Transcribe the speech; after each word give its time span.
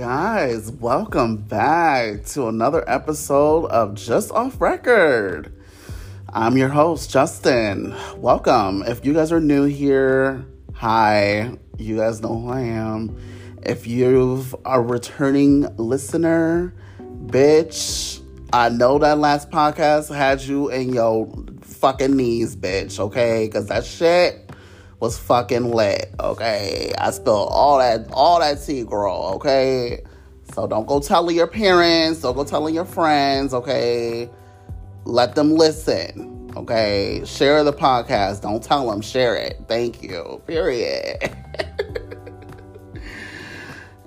guys, 0.00 0.72
welcome 0.72 1.36
back 1.36 2.24
to 2.24 2.48
another 2.48 2.82
episode 2.88 3.66
of 3.66 3.94
Just 3.94 4.30
Off 4.30 4.58
Record. 4.58 5.52
I'm 6.32 6.56
your 6.56 6.70
host, 6.70 7.10
Justin. 7.10 7.94
Welcome. 8.16 8.82
If 8.86 9.04
you 9.04 9.12
guys 9.12 9.30
are 9.30 9.40
new 9.40 9.64
here, 9.64 10.42
hi. 10.72 11.50
You 11.76 11.98
guys 11.98 12.22
know 12.22 12.34
who 12.40 12.48
I 12.48 12.62
am. 12.62 13.14
If 13.62 13.86
you 13.86 14.42
are 14.64 14.80
a 14.80 14.82
returning 14.82 15.66
listener, 15.76 16.72
bitch, 17.26 18.22
I 18.54 18.70
know 18.70 18.98
that 19.00 19.18
last 19.18 19.50
podcast 19.50 20.16
had 20.16 20.40
you 20.40 20.70
in 20.70 20.94
your 20.94 21.30
fucking 21.60 22.16
knees, 22.16 22.56
bitch, 22.56 22.98
okay? 22.98 23.48
Because 23.48 23.66
that 23.66 23.84
shit 23.84 24.49
was 25.00 25.18
fucking 25.18 25.70
lit, 25.72 26.14
okay? 26.20 26.92
I 26.98 27.10
spilled 27.10 27.48
all 27.50 27.78
that 27.78 28.06
all 28.12 28.38
that 28.40 28.62
tea, 28.64 28.84
girl, 28.84 29.32
okay? 29.36 30.02
So 30.54 30.66
don't 30.66 30.86
go 30.86 31.00
telling 31.00 31.34
your 31.34 31.46
parents, 31.46 32.20
don't 32.20 32.36
go 32.36 32.44
telling 32.44 32.74
your 32.74 32.84
friends, 32.84 33.54
okay? 33.54 34.28
Let 35.04 35.34
them 35.34 35.54
listen, 35.54 36.52
okay? 36.54 37.22
Share 37.24 37.64
the 37.64 37.72
podcast. 37.72 38.42
Don't 38.42 38.62
tell 38.62 38.90
them, 38.90 39.00
share 39.00 39.36
it. 39.36 39.64
Thank 39.66 40.02
you. 40.02 40.42
Period. 40.46 41.16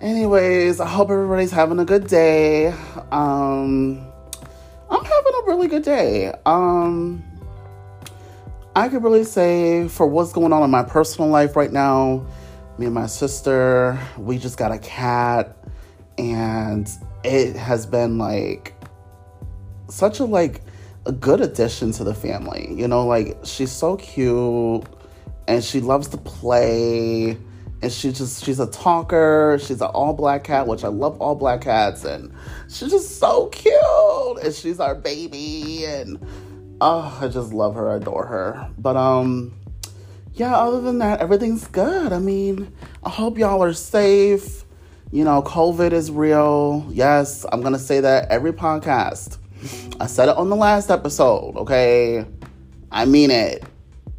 Anyways, 0.01 0.79
I 0.79 0.87
hope 0.87 1.09
everybody's 1.09 1.51
having 1.51 1.79
a 1.79 1.85
good 1.85 2.07
day. 2.07 2.67
Um 3.11 4.05
I'm 4.91 5.03
having 5.03 5.33
a 5.41 5.45
really 5.47 5.67
good 5.67 5.83
day. 5.83 6.31
Um 6.45 7.23
I 8.75 8.89
could 8.89 9.03
really 9.03 9.23
say 9.23 9.87
for 9.87 10.07
what's 10.07 10.33
going 10.33 10.51
on 10.51 10.63
in 10.63 10.71
my 10.71 10.81
personal 10.81 11.29
life 11.29 11.55
right 11.55 11.71
now, 11.71 12.25
me 12.79 12.87
and 12.87 12.95
my 12.95 13.05
sister, 13.05 13.99
we 14.17 14.39
just 14.39 14.57
got 14.57 14.71
a 14.71 14.79
cat 14.79 15.55
and 16.17 16.89
it 17.23 17.55
has 17.55 17.85
been 17.85 18.17
like 18.17 18.73
such 19.89 20.19
a 20.19 20.25
like 20.25 20.61
a 21.05 21.11
good 21.11 21.39
addition 21.39 21.91
to 21.91 22.03
the 22.03 22.15
family. 22.15 22.73
You 22.73 22.87
know, 22.87 23.05
like 23.05 23.37
she's 23.43 23.71
so 23.71 23.95
cute 23.97 24.85
and 25.47 25.63
she 25.63 25.79
loves 25.79 26.07
to 26.07 26.17
play 26.17 27.37
and 27.83 27.91
she 27.91 28.11
just 28.11 28.43
she's 28.43 28.59
a 28.59 28.71
talker. 28.71 29.59
She's 29.61 29.81
an 29.81 29.89
all 29.89 30.13
black 30.13 30.45
cat, 30.45 30.65
which 30.65 30.83
I 30.83 30.87
love 30.87 31.21
all 31.21 31.35
black 31.35 31.61
cats 31.61 32.05
and 32.05 32.33
she's 32.69 32.89
just 32.89 33.19
so 33.19 33.49
cute 33.49 34.43
and 34.43 34.51
she's 34.51 34.79
our 34.79 34.95
baby 34.95 35.85
and 35.85 36.17
oh, 36.81 37.19
I 37.21 37.27
just 37.27 37.53
love 37.53 37.75
her, 37.75 37.89
I 37.89 37.95
adore 37.95 38.25
her. 38.25 38.69
But 38.77 38.95
um 38.95 39.53
yeah, 40.35 40.55
other 40.55 40.81
than 40.81 40.97
that, 40.97 41.19
everything's 41.19 41.67
good. 41.67 42.11
I 42.11 42.17
mean, 42.17 42.73
I 43.03 43.09
hope 43.09 43.37
y'all 43.37 43.63
are 43.63 43.73
safe. 43.73 44.65
You 45.11 45.23
know, 45.23 45.43
COVID 45.43 45.91
is 45.91 46.09
real. 46.09 46.87
Yes, 46.89 47.45
I'm 47.51 47.61
to 47.61 47.77
say 47.77 47.99
that 47.99 48.29
every 48.31 48.51
podcast. 48.51 49.37
I 49.99 50.07
said 50.07 50.29
it 50.29 50.35
on 50.35 50.49
the 50.49 50.55
last 50.55 50.89
episode, 50.89 51.55
okay? 51.55 52.25
I 52.91 53.05
mean 53.05 53.29
it. 53.29 53.63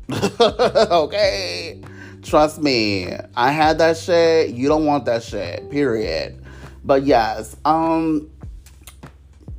okay? 0.41 1.83
Trust 2.23 2.63
me. 2.63 3.09
I 3.37 3.51
had 3.51 3.79
that 3.79 3.97
shit. 3.97 4.51
You 4.51 4.69
don't 4.69 4.87
want 4.87 5.07
that 5.07 5.25
shit. 5.25 5.69
Period. 5.69 6.41
But 6.85 7.03
yes, 7.03 7.57
um 7.65 8.31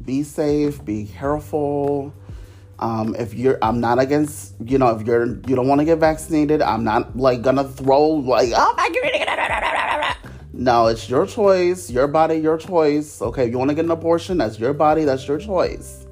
be 0.06 0.24
safe, 0.24 0.86
be 0.86 1.06
careful 1.06 2.14
um, 2.80 3.16
if 3.16 3.34
you're, 3.34 3.58
I'm 3.62 3.80
not 3.80 4.00
against, 4.00 4.56
you 4.66 4.78
know, 4.78 4.90
if 4.90 5.08
you're, 5.08 5.26
you 5.26 5.56
don't 5.56 5.68
want 5.68 5.80
to 5.80 5.86
get 5.86 6.00
vaccinated, 6.00 6.62
I'm 6.62 6.84
not 6.84 7.16
like 7.18 7.42
gonna 7.42 7.64
throw 7.64 8.08
like, 8.08 8.52
oh 8.56 8.74
my 8.76 8.90
god. 8.90 10.18
No, 10.58 10.88
it's 10.88 11.10
your 11.10 11.26
choice, 11.26 11.90
your 11.90 12.08
body, 12.08 12.36
your 12.38 12.58
choice. 12.58 13.22
Okay, 13.22 13.46
if 13.46 13.52
you 13.52 13.58
want 13.58 13.70
to 13.70 13.76
get 13.76 13.86
an 13.86 13.92
abortion, 13.92 14.38
that's 14.38 14.58
your 14.58 14.74
body, 14.74 15.04
that's 15.04 15.28
your 15.28 15.38
choice. 15.38 16.06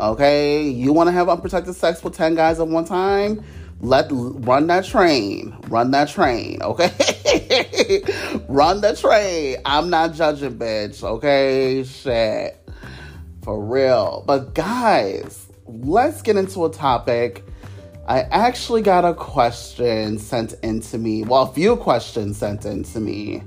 Okay, 0.00 0.68
you 0.68 0.92
want 0.92 1.06
to 1.06 1.12
have 1.12 1.28
unprotected 1.28 1.76
sex 1.76 2.02
with 2.02 2.16
ten 2.16 2.34
guys 2.34 2.58
at 2.58 2.66
one 2.66 2.84
time? 2.84 3.44
Let 3.80 4.06
run 4.10 4.66
that 4.68 4.84
train, 4.84 5.56
run 5.68 5.92
that 5.92 6.08
train. 6.08 6.60
Okay, 6.62 8.02
run 8.48 8.80
the 8.80 8.96
train. 8.96 9.58
I'm 9.64 9.90
not 9.90 10.14
judging, 10.14 10.58
bitch. 10.58 11.04
Okay, 11.04 11.84
shit, 11.84 12.68
for 13.42 13.64
real. 13.64 14.24
But 14.26 14.54
guys 14.54 15.43
let's 15.66 16.22
get 16.22 16.36
into 16.36 16.64
a 16.64 16.70
topic. 16.70 17.44
I 18.06 18.20
actually 18.22 18.82
got 18.82 19.04
a 19.04 19.14
question 19.14 20.18
sent 20.18 20.54
in 20.62 20.80
to 20.80 20.98
me. 20.98 21.22
Well, 21.24 21.42
a 21.44 21.52
few 21.52 21.76
questions 21.76 22.36
sent 22.36 22.66
in 22.66 22.84
to 22.84 23.00
me. 23.00 23.42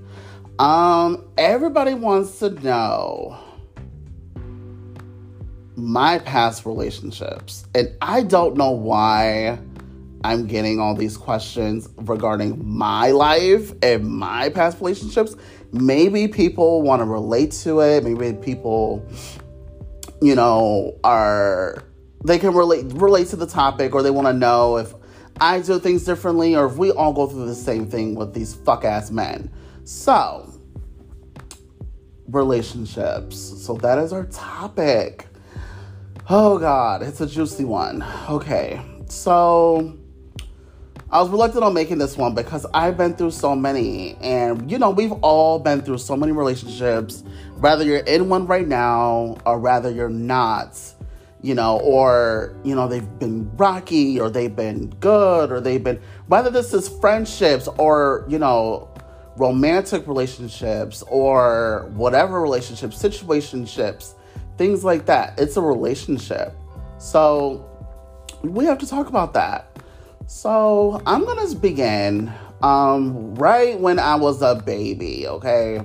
Um, 0.57 1.27
everybody 1.37 1.93
wants 1.93 2.39
to 2.39 2.49
know 2.49 3.37
my 5.75 6.17
past 6.19 6.65
relationships. 6.65 7.67
And 7.75 7.95
I 8.01 8.23
don't 8.23 8.57
know 8.57 8.71
why 8.71 9.59
I'm 10.23 10.47
getting 10.47 10.79
all 10.79 10.95
these 10.95 11.15
questions 11.15 11.87
regarding 11.97 12.59
my 12.67 13.11
life 13.11 13.71
and 13.83 14.05
my 14.05 14.49
past 14.49 14.79
relationships. 14.79 15.35
Maybe 15.71 16.27
people 16.27 16.81
want 16.81 17.01
to 17.01 17.05
relate 17.05 17.51
to 17.63 17.81
it. 17.81 18.03
Maybe 18.03 18.35
people, 18.35 19.07
you 20.19 20.33
know, 20.33 20.97
are 21.03 21.83
they 22.23 22.39
can 22.39 22.53
relate 22.53 22.85
relate 22.93 23.27
to 23.27 23.35
the 23.35 23.47
topic 23.47 23.93
or 23.93 24.01
they 24.01 24.11
want 24.11 24.27
to 24.27 24.33
know 24.33 24.77
if 24.77 24.93
I 25.39 25.59
do 25.59 25.79
things 25.79 26.03
differently 26.03 26.55
or 26.55 26.65
if 26.65 26.77
we 26.77 26.91
all 26.91 27.13
go 27.13 27.27
through 27.27 27.45
the 27.45 27.55
same 27.55 27.87
thing 27.87 28.15
with 28.15 28.33
these 28.33 28.55
fuck 28.55 28.83
ass 28.83 29.11
men. 29.11 29.51
So, 29.83 30.51
relationships. 32.27 33.37
So 33.37 33.75
that 33.77 33.99
is 33.99 34.11
our 34.13 34.25
topic. 34.25 35.27
Oh 36.29 36.57
god, 36.57 37.03
it's 37.03 37.21
a 37.21 37.27
juicy 37.27 37.65
one. 37.65 38.03
Okay. 38.29 38.81
So, 39.09 39.97
I 41.09 41.21
was 41.21 41.29
reluctant 41.29 41.63
on 41.63 41.73
making 41.73 41.99
this 41.99 42.17
one 42.17 42.35
because 42.35 42.65
I've 42.73 42.97
been 42.97 43.15
through 43.15 43.31
so 43.31 43.55
many. 43.55 44.15
And, 44.15 44.69
you 44.69 44.77
know, 44.77 44.89
we've 44.89 45.13
all 45.13 45.57
been 45.57 45.81
through 45.81 45.99
so 45.99 46.17
many 46.17 46.33
relationships, 46.33 47.23
whether 47.59 47.85
you're 47.85 47.99
in 47.99 48.27
one 48.27 48.45
right 48.45 48.67
now 48.67 49.37
or 49.45 49.57
rather 49.57 49.89
you're 49.89 50.09
not 50.09 50.77
you 51.41 51.53
know, 51.53 51.79
or, 51.79 52.55
you 52.63 52.75
know, 52.75 52.87
they've 52.87 53.19
been 53.19 53.55
rocky 53.57 54.19
or 54.19 54.29
they've 54.29 54.55
been 54.55 54.89
good 54.99 55.51
or 55.51 55.61
they've 55.61 55.83
been, 55.83 56.01
whether 56.27 56.49
this 56.49 56.73
is 56.73 56.89
friendships 56.89 57.67
or, 57.77 58.25
you 58.27 58.39
know, 58.39 58.89
romantic 59.37 60.07
relationships 60.07 61.03
or 61.07 61.89
whatever 61.93 62.41
relationships, 62.41 63.01
situationships, 63.01 64.15
things 64.57 64.83
like 64.83 65.05
that. 65.05 65.39
It's 65.39 65.57
a 65.57 65.61
relationship. 65.61 66.53
So 66.97 67.69
we 68.41 68.65
have 68.65 68.79
to 68.79 68.87
talk 68.87 69.07
about 69.07 69.33
that. 69.33 69.79
So 70.25 71.01
I'm 71.05 71.23
going 71.23 71.47
to 71.47 71.55
begin 71.55 72.33
um, 72.61 73.35
right 73.35 73.79
when 73.79 73.99
I 73.99 74.15
was 74.15 74.41
a 74.41 74.55
baby, 74.55 75.27
okay? 75.27 75.81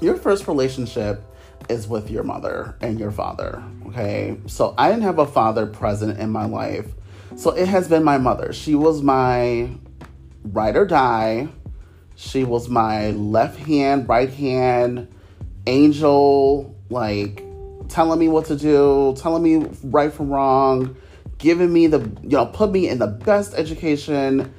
Your 0.00 0.16
first 0.16 0.48
relationship 0.48 1.22
is 1.68 1.86
with 1.86 2.10
your 2.10 2.22
mother 2.22 2.76
and 2.80 2.98
your 2.98 3.10
father. 3.10 3.62
Okay. 3.86 4.38
So 4.46 4.74
I 4.78 4.88
didn't 4.88 5.04
have 5.04 5.18
a 5.18 5.26
father 5.26 5.66
present 5.66 6.18
in 6.18 6.30
my 6.30 6.46
life. 6.46 6.86
So 7.36 7.50
it 7.50 7.68
has 7.68 7.88
been 7.88 8.04
my 8.04 8.18
mother. 8.18 8.52
She 8.52 8.74
was 8.74 9.02
my 9.02 9.70
ride 10.44 10.76
or 10.76 10.84
die. 10.84 11.48
She 12.14 12.44
was 12.44 12.68
my 12.68 13.10
left 13.10 13.58
hand, 13.58 14.08
right 14.08 14.30
hand 14.30 15.08
angel, 15.66 16.74
like 16.90 17.44
telling 17.88 18.18
me 18.18 18.28
what 18.28 18.46
to 18.46 18.56
do, 18.56 19.14
telling 19.18 19.42
me 19.42 19.68
right 19.84 20.12
from 20.12 20.30
wrong, 20.30 20.96
giving 21.38 21.72
me 21.72 21.86
the, 21.86 22.00
you 22.22 22.30
know, 22.30 22.46
put 22.46 22.70
me 22.70 22.88
in 22.88 22.98
the 22.98 23.06
best 23.06 23.54
education 23.54 24.52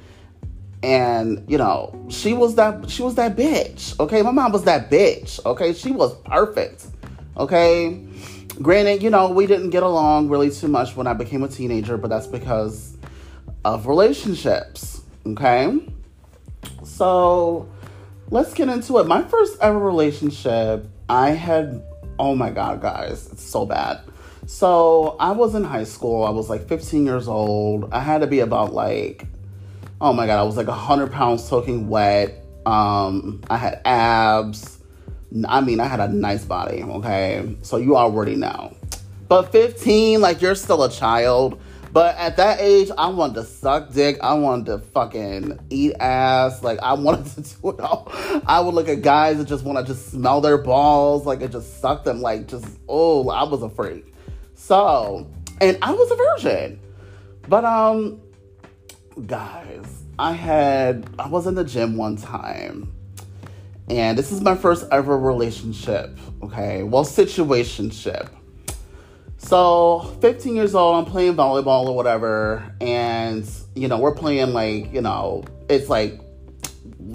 and 0.82 1.42
you 1.48 1.56
know 1.56 2.06
she 2.10 2.34
was 2.34 2.56
that 2.56 2.90
she 2.90 3.00
was 3.00 3.14
that 3.14 3.34
bitch 3.34 3.98
okay 3.98 4.20
my 4.20 4.30
mom 4.30 4.52
was 4.52 4.64
that 4.64 4.90
bitch 4.90 5.42
okay 5.46 5.72
she 5.72 5.90
was 5.90 6.14
perfect 6.26 6.88
Okay. 7.36 8.00
Granted, 8.62 9.02
you 9.02 9.10
know, 9.10 9.30
we 9.30 9.46
didn't 9.46 9.70
get 9.70 9.82
along 9.82 10.28
really 10.28 10.50
too 10.50 10.68
much 10.68 10.94
when 10.94 11.06
I 11.06 11.12
became 11.12 11.42
a 11.42 11.48
teenager, 11.48 11.96
but 11.96 12.08
that's 12.08 12.26
because 12.26 12.96
of 13.64 13.86
relationships. 13.86 15.02
Okay. 15.26 15.80
So 16.84 17.68
let's 18.30 18.54
get 18.54 18.68
into 18.68 18.98
it. 18.98 19.06
My 19.06 19.22
first 19.22 19.58
ever 19.60 19.78
relationship, 19.78 20.86
I 21.08 21.30
had, 21.30 21.82
oh 22.18 22.34
my 22.34 22.50
God, 22.50 22.80
guys, 22.80 23.28
it's 23.32 23.42
so 23.42 23.66
bad. 23.66 24.00
So 24.46 25.16
I 25.18 25.32
was 25.32 25.54
in 25.54 25.64
high 25.64 25.84
school. 25.84 26.24
I 26.24 26.30
was 26.30 26.50
like 26.50 26.68
15 26.68 27.06
years 27.06 27.28
old. 27.28 27.92
I 27.92 28.00
had 28.00 28.20
to 28.20 28.26
be 28.26 28.40
about 28.40 28.72
like, 28.72 29.26
oh 30.00 30.12
my 30.12 30.26
God, 30.26 30.38
I 30.38 30.42
was 30.42 30.56
like 30.56 30.66
100 30.66 31.10
pounds 31.10 31.42
soaking 31.42 31.88
wet. 31.88 32.44
Um, 32.66 33.42
I 33.48 33.56
had 33.56 33.80
abs. 33.84 34.73
I 35.48 35.60
mean, 35.60 35.80
I 35.80 35.86
had 35.86 36.00
a 36.00 36.08
nice 36.08 36.44
body, 36.44 36.82
okay? 36.82 37.56
So 37.62 37.76
you 37.76 37.96
already 37.96 38.36
know. 38.36 38.76
But 39.28 39.50
15, 39.50 40.20
like 40.20 40.40
you're 40.40 40.54
still 40.54 40.84
a 40.84 40.90
child. 40.90 41.60
But 41.92 42.16
at 42.16 42.36
that 42.38 42.60
age, 42.60 42.90
I 42.98 43.08
wanted 43.08 43.34
to 43.34 43.44
suck 43.44 43.92
dick. 43.92 44.18
I 44.20 44.34
wanted 44.34 44.66
to 44.66 44.78
fucking 44.78 45.58
eat 45.70 45.94
ass. 46.00 46.62
Like 46.62 46.78
I 46.80 46.92
wanted 46.94 47.26
to 47.34 47.42
do 47.42 47.70
it 47.70 47.80
all. 47.80 48.10
I 48.46 48.60
would 48.60 48.74
look 48.74 48.88
at 48.88 49.02
guys 49.02 49.38
that 49.38 49.46
just 49.46 49.64
want 49.64 49.78
to 49.78 49.92
just 49.92 50.10
smell 50.10 50.40
their 50.40 50.58
balls, 50.58 51.26
like 51.26 51.40
it 51.40 51.50
just 51.52 51.80
suck 51.80 52.04
them. 52.04 52.20
Like 52.20 52.46
just 52.48 52.66
oh, 52.88 53.28
I 53.28 53.44
was 53.44 53.62
a 53.62 53.70
freak. 53.70 54.12
So, 54.54 55.30
and 55.60 55.78
I 55.82 55.92
was 55.92 56.10
a 56.10 56.16
virgin. 56.16 56.80
But 57.48 57.64
um, 57.64 58.20
guys, 59.26 60.04
I 60.18 60.32
had 60.32 61.08
I 61.18 61.28
was 61.28 61.46
in 61.46 61.54
the 61.54 61.64
gym 61.64 61.96
one 61.96 62.16
time, 62.16 62.93
and 63.88 64.16
this 64.16 64.32
is 64.32 64.40
my 64.40 64.54
first 64.54 64.86
ever 64.90 65.18
relationship. 65.18 66.18
Okay, 66.42 66.82
well, 66.82 67.04
situationship. 67.04 68.28
So, 69.36 70.16
15 70.20 70.56
years 70.56 70.74
old, 70.74 70.96
I'm 70.96 71.10
playing 71.10 71.34
volleyball 71.34 71.86
or 71.86 71.94
whatever, 71.94 72.74
and 72.80 73.48
you 73.74 73.88
know, 73.88 73.98
we're 73.98 74.14
playing 74.14 74.52
like, 74.52 74.92
you 74.92 75.02
know, 75.02 75.44
it's 75.68 75.88
like 75.88 76.20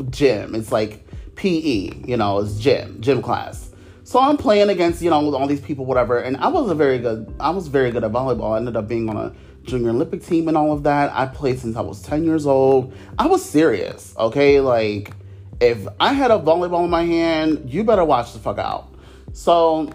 gym, 0.10 0.54
it's 0.56 0.72
like 0.72 1.06
PE, 1.36 2.06
you 2.06 2.18
know, 2.18 2.40
it's 2.40 2.60
gym, 2.60 3.02
gym 3.02 3.22
class. 3.22 3.72
So 4.04 4.20
I'm 4.20 4.38
playing 4.38 4.70
against, 4.70 5.02
you 5.02 5.10
know, 5.10 5.36
all 5.36 5.48
these 5.48 5.62
people, 5.62 5.86
whatever, 5.86 6.20
and 6.20 6.38
I 6.38 6.48
was 6.48 6.70
a 6.70 6.76
very 6.76 7.00
good, 7.00 7.34
I 7.40 7.52
was 7.52 7.68
very 7.68 7.92
good 7.92 8.04
at 8.04 8.12
volleyball. 8.12 8.54
I 8.54 8.58
ended 8.58 8.76
up 8.76 8.88
being 8.88 9.10
on 9.10 9.18
a 9.18 9.34
junior 9.64 9.92
Olympic 9.92 10.24
team 10.24 10.48
and 10.48 10.58
all 10.58 10.72
of 10.72 10.84
that. 10.84 11.12
I 11.14 11.26
played 11.28 11.60
since 11.60 11.76
I 11.76 11.82
was 11.82 12.02
10 12.02 12.24
years 12.24 12.46
old. 12.46 12.94
I 13.18 13.28
was 13.28 13.44
serious, 13.44 14.16
okay? 14.18 14.60
Like, 14.60 15.14
if 15.62 15.88
I 16.00 16.14
had 16.14 16.32
a 16.32 16.40
volleyball 16.40 16.86
in 16.86 16.90
my 16.90 17.04
hand, 17.04 17.70
you 17.70 17.84
better 17.84 18.06
watch 18.06 18.34
the 18.34 18.40
fuck 18.40 18.58
out. 18.58 18.94
So 19.34 19.92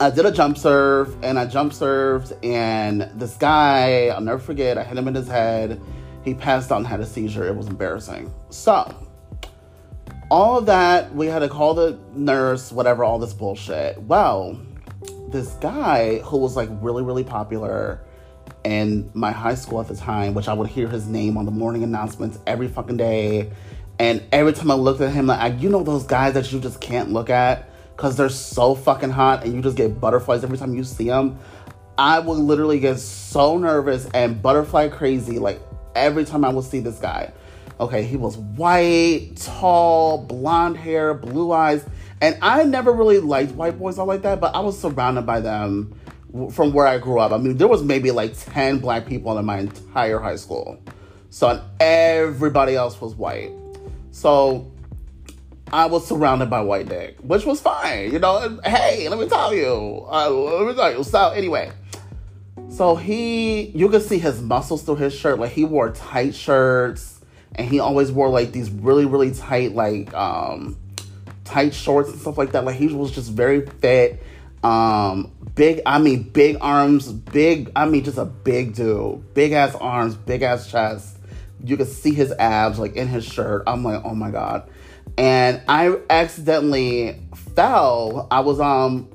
I 0.00 0.10
did 0.10 0.26
a 0.26 0.32
jump 0.32 0.58
serve 0.58 1.16
and 1.22 1.38
I 1.38 1.46
jump 1.46 1.72
served, 1.72 2.32
and 2.44 3.10
this 3.14 3.36
guy, 3.36 4.08
I'll 4.08 4.20
never 4.20 4.38
forget, 4.38 4.78
I 4.78 4.84
hit 4.84 4.96
him 4.96 5.08
in 5.08 5.14
his 5.14 5.28
head. 5.28 5.80
He 6.24 6.34
passed 6.34 6.70
out 6.72 6.78
and 6.78 6.86
had 6.86 7.00
a 7.00 7.06
seizure. 7.06 7.46
It 7.46 7.56
was 7.56 7.68
embarrassing. 7.68 8.32
So, 8.50 8.94
all 10.30 10.58
of 10.58 10.66
that, 10.66 11.14
we 11.14 11.26
had 11.26 11.38
to 11.38 11.48
call 11.48 11.74
the 11.74 11.98
nurse, 12.14 12.70
whatever, 12.70 13.02
all 13.02 13.18
this 13.18 13.32
bullshit. 13.32 14.00
Well, 14.02 14.60
this 15.30 15.50
guy 15.54 16.18
who 16.18 16.36
was 16.38 16.56
like 16.56 16.68
really, 16.82 17.02
really 17.02 17.24
popular 17.24 18.00
in 18.64 19.10
my 19.14 19.30
high 19.30 19.54
school 19.54 19.80
at 19.80 19.88
the 19.88 19.96
time, 19.96 20.34
which 20.34 20.48
I 20.48 20.52
would 20.52 20.68
hear 20.68 20.88
his 20.88 21.06
name 21.06 21.38
on 21.38 21.44
the 21.44 21.50
morning 21.50 21.82
announcements 21.82 22.38
every 22.46 22.68
fucking 22.68 22.96
day. 22.96 23.50
And 23.98 24.22
every 24.30 24.52
time 24.52 24.70
I 24.70 24.74
looked 24.74 25.00
at 25.00 25.12
him, 25.12 25.26
like, 25.26 25.60
you 25.60 25.68
know, 25.68 25.82
those 25.82 26.04
guys 26.04 26.34
that 26.34 26.52
you 26.52 26.60
just 26.60 26.80
can't 26.80 27.10
look 27.10 27.30
at 27.30 27.68
because 27.96 28.16
they're 28.16 28.28
so 28.28 28.74
fucking 28.76 29.10
hot 29.10 29.44
and 29.44 29.52
you 29.52 29.60
just 29.60 29.76
get 29.76 30.00
butterflies 30.00 30.44
every 30.44 30.56
time 30.56 30.74
you 30.74 30.84
see 30.84 31.08
them. 31.08 31.38
I 31.98 32.20
would 32.20 32.38
literally 32.38 32.78
get 32.78 33.00
so 33.00 33.58
nervous 33.58 34.06
and 34.14 34.40
butterfly 34.40 34.88
crazy 34.88 35.40
like 35.40 35.60
every 35.96 36.24
time 36.24 36.44
I 36.44 36.50
would 36.50 36.64
see 36.64 36.78
this 36.78 36.98
guy. 37.00 37.32
Okay, 37.80 38.04
he 38.04 38.16
was 38.16 38.36
white, 38.36 39.32
tall, 39.36 40.18
blonde 40.18 40.76
hair, 40.76 41.12
blue 41.14 41.50
eyes. 41.50 41.84
And 42.20 42.38
I 42.40 42.62
never 42.64 42.92
really 42.92 43.18
liked 43.18 43.52
white 43.52 43.78
boys 43.78 43.98
all 43.98 44.06
like 44.06 44.22
that, 44.22 44.40
but 44.40 44.54
I 44.54 44.60
was 44.60 44.78
surrounded 44.78 45.22
by 45.22 45.40
them 45.40 45.98
from 46.52 46.72
where 46.72 46.86
I 46.86 46.98
grew 46.98 47.18
up. 47.18 47.32
I 47.32 47.38
mean, 47.38 47.56
there 47.56 47.68
was 47.68 47.82
maybe 47.82 48.12
like 48.12 48.32
10 48.36 48.78
black 48.78 49.06
people 49.06 49.36
in 49.38 49.44
my 49.44 49.58
entire 49.58 50.20
high 50.20 50.36
school. 50.36 50.80
So 51.30 51.62
everybody 51.80 52.76
else 52.76 53.00
was 53.00 53.14
white. 53.14 53.52
So 54.18 54.68
I 55.72 55.86
was 55.86 56.04
surrounded 56.04 56.50
by 56.50 56.60
white 56.62 56.88
dick, 56.88 57.18
which 57.22 57.44
was 57.44 57.60
fine. 57.60 58.12
You 58.12 58.18
know, 58.18 58.58
hey, 58.64 59.08
let 59.08 59.16
me 59.16 59.28
tell 59.28 59.54
you. 59.54 60.08
Uh, 60.10 60.28
let 60.28 60.66
me 60.66 60.74
tell 60.74 60.92
you. 60.92 61.04
So 61.04 61.28
anyway, 61.28 61.70
so 62.68 62.96
he, 62.96 63.68
you 63.68 63.88
could 63.88 64.02
see 64.02 64.18
his 64.18 64.42
muscles 64.42 64.82
through 64.82 64.96
his 64.96 65.14
shirt. 65.14 65.38
Like 65.38 65.52
he 65.52 65.64
wore 65.64 65.92
tight 65.92 66.34
shirts, 66.34 67.20
and 67.54 67.68
he 67.68 67.78
always 67.78 68.10
wore 68.10 68.28
like 68.28 68.50
these 68.50 68.70
really, 68.70 69.06
really 69.06 69.30
tight, 69.30 69.76
like 69.76 70.12
um, 70.14 70.76
tight 71.44 71.72
shorts 71.72 72.10
and 72.10 72.20
stuff 72.20 72.36
like 72.36 72.50
that. 72.52 72.64
Like 72.64 72.74
he 72.74 72.88
was 72.88 73.12
just 73.12 73.30
very 73.30 73.66
fit. 73.66 74.20
Um, 74.64 75.30
big, 75.54 75.80
I 75.86 76.00
mean, 76.00 76.24
big 76.24 76.56
arms, 76.60 77.12
big, 77.12 77.70
I 77.76 77.86
mean, 77.86 78.02
just 78.02 78.18
a 78.18 78.24
big 78.24 78.74
dude, 78.74 79.32
big 79.32 79.52
ass 79.52 79.76
arms, 79.76 80.16
big 80.16 80.42
ass 80.42 80.68
chest. 80.68 81.17
You 81.64 81.76
could 81.76 81.88
see 81.88 82.14
his 82.14 82.32
abs 82.32 82.78
like 82.78 82.96
in 82.96 83.08
his 83.08 83.24
shirt. 83.24 83.64
I'm 83.66 83.84
like, 83.84 84.02
oh 84.04 84.14
my 84.14 84.30
god 84.30 84.70
and 85.18 85.60
I 85.68 85.98
accidentally 86.08 87.20
fell. 87.54 88.28
I 88.30 88.40
was 88.40 88.60
um 88.60 89.10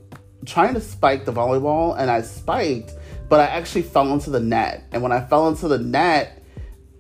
trying 0.45 0.74
to 0.74 0.81
spike 0.81 1.24
the 1.25 1.31
volleyball 1.31 1.98
and 1.98 2.12
I 2.12 2.22
spiked, 2.22 2.94
but 3.30 3.40
I 3.40 3.45
actually 3.45 3.84
fell 3.84 4.12
into 4.12 4.30
the 4.30 4.42
net. 4.42 4.84
And 4.92 5.01
when 5.01 5.13
I 5.13 5.22
fell 5.25 5.48
into 5.48 5.69
the 5.69 5.78
net, 5.78 6.44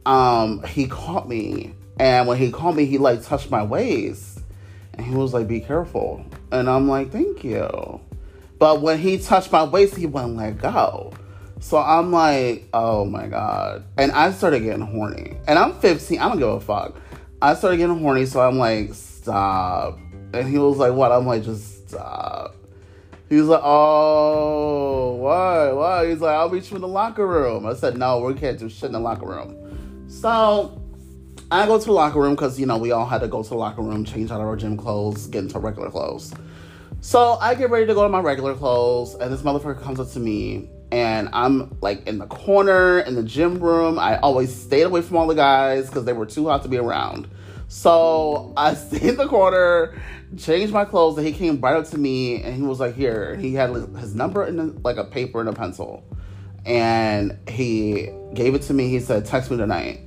um, 0.05 0.63
he 0.63 0.87
caught 0.87 1.27
me. 1.27 1.75
And 1.99 2.27
when 2.27 2.37
he 2.37 2.51
caught 2.51 2.75
me, 2.75 2.85
he 2.85 2.97
like 2.97 3.23
touched 3.23 3.51
my 3.51 3.61
waist. 3.61 4.39
And 4.93 5.05
he 5.05 5.15
was 5.15 5.33
like, 5.33 5.49
be 5.49 5.59
careful. 5.59 6.25
And 6.51 6.69
I'm 6.69 6.87
like, 6.87 7.11
thank 7.11 7.43
you. 7.43 7.99
But 8.57 8.81
when 8.81 8.99
he 8.99 9.17
touched 9.17 9.51
my 9.51 9.63
waist, 9.63 9.97
he 9.97 10.05
wouldn't 10.05 10.37
let 10.37 10.59
go. 10.59 11.11
So 11.63 11.77
I'm 11.77 12.11
like, 12.11 12.67
oh 12.73 13.05
my 13.05 13.27
God. 13.27 13.85
And 13.97 14.11
I 14.11 14.33
started 14.33 14.63
getting 14.63 14.85
horny. 14.85 15.37
And 15.47 15.57
I'm 15.57 15.79
15. 15.79 16.19
I 16.19 16.27
don't 16.27 16.37
give 16.37 16.49
a 16.49 16.59
fuck. 16.59 16.97
I 17.41 17.55
started 17.55 17.77
getting 17.77 17.99
horny, 17.99 18.25
so 18.25 18.41
I'm 18.41 18.57
like, 18.57 18.93
stop. 18.93 19.97
And 20.33 20.49
he 20.49 20.57
was 20.57 20.77
like, 20.77 20.91
what? 20.91 21.13
I'm 21.13 21.25
like, 21.25 21.43
just 21.43 21.87
stop. 21.87 22.57
He 23.29 23.37
was 23.37 23.47
like, 23.47 23.61
oh, 23.63 25.15
what? 25.15 25.77
What? 25.77 26.09
He's 26.09 26.19
like, 26.19 26.35
I'll 26.35 26.49
meet 26.49 26.69
you 26.69 26.75
in 26.75 26.81
the 26.81 26.87
locker 26.89 27.25
room. 27.25 27.65
I 27.65 27.75
said, 27.75 27.97
no, 27.97 28.19
we 28.19 28.33
can't 28.33 28.59
do 28.59 28.67
shit 28.67 28.87
in 28.87 28.91
the 28.91 28.99
locker 28.99 29.25
room. 29.25 30.05
So 30.09 30.81
I 31.49 31.65
go 31.65 31.79
to 31.79 31.85
the 31.85 31.93
locker 31.93 32.19
room 32.19 32.35
because, 32.35 32.59
you 32.59 32.65
know, 32.65 32.77
we 32.77 32.91
all 32.91 33.05
had 33.05 33.21
to 33.21 33.29
go 33.29 33.41
to 33.41 33.49
the 33.49 33.55
locker 33.55 33.81
room, 33.81 34.03
change 34.03 34.31
out 34.31 34.41
of 34.41 34.47
our 34.47 34.57
gym 34.57 34.75
clothes, 34.75 35.27
get 35.27 35.45
into 35.45 35.59
regular 35.59 35.89
clothes. 35.89 36.33
So 36.99 37.37
I 37.39 37.55
get 37.55 37.69
ready 37.69 37.85
to 37.85 37.93
go 37.93 38.03
to 38.03 38.09
my 38.09 38.19
regular 38.19 38.53
clothes, 38.53 39.15
and 39.15 39.31
this 39.31 39.43
motherfucker 39.43 39.81
comes 39.81 40.01
up 40.01 40.11
to 40.11 40.19
me, 40.19 40.69
and 40.93 41.27
I'm 41.33 41.75
like 41.81 42.05
in 42.07 42.19
the 42.19 42.27
corner 42.27 42.99
in 42.99 43.15
the 43.15 43.23
gym 43.23 43.57
room. 43.57 43.97
I 43.97 44.19
always 44.19 44.55
stayed 44.55 44.83
away 44.83 45.01
from 45.01 45.17
all 45.17 45.25
the 45.25 45.33
guys 45.33 45.87
because 45.87 46.05
they 46.05 46.13
were 46.13 46.27
too 46.27 46.49
hot 46.49 46.61
to 46.63 46.69
be 46.69 46.77
around. 46.77 47.27
So 47.67 48.53
I 48.55 48.73
stayed 48.75 49.01
in 49.01 49.17
the 49.17 49.27
corner, 49.27 49.99
changed 50.37 50.71
my 50.71 50.85
clothes, 50.85 51.17
and 51.17 51.25
he 51.25 51.33
came 51.33 51.59
right 51.59 51.75
up 51.75 51.89
to 51.89 51.97
me 51.97 52.43
and 52.43 52.55
he 52.55 52.61
was 52.61 52.79
like, 52.79 52.93
"Here." 52.93 53.35
He 53.35 53.55
had 53.55 53.71
his 53.71 54.13
number 54.13 54.45
in 54.45 54.83
like 54.83 54.97
a 54.97 55.03
paper 55.03 55.39
and 55.39 55.49
a 55.49 55.53
pencil, 55.53 56.05
and 56.63 57.39
he 57.49 58.11
gave 58.35 58.53
it 58.53 58.61
to 58.63 58.75
me. 58.75 58.89
He 58.89 58.99
said, 58.99 59.25
"Text 59.25 59.49
me 59.49 59.57
tonight." 59.57 60.01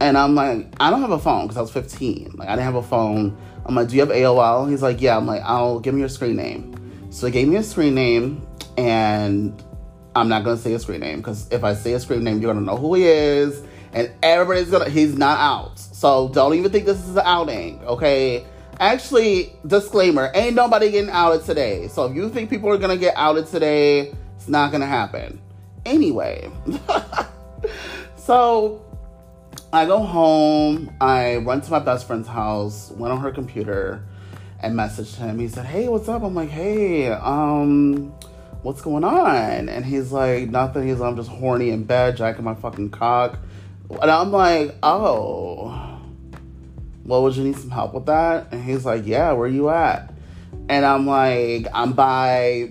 And 0.00 0.16
I'm 0.16 0.36
like, 0.36 0.74
I 0.78 0.90
don't 0.90 1.00
have 1.00 1.12
a 1.12 1.18
phone 1.18 1.46
because 1.46 1.56
I 1.56 1.60
was 1.60 1.72
15. 1.72 2.34
Like 2.36 2.48
I 2.48 2.52
didn't 2.52 2.66
have 2.66 2.74
a 2.76 2.82
phone. 2.82 3.36
I'm 3.66 3.74
like, 3.74 3.88
do 3.88 3.94
you 3.94 4.00
have 4.00 4.10
AOL? 4.10 4.70
He's 4.70 4.82
like, 4.82 5.00
yeah. 5.00 5.16
I'm 5.16 5.26
like, 5.26 5.42
I'll 5.42 5.80
give 5.80 5.94
me 5.94 6.00
your 6.00 6.08
screen 6.08 6.36
name. 6.36 7.10
So 7.10 7.26
he 7.26 7.32
gave 7.32 7.48
me 7.48 7.56
a 7.56 7.62
screen 7.62 7.94
name, 7.94 8.46
and 8.76 9.60
I'm 10.16 10.28
not 10.28 10.44
gonna 10.44 10.56
say 10.56 10.72
a 10.74 10.78
screen 10.78 11.00
name 11.00 11.18
because 11.18 11.50
if 11.50 11.64
I 11.64 11.74
say 11.74 11.92
a 11.94 12.00
screen 12.00 12.24
name, 12.24 12.40
you're 12.40 12.52
gonna 12.52 12.64
know 12.64 12.76
who 12.76 12.94
he 12.94 13.04
is, 13.04 13.62
and 13.92 14.10
everybody's 14.22 14.70
gonna. 14.70 14.88
He's 14.88 15.16
not 15.16 15.38
out. 15.38 15.78
So 15.78 16.28
don't 16.28 16.54
even 16.54 16.70
think 16.70 16.86
this 16.86 17.02
is 17.02 17.16
an 17.16 17.22
outing, 17.24 17.82
okay? 17.84 18.44
Actually, 18.80 19.52
disclaimer, 19.66 20.30
ain't 20.34 20.54
nobody 20.54 20.90
getting 20.90 21.10
outed 21.10 21.44
today. 21.44 21.88
So 21.88 22.06
if 22.06 22.14
you 22.14 22.28
think 22.28 22.50
people 22.50 22.68
are 22.70 22.78
gonna 22.78 22.96
get 22.96 23.14
outed 23.16 23.46
today, 23.46 24.12
it's 24.36 24.48
not 24.48 24.72
gonna 24.72 24.86
happen. 24.86 25.40
Anyway, 25.84 26.50
so 28.16 28.84
I 29.72 29.86
go 29.86 29.98
home, 29.98 30.94
I 31.00 31.38
run 31.38 31.60
to 31.60 31.70
my 31.70 31.80
best 31.80 32.06
friend's 32.06 32.28
house, 32.28 32.92
went 32.92 33.12
on 33.12 33.20
her 33.20 33.32
computer, 33.32 34.04
and 34.60 34.76
messaged 34.76 35.16
him. 35.16 35.38
He 35.40 35.48
said, 35.48 35.66
Hey, 35.66 35.88
what's 35.88 36.08
up? 36.08 36.22
I'm 36.22 36.34
like, 36.34 36.48
Hey, 36.48 37.08
um, 37.08 38.14
what's 38.64 38.80
going 38.82 39.04
on? 39.04 39.68
And 39.68 39.84
he's 39.84 40.10
like, 40.10 40.48
Nothing. 40.48 40.88
He's 40.88 40.98
like, 40.98 41.10
I'm 41.10 41.16
just 41.16 41.30
horny 41.30 41.70
in 41.70 41.84
bed, 41.84 42.16
jacking 42.16 42.44
my 42.44 42.54
fucking 42.54 42.90
cock. 42.90 43.38
And 44.02 44.10
I'm 44.10 44.32
like, 44.32 44.74
Oh 44.82 45.94
well, 47.04 47.22
would 47.22 47.36
you 47.36 47.44
need 47.44 47.56
some 47.56 47.70
help 47.70 47.94
with 47.94 48.06
that? 48.06 48.48
And 48.50 48.64
he's 48.64 48.84
like, 48.84 49.06
yeah, 49.06 49.32
where 49.32 49.48
you 49.48 49.68
at? 49.68 50.12
And 50.68 50.86
I'm 50.86 51.06
like, 51.06 51.66
I'm 51.74 51.92
by, 51.92 52.70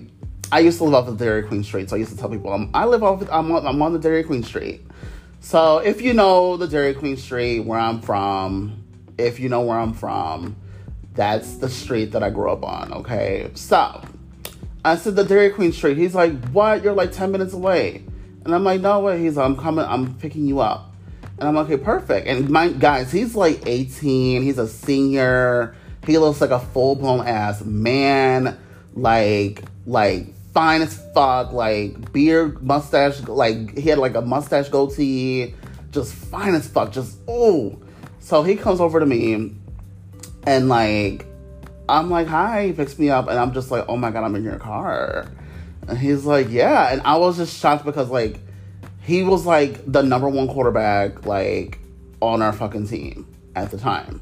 I 0.50 0.60
used 0.60 0.78
to 0.78 0.84
live 0.84 0.94
off 0.94 1.08
of 1.08 1.18
the 1.18 1.24
Dairy 1.24 1.44
Queen 1.44 1.62
Street. 1.62 1.88
So 1.88 1.96
I 1.96 2.00
used 2.00 2.10
to 2.10 2.16
tell 2.16 2.28
people, 2.28 2.52
I'm, 2.52 2.70
I 2.74 2.84
live 2.84 3.02
off, 3.02 3.22
I'm 3.30 3.52
on, 3.52 3.66
I'm 3.66 3.80
on 3.80 3.92
the 3.92 3.98
Dairy 3.98 4.24
Queen 4.24 4.42
Street. 4.42 4.84
So 5.40 5.78
if 5.78 6.00
you 6.00 6.14
know 6.14 6.56
the 6.56 6.66
Dairy 6.66 6.94
Queen 6.94 7.16
Street 7.16 7.60
where 7.60 7.78
I'm 7.78 8.00
from, 8.00 8.82
if 9.18 9.38
you 9.38 9.48
know 9.48 9.60
where 9.60 9.78
I'm 9.78 9.92
from, 9.92 10.56
that's 11.14 11.56
the 11.58 11.68
street 11.68 12.10
that 12.12 12.24
I 12.24 12.30
grew 12.30 12.50
up 12.50 12.64
on, 12.64 12.92
okay? 12.92 13.50
So 13.54 14.02
I 14.84 14.96
said, 14.96 15.16
the 15.16 15.24
Dairy 15.24 15.50
Queen 15.50 15.72
Street. 15.72 15.96
He's 15.96 16.14
like, 16.14 16.48
what? 16.50 16.82
You're 16.82 16.92
like 16.92 17.12
10 17.12 17.32
minutes 17.32 17.54
away. 17.54 18.04
And 18.44 18.54
I'm 18.54 18.64
like, 18.64 18.80
no 18.80 19.00
way. 19.00 19.20
He's 19.20 19.36
like, 19.36 19.46
I'm 19.46 19.56
coming, 19.56 19.84
I'm 19.84 20.14
picking 20.16 20.46
you 20.46 20.60
up. 20.60 20.94
And 21.38 21.48
I'm 21.48 21.54
like, 21.54 21.66
okay, 21.66 21.82
perfect. 21.82 22.26
And 22.26 22.48
my 22.50 22.68
guys, 22.68 23.10
he's 23.10 23.34
like 23.34 23.66
18. 23.66 24.42
He's 24.42 24.58
a 24.58 24.68
senior. 24.68 25.74
He 26.06 26.18
looks 26.18 26.40
like 26.40 26.50
a 26.50 26.60
full 26.60 26.96
blown 26.96 27.26
ass 27.26 27.64
man, 27.64 28.58
like 28.94 29.62
like 29.86 30.34
fine 30.52 30.82
as 30.82 30.96
fuck, 31.14 31.52
like 31.52 32.12
beard, 32.12 32.62
mustache, 32.62 33.22
like 33.22 33.76
he 33.76 33.88
had 33.88 33.98
like 33.98 34.14
a 34.14 34.20
mustache 34.20 34.68
goatee, 34.68 35.54
just 35.90 36.14
fine 36.14 36.54
as 36.54 36.68
fuck, 36.68 36.92
just 36.92 37.18
oh. 37.26 37.78
So 38.20 38.42
he 38.42 38.54
comes 38.54 38.80
over 38.80 39.00
to 39.00 39.06
me 39.06 39.54
and 40.46 40.68
like 40.68 41.26
I'm 41.88 42.10
like, 42.10 42.26
hi, 42.26 42.66
he 42.66 42.72
picks 42.72 42.98
me 42.98 43.10
up 43.10 43.28
and 43.28 43.38
I'm 43.38 43.52
just 43.52 43.70
like, 43.70 43.84
oh 43.88 43.96
my 43.96 44.10
god, 44.10 44.24
I'm 44.24 44.34
in 44.36 44.44
your 44.44 44.58
car. 44.58 45.30
And 45.86 45.98
he's 45.98 46.24
like, 46.24 46.48
yeah. 46.50 46.92
And 46.92 47.02
I 47.02 47.16
was 47.18 47.36
just 47.36 47.58
shocked 47.58 47.84
because 47.84 48.08
like 48.08 48.38
he 49.02 49.22
was 49.22 49.44
like 49.44 49.80
the 49.90 50.02
number 50.02 50.28
one 50.28 50.48
quarterback 50.48 51.26
like 51.26 51.78
on 52.20 52.40
our 52.40 52.52
fucking 52.52 52.86
team 52.88 53.26
at 53.54 53.70
the 53.70 53.78
time. 53.78 54.20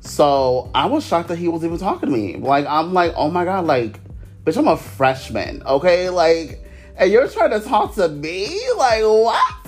So 0.00 0.70
I 0.74 0.86
was 0.86 1.06
shocked 1.06 1.28
that 1.28 1.38
he 1.38 1.48
was 1.48 1.64
even 1.64 1.78
talking 1.78 2.08
to 2.08 2.14
me. 2.14 2.36
Like 2.36 2.66
I'm 2.66 2.92
like, 2.92 3.12
oh 3.16 3.30
my 3.30 3.44
god, 3.44 3.66
like, 3.66 4.00
bitch, 4.44 4.56
I'm 4.56 4.68
a 4.68 4.76
freshman, 4.76 5.62
okay? 5.64 6.10
Like, 6.10 6.64
and 6.96 7.10
you're 7.10 7.28
trying 7.28 7.50
to 7.50 7.60
talk 7.60 7.94
to 7.96 8.08
me? 8.08 8.60
Like, 8.76 9.02
what? 9.02 9.65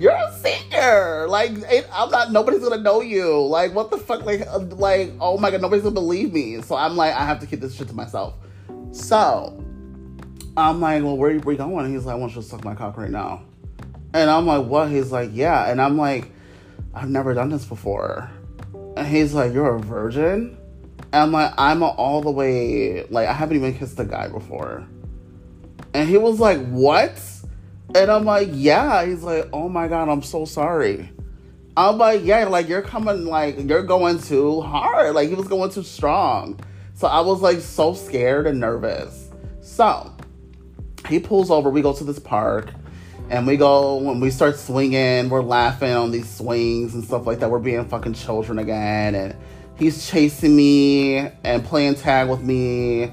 You're 0.00 0.12
a 0.12 0.32
singer. 0.32 1.26
Like, 1.28 1.50
it, 1.70 1.86
I'm 1.92 2.10
not. 2.10 2.32
Nobody's 2.32 2.60
gonna 2.60 2.82
know 2.82 3.02
you. 3.02 3.46
Like, 3.46 3.74
what 3.74 3.90
the 3.90 3.98
fuck? 3.98 4.24
Like, 4.24 4.40
uh, 4.46 4.60
like, 4.60 5.12
oh 5.20 5.36
my 5.36 5.50
god, 5.50 5.60
nobody's 5.60 5.82
gonna 5.82 5.94
believe 5.94 6.32
me. 6.32 6.62
So 6.62 6.74
I'm 6.74 6.96
like, 6.96 7.14
I 7.14 7.26
have 7.26 7.38
to 7.40 7.46
keep 7.46 7.60
this 7.60 7.74
shit 7.74 7.88
to 7.88 7.94
myself. 7.94 8.34
So 8.92 9.62
I'm 10.56 10.80
like, 10.80 11.02
well, 11.02 11.18
where, 11.18 11.38
where 11.40 11.52
you 11.52 11.58
going? 11.58 11.92
he's 11.92 12.06
like, 12.06 12.14
I 12.14 12.18
want 12.18 12.34
you 12.34 12.40
to 12.40 12.48
suck 12.48 12.64
my 12.64 12.74
cock 12.74 12.96
right 12.96 13.10
now. 13.10 13.42
And 14.14 14.30
I'm 14.30 14.46
like, 14.46 14.66
what? 14.66 14.90
He's 14.90 15.12
like, 15.12 15.30
yeah. 15.34 15.70
And 15.70 15.82
I'm 15.82 15.98
like, 15.98 16.32
I've 16.94 17.10
never 17.10 17.34
done 17.34 17.50
this 17.50 17.66
before. 17.66 18.30
And 18.96 19.06
he's 19.06 19.34
like, 19.34 19.52
You're 19.52 19.76
a 19.76 19.78
virgin? 19.78 20.56
And 21.12 21.22
I'm 21.22 21.32
like, 21.32 21.52
I'm 21.58 21.82
all 21.82 22.22
the 22.22 22.30
way, 22.30 23.04
like, 23.10 23.28
I 23.28 23.34
haven't 23.34 23.56
even 23.58 23.76
kissed 23.76 24.00
a 24.00 24.06
guy 24.06 24.28
before. 24.28 24.86
And 25.92 26.08
he 26.08 26.16
was 26.16 26.40
like, 26.40 26.66
What? 26.68 27.20
And 27.94 28.10
I'm 28.10 28.24
like, 28.24 28.48
Yeah. 28.52 29.04
He's 29.06 29.22
like, 29.22 29.48
Oh 29.52 29.68
my 29.68 29.88
God, 29.88 30.08
I'm 30.08 30.22
so 30.22 30.44
sorry. 30.44 31.10
I'm 31.76 31.98
like, 31.98 32.24
Yeah, 32.24 32.46
like, 32.46 32.68
you're 32.68 32.82
coming, 32.82 33.26
like, 33.26 33.68
you're 33.68 33.82
going 33.82 34.20
too 34.20 34.60
hard. 34.60 35.14
Like, 35.14 35.28
he 35.28 35.34
was 35.34 35.48
going 35.48 35.70
too 35.70 35.82
strong. 35.82 36.60
So 36.94 37.08
I 37.08 37.20
was, 37.20 37.40
like, 37.40 37.60
so 37.60 37.94
scared 37.94 38.46
and 38.46 38.60
nervous. 38.60 39.30
So 39.60 40.14
he 41.08 41.18
pulls 41.18 41.50
over. 41.50 41.70
We 41.70 41.82
go 41.82 41.92
to 41.94 42.04
this 42.04 42.18
park 42.18 42.70
and 43.30 43.46
we 43.46 43.56
go 43.56 43.96
when 43.96 44.20
we 44.20 44.30
start 44.30 44.58
swinging 44.58 45.30
we're 45.30 45.40
laughing 45.40 45.92
on 45.92 46.10
these 46.10 46.28
swings 46.28 46.94
and 46.94 47.04
stuff 47.04 47.26
like 47.26 47.38
that 47.38 47.48
we're 47.48 47.60
being 47.60 47.84
fucking 47.86 48.12
children 48.12 48.58
again 48.58 49.14
and 49.14 49.36
he's 49.76 50.10
chasing 50.10 50.54
me 50.54 51.16
and 51.44 51.64
playing 51.64 51.94
tag 51.94 52.28
with 52.28 52.42
me 52.42 53.10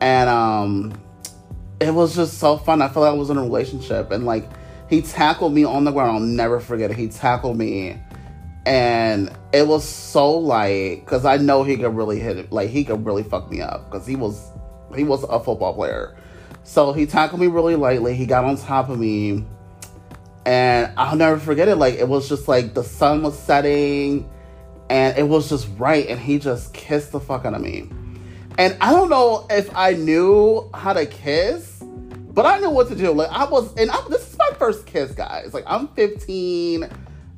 and 0.00 0.28
um 0.28 0.92
it 1.86 1.92
was 1.92 2.14
just 2.14 2.38
so 2.38 2.56
fun 2.56 2.82
i 2.82 2.88
felt 2.88 3.04
like 3.04 3.12
i 3.12 3.16
was 3.16 3.30
in 3.30 3.36
a 3.36 3.42
relationship 3.42 4.10
and 4.10 4.24
like 4.24 4.48
he 4.88 5.02
tackled 5.02 5.52
me 5.52 5.64
on 5.64 5.84
the 5.84 5.90
ground 5.90 6.10
i'll 6.10 6.20
never 6.20 6.60
forget 6.60 6.90
it 6.90 6.96
he 6.96 7.08
tackled 7.08 7.56
me 7.56 7.98
and 8.66 9.30
it 9.52 9.66
was 9.66 9.86
so 9.86 10.30
like 10.38 11.00
because 11.04 11.24
i 11.24 11.36
know 11.36 11.62
he 11.62 11.76
could 11.76 11.94
really 11.94 12.18
hit 12.18 12.36
it 12.36 12.52
like 12.52 12.70
he 12.70 12.84
could 12.84 13.04
really 13.04 13.22
fuck 13.22 13.50
me 13.50 13.60
up 13.60 13.90
because 13.90 14.06
he 14.06 14.16
was 14.16 14.50
he 14.94 15.04
was 15.04 15.24
a 15.24 15.40
football 15.40 15.74
player 15.74 16.16
so 16.64 16.92
he 16.92 17.06
tackled 17.06 17.40
me 17.40 17.48
really 17.48 17.76
lightly. 17.76 18.14
He 18.14 18.26
got 18.26 18.44
on 18.44 18.56
top 18.56 18.88
of 18.88 18.98
me. 18.98 19.44
And 20.44 20.92
I'll 20.96 21.16
never 21.16 21.38
forget 21.38 21.68
it. 21.68 21.76
Like, 21.76 21.94
it 21.94 22.08
was 22.08 22.28
just 22.28 22.48
like 22.48 22.74
the 22.74 22.82
sun 22.82 23.22
was 23.22 23.38
setting 23.38 24.28
and 24.90 25.16
it 25.16 25.22
was 25.22 25.48
just 25.48 25.68
right. 25.78 26.06
And 26.08 26.18
he 26.20 26.38
just 26.38 26.74
kissed 26.74 27.12
the 27.12 27.20
fuck 27.20 27.44
out 27.44 27.54
of 27.54 27.60
me. 27.60 27.90
And 28.58 28.76
I 28.80 28.92
don't 28.92 29.08
know 29.08 29.46
if 29.50 29.74
I 29.74 29.92
knew 29.94 30.70
how 30.74 30.92
to 30.92 31.06
kiss, 31.06 31.82
but 31.82 32.46
I 32.46 32.58
knew 32.58 32.70
what 32.70 32.88
to 32.88 32.94
do. 32.94 33.12
Like, 33.12 33.30
I 33.30 33.44
was, 33.44 33.74
and 33.76 33.90
I, 33.90 34.00
this 34.08 34.30
is 34.30 34.38
my 34.38 34.50
first 34.58 34.86
kiss, 34.86 35.12
guys. 35.12 35.54
Like, 35.54 35.64
I'm 35.66 35.88
15 35.88 36.88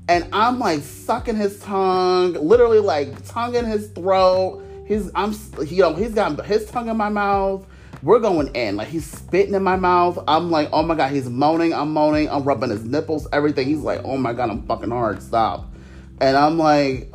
and 0.09 0.29
I'm 0.33 0.59
like 0.59 0.81
sucking 0.81 1.37
his 1.37 1.59
tongue, 1.61 2.35
literally 2.35 2.81
like 2.81 3.27
tongue 3.27 3.55
in 3.55 3.65
his 3.65 3.89
throat. 3.89 4.63
He's, 4.87 5.11
I'm, 5.15 5.35
you 5.67 5.83
know, 5.83 5.95
he's 5.95 6.13
got 6.13 6.45
his 6.45 6.67
tongue 6.67 6.89
in 6.89 6.97
my 6.97 7.09
mouth 7.09 7.67
we're 8.05 8.21
going 8.21 8.55
in. 8.55 8.77
Like 8.77 8.89
he's 8.89 9.07
spitting 9.07 9.55
in 9.55 9.63
my 9.63 9.77
mouth. 9.77 10.23
I'm 10.29 10.51
like, 10.51 10.69
oh 10.73 10.83
my 10.83 10.95
god, 10.95 11.13
he's 11.13 11.29
moaning. 11.29 11.73
I'm 11.73 11.93
moaning. 11.93 12.29
I'm 12.29 12.45
rubbing 12.45 12.71
his 12.71 12.85
nipples, 12.85 13.27
everything. 13.33 13.67
He's 13.67 13.81
like, 13.81 14.03
oh 14.05 14.17
my 14.17 14.33
god, 14.33 14.51
I'm 14.51 14.63
fucking 14.67 14.91
hard. 14.91 15.23
Stop. 15.23 15.73
And 16.21 16.37
I'm 16.37 16.59
like, 16.59 17.11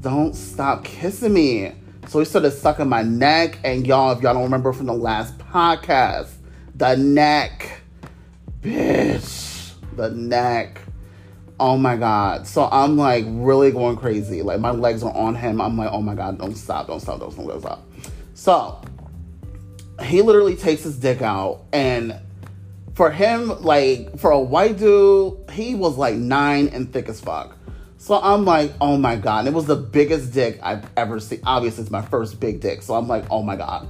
don't 0.00 0.34
stop 0.34 0.84
kissing 0.84 1.34
me. 1.34 1.72
So 2.08 2.18
he 2.18 2.24
started 2.24 2.52
sucking 2.52 2.88
my 2.88 3.02
neck. 3.02 3.58
And 3.64 3.86
y'all, 3.86 4.12
if 4.12 4.22
y'all 4.22 4.34
don't 4.34 4.44
remember 4.44 4.72
from 4.72 4.86
the 4.86 4.94
last 4.94 5.36
podcast, 5.38 6.30
the 6.74 6.96
neck, 6.96 7.80
bitch, 8.60 9.72
the 9.96 10.10
neck. 10.10 10.80
Oh 11.60 11.76
my 11.76 11.96
god. 11.96 12.46
So 12.46 12.68
I'm 12.70 12.96
like 12.96 13.24
really 13.28 13.70
going 13.70 13.96
crazy. 13.96 14.42
Like 14.42 14.60
my 14.60 14.70
legs 14.70 15.02
are 15.02 15.14
on 15.14 15.34
him. 15.34 15.60
I'm 15.60 15.76
like, 15.76 15.90
oh 15.92 16.02
my 16.02 16.14
god, 16.14 16.38
don't 16.38 16.56
stop, 16.56 16.88
don't 16.88 17.00
stop, 17.00 17.20
don't 17.20 17.32
stop, 17.32 17.46
don't 17.46 17.60
stop. 17.60 17.86
So 18.34 18.82
he 20.02 20.22
literally 20.22 20.56
takes 20.56 20.82
his 20.82 20.98
dick 20.98 21.22
out 21.22 21.62
and 21.72 22.20
for 22.94 23.10
him, 23.10 23.62
like 23.62 24.18
for 24.18 24.30
a 24.30 24.40
white 24.40 24.78
dude, 24.78 25.50
he 25.50 25.74
was 25.74 25.96
like 25.96 26.14
nine 26.14 26.68
and 26.68 26.92
thick 26.92 27.08
as 27.08 27.20
fuck. 27.20 27.56
So 28.04 28.20
I'm 28.20 28.44
like, 28.44 28.70
oh 28.82 28.98
my 28.98 29.16
god. 29.16 29.38
And 29.38 29.48
it 29.48 29.54
was 29.54 29.64
the 29.64 29.76
biggest 29.76 30.34
dick 30.34 30.60
I've 30.62 30.84
ever 30.94 31.18
seen. 31.18 31.40
Obviously, 31.42 31.84
it's 31.84 31.90
my 31.90 32.02
first 32.02 32.38
big 32.38 32.60
dick. 32.60 32.82
So 32.82 32.92
I'm 32.96 33.08
like, 33.08 33.24
oh 33.30 33.42
my 33.42 33.56
god. 33.56 33.88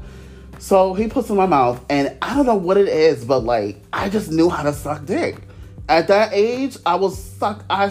So 0.61 0.95
he 0.95 1.09
puts 1.09 1.31
in 1.31 1.37
my 1.37 1.47
mouth, 1.47 1.85
and 1.91 2.17
I 2.23 2.37
don't 2.37 2.47
know 2.47 2.55
what 2.55 2.77
it 2.77 2.87
is, 2.87 3.25
but 3.25 3.41
like, 3.41 3.83
I 3.93 4.09
just 4.09 4.31
knew 4.31 4.49
how 4.49 4.63
to 4.63 4.73
suck 4.73 5.05
dick. 5.05 5.39
At 5.89 6.07
that 6.07 6.33
age, 6.33 6.77
I 6.87 6.95
was 6.95 7.21
suck. 7.21 7.65
I 7.69 7.89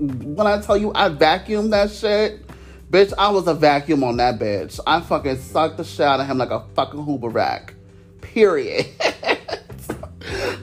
when 0.00 0.48
I 0.48 0.60
tell 0.62 0.76
you 0.76 0.90
I 0.96 1.10
vacuumed 1.10 1.70
that 1.70 1.92
shit, 1.92 2.44
Bitch, 2.90 3.12
I 3.16 3.30
was 3.30 3.46
a 3.46 3.54
vacuum 3.54 4.02
on 4.02 4.16
that 4.16 4.40
bitch. 4.40 4.80
I 4.84 5.00
fucking 5.00 5.36
sucked 5.36 5.76
the 5.76 5.84
shit 5.84 6.00
out 6.00 6.18
of 6.18 6.26
him 6.26 6.38
like 6.38 6.50
a 6.50 6.64
fucking 6.74 7.04
Hoover 7.04 7.28
rack. 7.28 7.74
Period. 8.20 8.86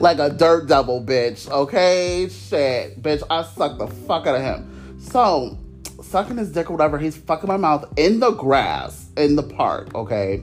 like 0.00 0.18
a 0.18 0.30
dirt 0.30 0.66
devil, 0.68 1.02
bitch. 1.04 1.50
Okay? 1.50 2.28
Shit. 2.28 3.02
Bitch, 3.02 3.22
I 3.30 3.42
sucked 3.42 3.78
the 3.78 3.86
fuck 3.86 4.26
out 4.26 4.36
of 4.36 4.42
him. 4.42 4.98
So, 5.00 5.58
sucking 6.02 6.36
his 6.36 6.52
dick 6.52 6.70
or 6.70 6.74
whatever, 6.74 6.98
he's 6.98 7.16
fucking 7.16 7.48
my 7.48 7.56
mouth 7.56 7.84
in 7.96 8.20
the 8.20 8.30
grass 8.30 9.10
in 9.16 9.36
the 9.36 9.42
park, 9.42 9.94
okay? 9.94 10.42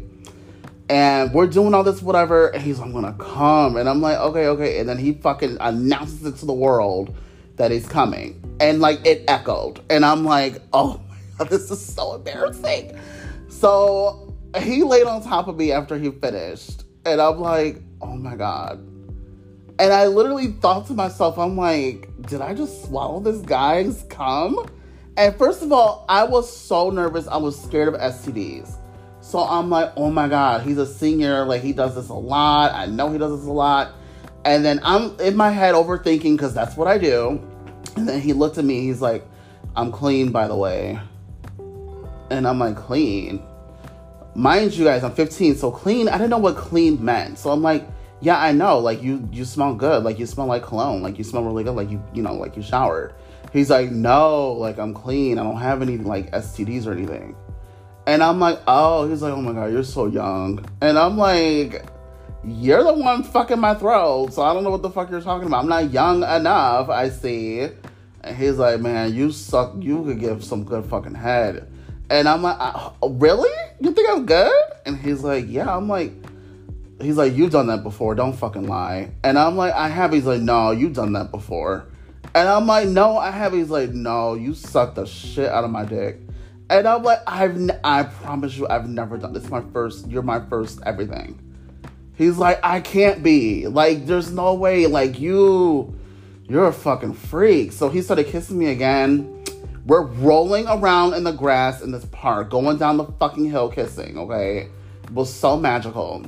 And 0.89 1.33
we're 1.33 1.47
doing 1.47 1.73
all 1.73 1.83
this 1.83 2.01
whatever, 2.01 2.47
and 2.49 2.61
he's 2.61 2.77
like, 2.77 2.87
I'm 2.87 2.93
gonna 2.93 3.15
come. 3.17 3.77
And 3.77 3.89
I'm 3.89 4.01
like, 4.01 4.19
okay, 4.19 4.47
okay. 4.47 4.79
And 4.79 4.87
then 4.87 4.97
he 4.97 5.13
fucking 5.13 5.57
announces 5.59 6.25
it 6.25 6.37
to 6.37 6.45
the 6.45 6.53
world 6.53 7.15
that 7.55 7.71
he's 7.71 7.87
coming. 7.87 8.41
And 8.59 8.79
like 8.79 9.03
it 9.05 9.23
echoed. 9.27 9.81
And 9.89 10.05
I'm 10.05 10.23
like, 10.23 10.61
oh 10.73 11.01
my 11.09 11.17
god, 11.37 11.49
this 11.49 11.71
is 11.71 11.83
so 11.83 12.15
embarrassing. 12.15 12.99
So 13.49 14.33
he 14.59 14.83
laid 14.83 15.05
on 15.05 15.23
top 15.23 15.47
of 15.47 15.57
me 15.57 15.71
after 15.71 15.97
he 15.97 16.11
finished. 16.11 16.83
And 17.05 17.19
I'm 17.19 17.39
like, 17.39 17.81
oh 18.01 18.15
my 18.15 18.35
God. 18.35 18.94
And 19.77 19.91
I 19.91 20.07
literally 20.07 20.53
thought 20.53 20.87
to 20.87 20.93
myself, 20.93 21.37
I'm 21.37 21.57
like, 21.57 22.09
did 22.27 22.41
I 22.41 22.53
just 22.53 22.85
swallow 22.85 23.19
this 23.19 23.39
guy's 23.41 24.03
cum? 24.09 24.69
And 25.17 25.35
first 25.35 25.61
of 25.63 25.71
all, 25.71 26.05
I 26.07 26.23
was 26.23 26.51
so 26.55 26.89
nervous. 26.89 27.27
I 27.27 27.37
was 27.37 27.61
scared 27.61 27.93
of 27.93 27.95
STDs. 27.95 28.77
So 29.21 29.39
I'm 29.39 29.69
like, 29.69 29.91
oh 29.97 30.11
my 30.11 30.27
God, 30.27 30.61
he's 30.61 30.77
a 30.77 30.85
senior. 30.85 31.45
Like, 31.45 31.61
he 31.61 31.73
does 31.73 31.95
this 31.95 32.09
a 32.09 32.13
lot. 32.13 32.73
I 32.73 32.85
know 32.85 33.11
he 33.11 33.17
does 33.17 33.37
this 33.37 33.47
a 33.47 33.51
lot. 33.51 33.93
And 34.45 34.63
then 34.63 34.79
I'm 34.83 35.19
in 35.19 35.35
my 35.35 35.49
head 35.49 35.73
overthinking 35.73 36.37
because 36.37 36.53
that's 36.53 36.77
what 36.77 36.87
I 36.87 36.97
do. 36.97 37.41
And 37.97 38.07
then 38.07 38.21
he 38.21 38.33
looked 38.33 38.57
at 38.57 38.65
me. 38.65 38.81
He's 38.81 39.01
like, 39.01 39.25
I'm 39.75 39.91
clean, 39.91 40.31
by 40.31 40.47
the 40.47 40.55
way. 40.55 40.99
And 42.29 42.47
I'm 42.47 42.59
like, 42.59 42.75
clean? 42.75 43.43
Mind 44.35 44.73
you 44.73 44.85
guys, 44.85 45.03
I'm 45.03 45.13
15, 45.13 45.55
so 45.55 45.71
clean, 45.71 46.09
I 46.09 46.13
didn't 46.13 46.29
know 46.29 46.37
what 46.37 46.57
clean 46.57 47.03
meant. 47.03 47.39
So 47.39 47.51
I'm 47.51 47.61
like, 47.61 47.87
yeah, 48.21 48.41
I 48.41 48.51
know. 48.51 48.79
Like 48.79 49.01
you 49.01 49.27
you 49.31 49.45
smell 49.45 49.75
good. 49.75 50.03
Like 50.03 50.19
you 50.19 50.25
smell 50.25 50.47
like 50.47 50.63
cologne. 50.63 51.01
Like 51.01 51.17
you 51.17 51.23
smell 51.23 51.43
really 51.43 51.63
good. 51.63 51.75
Like 51.75 51.89
you, 51.89 52.03
you 52.13 52.21
know, 52.21 52.33
like 52.33 52.55
you 52.55 52.63
showered. 52.63 53.13
He's 53.51 53.69
like, 53.69 53.91
no, 53.91 54.53
like 54.53 54.77
I'm 54.77 54.93
clean. 54.93 55.37
I 55.37 55.43
don't 55.43 55.57
have 55.57 55.81
any 55.81 55.97
like 55.97 56.31
STDs 56.31 56.87
or 56.87 56.93
anything. 56.93 57.35
And 58.07 58.21
I'm 58.21 58.39
like, 58.39 58.59
oh, 58.67 59.07
he's 59.07 59.21
like, 59.21 59.33
oh 59.33 59.41
my 59.41 59.53
god, 59.53 59.71
you're 59.71 59.83
so 59.83 60.05
young. 60.05 60.63
And 60.81 60.97
I'm 60.97 61.17
like, 61.17 61.85
you're 62.43 62.83
the 62.83 62.93
one 62.93 63.23
fucking 63.23 63.59
my 63.59 63.73
throat, 63.73 64.31
so 64.31 64.43
I 64.43 64.53
don't 64.53 64.63
know 64.63 64.69
what 64.69 64.83
the 64.83 64.91
fuck 64.91 65.09
you're 65.09 65.21
talking 65.21 65.47
about. 65.47 65.63
I'm 65.63 65.69
not 65.69 65.91
young 65.91 66.23
enough, 66.23 66.89
I 66.89 67.09
see. 67.09 67.67
And 68.21 68.37
he's 68.37 68.57
like, 68.57 68.79
man, 68.79 69.13
you 69.13 69.31
suck. 69.31 69.75
You 69.79 70.03
could 70.03 70.19
give 70.19 70.43
some 70.43 70.63
good 70.63 70.85
fucking 70.85 71.15
head. 71.15 71.71
And 72.09 72.27
I'm 72.27 72.43
like, 72.43 72.57
oh, 72.59 73.09
really? 73.09 73.49
You 73.79 73.91
think 73.91 74.09
I'm 74.09 74.25
good? 74.25 74.53
And 74.85 74.97
he's 74.97 75.23
like, 75.23 75.45
yeah. 75.47 75.75
I'm 75.75 75.87
like, 75.87 76.11
he's 77.01 77.17
like, 77.17 77.33
you've 77.33 77.51
done 77.51 77.67
that 77.67 77.83
before. 77.83 78.15
Don't 78.15 78.33
fucking 78.33 78.67
lie. 78.67 79.11
And 79.23 79.37
I'm 79.37 79.55
like, 79.55 79.73
I 79.73 79.87
have. 79.87 80.13
He's 80.13 80.25
like, 80.25 80.41
no, 80.41 80.71
you've 80.71 80.93
done 80.93 81.13
that 81.13 81.31
before. 81.31 81.87
And 82.33 82.49
I'm 82.49 82.65
like, 82.65 82.87
no, 82.87 83.17
I 83.17 83.31
have. 83.31 83.53
He's 83.53 83.69
like, 83.69 83.91
no, 83.91 84.33
you 84.33 84.53
sucked 84.53 84.95
the 84.95 85.05
shit 85.05 85.49
out 85.49 85.63
of 85.63 85.71
my 85.71 85.85
dick. 85.85 86.19
And 86.69 86.87
I'm 86.87 87.03
like, 87.03 87.19
I've, 87.27 87.55
n- 87.55 87.79
I 87.83 88.03
promise 88.03 88.57
you, 88.57 88.67
I've 88.67 88.89
never 88.89 89.17
done 89.17 89.33
this. 89.33 89.49
My 89.49 89.61
first, 89.71 90.07
you're 90.07 90.23
my 90.23 90.39
first 90.39 90.79
everything. 90.85 91.39
He's 92.15 92.37
like, 92.37 92.59
I 92.63 92.81
can't 92.81 93.21
be. 93.21 93.67
Like, 93.67 94.05
there's 94.05 94.31
no 94.31 94.55
way. 94.55 94.87
Like, 94.87 95.19
you, 95.19 95.97
you're 96.43 96.67
a 96.67 96.73
fucking 96.73 97.13
freak. 97.13 97.71
So 97.71 97.89
he 97.89 98.01
started 98.01 98.27
kissing 98.27 98.57
me 98.57 98.67
again. 98.67 99.43
We're 99.85 100.05
rolling 100.05 100.65
around 100.67 101.13
in 101.13 101.23
the 101.23 101.31
grass 101.31 101.81
in 101.81 101.91
this 101.91 102.05
park, 102.05 102.49
going 102.49 102.77
down 102.77 102.97
the 102.97 103.05
fucking 103.05 103.49
hill 103.49 103.69
kissing, 103.69 104.17
okay? 104.17 104.69
It 105.03 105.11
was 105.11 105.31
so 105.31 105.57
magical. 105.57 106.25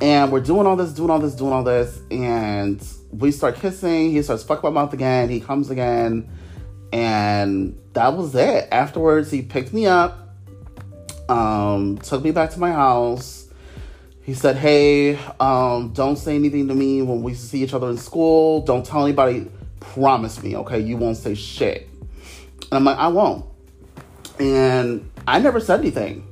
And 0.00 0.30
we're 0.30 0.40
doing 0.40 0.66
all 0.66 0.76
this, 0.76 0.92
doing 0.92 1.10
all 1.10 1.18
this, 1.18 1.34
doing 1.34 1.52
all 1.52 1.64
this. 1.64 2.00
And 2.10 2.82
we 3.10 3.32
start 3.32 3.56
kissing. 3.56 4.12
He 4.12 4.22
starts 4.22 4.44
fucking 4.44 4.72
my 4.72 4.82
mouth 4.82 4.92
again. 4.92 5.28
He 5.28 5.40
comes 5.40 5.70
again. 5.70 6.28
And 6.92 7.78
that 7.94 8.16
was 8.16 8.34
it. 8.34 8.68
Afterwards, 8.70 9.30
he 9.30 9.42
picked 9.42 9.72
me 9.72 9.86
up, 9.86 10.36
um, 11.28 11.98
took 11.98 12.22
me 12.22 12.30
back 12.30 12.50
to 12.50 12.60
my 12.60 12.72
house. 12.72 13.48
He 14.22 14.34
said, 14.34 14.56
Hey, 14.56 15.18
um, 15.40 15.92
don't 15.92 16.16
say 16.16 16.34
anything 16.34 16.68
to 16.68 16.74
me 16.74 17.02
when 17.02 17.22
we 17.22 17.34
see 17.34 17.62
each 17.62 17.74
other 17.74 17.90
in 17.90 17.96
school. 17.96 18.62
Don't 18.62 18.84
tell 18.84 19.04
anybody. 19.04 19.50
Promise 19.80 20.42
me, 20.42 20.56
okay? 20.56 20.80
You 20.80 20.96
won't 20.96 21.16
say 21.16 21.34
shit. 21.34 21.88
And 22.70 22.72
I'm 22.72 22.84
like, 22.84 22.98
I 22.98 23.08
won't. 23.08 23.46
And 24.38 25.10
I 25.26 25.40
never 25.40 25.60
said 25.60 25.80
anything. 25.80 26.27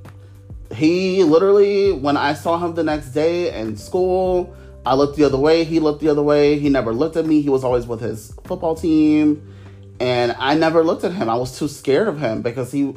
He 0.75 1.23
literally, 1.23 1.93
when 1.93 2.17
I 2.17 2.35
saw 2.35 2.59
him 2.59 2.75
the 2.75 2.85
next 2.85 3.11
day 3.11 3.59
in 3.59 3.77
school, 3.77 4.55
I 4.85 4.95
looked 4.95 5.17
the 5.17 5.25
other 5.25 5.39
way. 5.39 5.65
He 5.65 5.81
looked 5.81 6.01
the 6.01 6.09
other 6.09 6.23
way. 6.23 6.59
He 6.59 6.69
never 6.69 6.93
looked 6.93 7.17
at 7.17 7.27
me. 7.27 7.41
He 7.41 7.49
was 7.49 7.65
always 7.65 7.87
with 7.87 8.01
his 8.01 8.33
football 8.45 8.77
team. 8.77 9.53
And 9.99 10.35
I 10.39 10.55
never 10.55 10.85
looked 10.85 11.05
at 11.05 11.13
him. 11.13 11.29
I 11.29 11.35
was 11.35 11.59
too 11.59 11.69
scared 11.69 12.07
of 12.07 12.21
him 12.21 12.43
because 12.43 12.71
he 12.71 12.95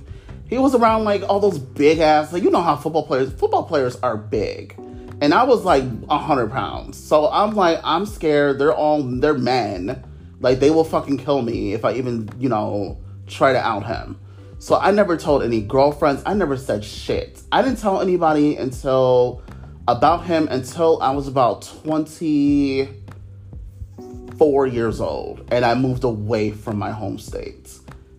he 0.49 0.57
was 0.57 0.75
around 0.75 1.03
like 1.03 1.21
all 1.29 1.39
those 1.39 1.59
big 1.59 1.99
ass 1.99 2.33
like 2.33 2.43
you 2.43 2.49
know 2.49 2.61
how 2.61 2.75
football 2.75 3.05
players 3.05 3.31
football 3.33 3.63
players 3.63 3.95
are 3.97 4.17
big. 4.17 4.75
And 5.21 5.33
I 5.33 5.43
was 5.43 5.63
like 5.63 5.83
hundred 6.07 6.51
pounds. 6.51 6.97
So 6.97 7.29
I'm 7.29 7.55
like, 7.55 7.79
I'm 7.83 8.05
scared. 8.05 8.59
They're 8.59 8.73
all 8.73 9.01
they're 9.01 9.33
men. 9.33 10.03
Like 10.41 10.59
they 10.59 10.69
will 10.69 10.83
fucking 10.83 11.17
kill 11.17 11.41
me 11.41 11.73
if 11.73 11.83
I 11.85 11.93
even, 11.93 12.29
you 12.37 12.49
know, 12.49 12.97
try 13.27 13.53
to 13.53 13.59
out 13.59 13.85
him. 13.85 14.19
So 14.59 14.77
I 14.77 14.91
never 14.91 15.15
told 15.15 15.43
any 15.43 15.61
girlfriends. 15.61 16.21
I 16.25 16.33
never 16.33 16.57
said 16.57 16.83
shit. 16.83 17.41
I 17.49 17.61
didn't 17.61 17.79
tell 17.79 18.01
anybody 18.01 18.57
until 18.57 19.41
about 19.87 20.25
him 20.25 20.49
until 20.51 21.01
I 21.01 21.11
was 21.11 21.29
about 21.29 21.61
24 21.83 24.67
years 24.67 24.99
old 24.99 25.47
and 25.49 25.63
I 25.63 25.75
moved 25.75 26.03
away 26.03 26.51
from 26.51 26.77
my 26.77 26.91
home 26.91 27.17
state. 27.17 27.71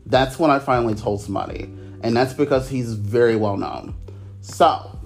That's 0.07 0.39
when 0.39 0.51
I 0.51 0.59
finally 0.59 0.95
told 0.95 1.21
somebody. 1.21 1.65
And 2.03 2.17
that's 2.17 2.33
because 2.33 2.71
he's 2.71 2.95
very 2.95 3.37
well 3.37 3.59
known. 3.59 3.95
So, 4.41 4.99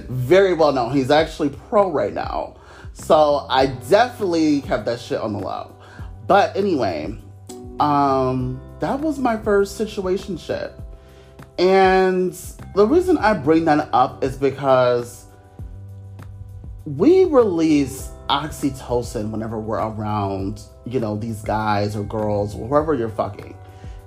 very 0.09 0.55
well 0.55 0.73
known. 0.73 0.93
He's 0.93 1.13
actually 1.13 1.51
pro 1.51 1.93
right 1.93 2.13
now. 2.13 2.57
So 2.93 3.47
I 3.49 3.67
definitely 3.67 4.63
kept 4.63 4.87
that 4.87 4.99
shit 4.99 5.21
on 5.21 5.33
the 5.33 5.39
low. 5.39 5.77
But 6.27 6.57
anyway, 6.57 7.17
um, 7.79 8.61
that 8.81 9.01
was 9.01 9.19
my 9.19 9.37
first 9.37 9.77
situation 9.77 10.37
situationship. 10.37 10.73
And 11.59 12.33
the 12.75 12.87
reason 12.87 13.19
I 13.19 13.35
bring 13.35 13.67
that 13.67 13.91
up 13.93 14.25
is 14.25 14.37
because 14.37 15.27
we 16.87 17.25
release 17.25 18.11
oxytocin 18.29 19.31
whenever 19.31 19.59
we're 19.59 19.79
around, 19.79 20.63
you 20.87 21.01
know, 21.01 21.17
these 21.17 21.43
guys 21.43 21.97
or 21.97 22.05
girls, 22.05 22.55
or 22.55 22.67
whoever 22.67 22.95
you're 22.95 23.11
fucking. 23.11 23.57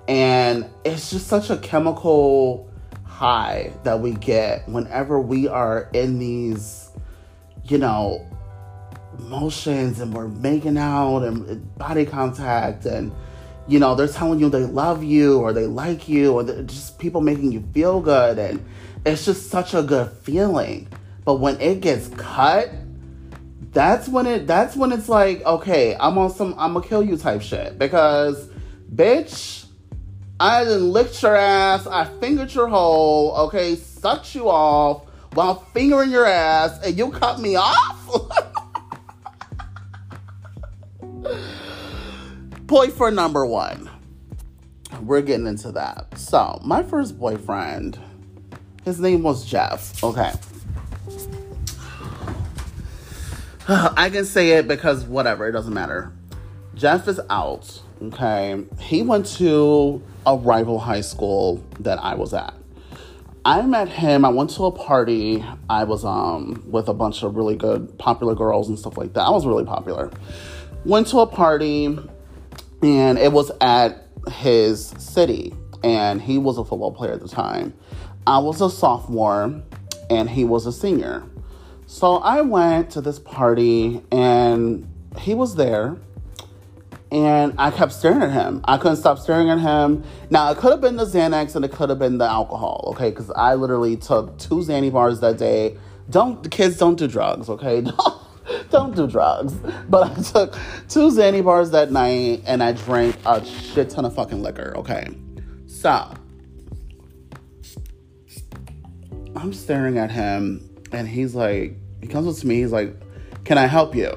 And 0.08 0.68
it's 0.84 1.12
just 1.12 1.28
such 1.28 1.50
a 1.50 1.58
chemical 1.58 2.70
high 3.04 3.72
that 3.84 4.00
we 4.00 4.14
get 4.14 4.68
whenever 4.68 5.20
we 5.20 5.48
are 5.48 5.90
in 5.94 6.18
these, 6.20 6.90
you 7.66 7.78
know, 7.78 8.26
motions 9.20 10.00
and 10.00 10.14
we're 10.14 10.28
making 10.28 10.78
out 10.78 11.20
and 11.20 11.78
body 11.78 12.06
contact 12.06 12.86
and 12.86 13.12
you 13.68 13.80
know, 13.80 13.96
they're 13.96 14.08
telling 14.08 14.40
you 14.40 14.50
they 14.50 14.66
love 14.66 15.04
you 15.04 15.40
or 15.40 15.54
they 15.54 15.68
like 15.68 16.10
you 16.10 16.34
or 16.34 16.44
just 16.64 17.00
people 17.00 17.22
making 17.22 17.52
you 17.52 17.64
feel 17.74 18.02
good. 18.02 18.38
And 18.38 18.66
it's 19.06 19.26
just 19.26 19.50
such 19.50 19.74
a 19.74 19.82
good 19.82 20.12
feeling. 20.24 20.88
But 21.26 21.36
when 21.36 21.60
it 21.62 21.80
gets 21.82 22.10
cut, 22.10 22.70
that's 23.72 24.08
when 24.08 24.28
it 24.28 24.46
that's 24.48 24.76
when 24.76 24.92
it's 24.92 25.10
like, 25.10 25.44
okay, 25.46 25.96
I'm 26.00 26.18
on 26.18 26.30
some 26.30 26.54
I'm 26.58 26.74
gonna 26.74 26.86
kill 26.86 27.04
you 27.04 27.18
type 27.18 27.42
shit. 27.42 27.80
Because 27.80 28.50
bitch, 28.94 29.66
I 30.40 30.64
didn't 30.64 30.92
licked 30.92 31.22
your 31.22 31.36
ass, 31.36 31.88
I 31.88 32.06
fingered 32.06 32.54
your 32.54 32.68
hole, 32.68 33.36
okay, 33.48 33.76
sucked 33.76 34.36
you 34.36 34.50
off 34.50 35.08
while 35.34 35.56
fingering 35.74 36.12
your 36.12 36.26
ass, 36.26 36.80
and 36.84 36.98
you 36.98 37.12
cut 37.12 37.40
me 37.40 37.56
off? 37.56 38.00
boyfriend 42.74 43.16
number 43.16 43.46
one. 43.46 43.88
We're 45.04 45.22
getting 45.22 45.46
into 45.46 45.72
that. 45.74 46.18
So, 46.18 46.60
my 46.64 46.82
first 46.82 47.20
boyfriend, 47.20 48.00
his 48.84 49.00
name 49.00 49.22
was 49.22 49.46
Jeff. 49.46 50.04
Okay. 50.04 50.32
I 53.68 54.10
can 54.10 54.26
say 54.26 54.54
it 54.54 54.68
because 54.68 55.04
whatever, 55.04 55.48
it 55.48 55.52
doesn't 55.52 55.76
matter. 55.76 56.14
Jeff 56.74 57.08
is 57.08 57.22
out. 57.30 57.80
Okay. 58.02 58.64
He 58.80 59.04
went 59.04 59.28
to 59.38 60.02
a 60.26 60.36
rival 60.36 60.80
high 60.80 61.02
school 61.02 61.64
that 61.80 62.00
I 62.00 62.16
was 62.16 62.34
at. 62.34 62.56
I 63.46 63.62
met 63.62 63.88
him. 63.88 64.26
I 64.26 64.30
went 64.30 64.50
to 64.52 64.64
a 64.64 64.72
party. 64.72 65.46
I 65.70 65.84
was 65.84 66.04
um 66.04 66.64
with 66.66 66.88
a 66.88 66.94
bunch 66.96 67.22
of 67.22 67.36
really 67.36 67.56
good 67.56 68.00
popular 68.00 68.34
girls 68.34 68.68
and 68.68 68.80
stuff 68.80 68.98
like 68.98 69.14
that. 69.14 69.22
I 69.22 69.30
was 69.30 69.46
really 69.46 69.64
popular. 69.64 70.10
Went 70.86 71.06
to 71.10 71.20
a 71.20 71.28
party 71.28 72.00
and 72.84 73.18
it 73.18 73.32
was 73.32 73.50
at 73.62 74.08
his 74.30 74.88
city 74.98 75.54
and 75.84 76.22
he 76.22 76.38
was 76.38 76.58
a 76.58 76.66
football 76.66 76.92
player 76.92 77.14
at 77.14 77.22
the 77.22 77.30
time. 77.30 77.74
I 78.28 78.40
was 78.40 78.62
a 78.62 78.70
sophomore 78.70 79.62
and 80.10 80.30
he 80.30 80.44
was 80.44 80.66
a 80.66 80.72
senior. 80.72 81.24
So 81.88 82.18
i 82.18 82.42
went 82.42 82.90
to 82.92 83.02
this 83.02 83.20
party 83.20 84.02
and 84.12 84.88
he 85.18 85.34
was 85.34 85.56
there 85.56 85.98
and 87.12 87.54
i 87.58 87.72
kept 87.72 87.94
staring 87.94 88.22
at 88.22 88.32
him. 88.32 88.62
I 88.66 88.78
couldn't 88.78 88.98
stop 88.98 89.18
staring 89.18 89.50
at 89.50 89.60
him. 89.60 90.04
Now 90.30 90.52
it 90.52 90.58
could 90.58 90.72
have 90.72 90.82
been 90.82 90.98
the 90.98 91.06
xanax 91.06 91.56
and 91.56 91.64
it 91.64 91.72
could 91.72 91.90
have 91.90 92.00
been 92.00 92.18
the 92.18 92.30
alcohol 92.30 92.94
okay? 92.96 93.12
Because 93.12 93.32
i 93.32 93.56
literally 93.56 93.96
took 93.96 94.38
two 94.40 94.56
xanny 94.56 94.92
bars 94.92 95.22
that 95.22 95.38
day. 95.38 95.78
Don't 96.10 96.50
kids 96.52 96.78
don't 96.78 96.98
do 96.98 97.08
drugs 97.08 97.50
okay 97.50 97.86
don't 98.70 98.96
do 98.96 99.08
drugs. 99.08 99.54
But 99.90 100.12
I 100.12 100.22
took 100.22 100.54
two 100.90 101.10
Xanny 101.10 101.44
bars 101.44 101.72
that 101.72 101.92
night 101.92 102.44
and 102.46 102.64
I 102.64 102.74
drank 102.74 103.16
a 103.26 103.44
shit 103.46 103.90
ton 103.90 104.06
of 104.06 104.16
fucking 104.16 104.42
liquor, 104.42 104.74
okay? 104.78 105.08
So, 105.68 106.14
I'm 109.36 109.54
staring 109.54 109.98
at 109.98 110.12
him 110.12 110.70
and 110.92 111.08
he's 111.08 111.36
like, 111.36 111.76
he 112.02 112.08
comes 112.08 112.28
up 112.28 112.40
to 112.42 112.48
me, 112.48 112.62
he's 112.62 112.72
like, 112.72 112.96
Can 113.46 113.58
I 113.58 113.66
help 113.66 113.96
you? 113.96 114.12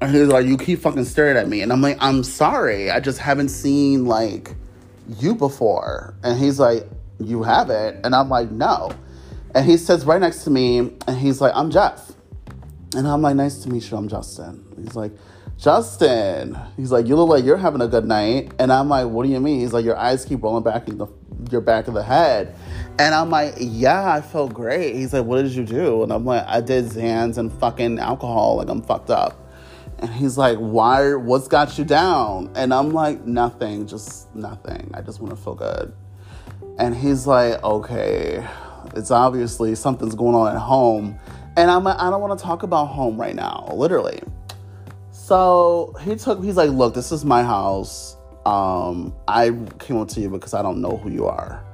And 0.00 0.14
he's 0.14 0.28
like, 0.28 0.46
You 0.46 0.56
keep 0.56 0.80
fucking 0.80 1.04
staring 1.04 1.36
at 1.36 1.48
me. 1.48 1.62
And 1.62 1.72
I'm 1.72 1.82
like, 1.82 1.96
I'm 2.00 2.22
sorry. 2.24 2.90
I 2.90 3.00
just 3.00 3.18
haven't 3.18 3.48
seen 3.48 4.06
like 4.06 4.54
you 5.18 5.34
before. 5.34 6.14
And 6.22 6.38
he's 6.38 6.58
like, 6.58 6.88
You 7.18 7.42
haven't? 7.42 8.04
And 8.04 8.14
I'm 8.14 8.28
like, 8.28 8.50
No. 8.50 8.90
And 9.54 9.66
he 9.66 9.76
sits 9.76 10.04
right 10.04 10.20
next 10.20 10.44
to 10.44 10.50
me 10.50 10.78
and 10.78 11.16
he's 11.16 11.40
like, 11.40 11.52
I'm 11.54 11.70
Jeff. 11.70 12.12
And 12.94 13.06
I'm 13.06 13.20
like, 13.20 13.36
nice 13.36 13.58
to 13.60 13.68
meet 13.68 13.90
you. 13.90 13.96
I'm 13.96 14.08
Justin. 14.08 14.64
He's 14.76 14.96
like, 14.96 15.12
Justin. 15.58 16.58
He's 16.76 16.90
like, 16.90 17.06
you 17.06 17.16
look 17.16 17.28
like 17.28 17.44
you're 17.44 17.56
having 17.56 17.80
a 17.82 17.88
good 17.88 18.06
night. 18.06 18.52
And 18.58 18.72
I'm 18.72 18.88
like, 18.88 19.08
what 19.08 19.26
do 19.26 19.30
you 19.30 19.40
mean? 19.40 19.60
He's 19.60 19.72
like, 19.72 19.84
your 19.84 19.96
eyes 19.96 20.24
keep 20.24 20.42
rolling 20.42 20.64
back 20.64 20.88
in 20.88 20.98
the 20.98 21.06
your 21.50 21.60
back 21.60 21.86
of 21.88 21.94
the 21.94 22.02
head. 22.02 22.54
And 22.98 23.14
I'm 23.14 23.30
like, 23.30 23.54
yeah, 23.58 24.12
I 24.12 24.20
felt 24.20 24.52
great. 24.52 24.96
He's 24.96 25.12
like, 25.12 25.24
what 25.24 25.42
did 25.42 25.52
you 25.52 25.64
do? 25.64 26.02
And 26.02 26.12
I'm 26.12 26.24
like, 26.24 26.44
I 26.46 26.60
did 26.60 26.86
Zans 26.86 27.38
and 27.38 27.52
fucking 27.52 27.98
alcohol. 27.98 28.56
Like 28.56 28.68
I'm 28.68 28.82
fucked 28.82 29.10
up. 29.10 29.48
And 30.00 30.12
he's 30.12 30.38
like, 30.38 30.58
why? 30.58 31.14
What's 31.14 31.48
got 31.48 31.76
you 31.78 31.84
down? 31.84 32.52
And 32.54 32.72
I'm 32.72 32.90
like, 32.90 33.24
nothing, 33.24 33.86
just 33.86 34.34
nothing. 34.34 34.90
I 34.94 35.00
just 35.00 35.20
want 35.20 35.36
to 35.36 35.40
feel 35.40 35.54
good. 35.54 35.92
And 36.78 36.96
he's 36.96 37.26
like, 37.26 37.62
okay, 37.62 38.46
it's 38.94 39.10
obviously 39.10 39.74
something's 39.74 40.14
going 40.14 40.34
on 40.34 40.54
at 40.54 40.60
home 40.60 41.18
and 41.58 41.72
I'm 41.72 41.82
like, 41.82 41.98
I 41.98 42.08
don't 42.08 42.20
want 42.20 42.38
to 42.38 42.44
talk 42.44 42.62
about 42.62 42.86
home 42.86 43.20
right 43.20 43.34
now, 43.34 43.68
literally. 43.74 44.22
So 45.10 45.92
he 46.02 46.14
took, 46.14 46.42
he's 46.42 46.56
like, 46.56 46.70
look, 46.70 46.94
this 46.94 47.10
is 47.10 47.24
my 47.24 47.42
house. 47.42 48.16
Um, 48.46 49.12
I 49.26 49.50
came 49.80 49.96
up 49.96 50.06
to 50.10 50.20
you 50.20 50.30
because 50.30 50.54
I 50.54 50.62
don't 50.62 50.80
know 50.80 50.96
who 50.96 51.10
you 51.10 51.26
are. 51.26 51.64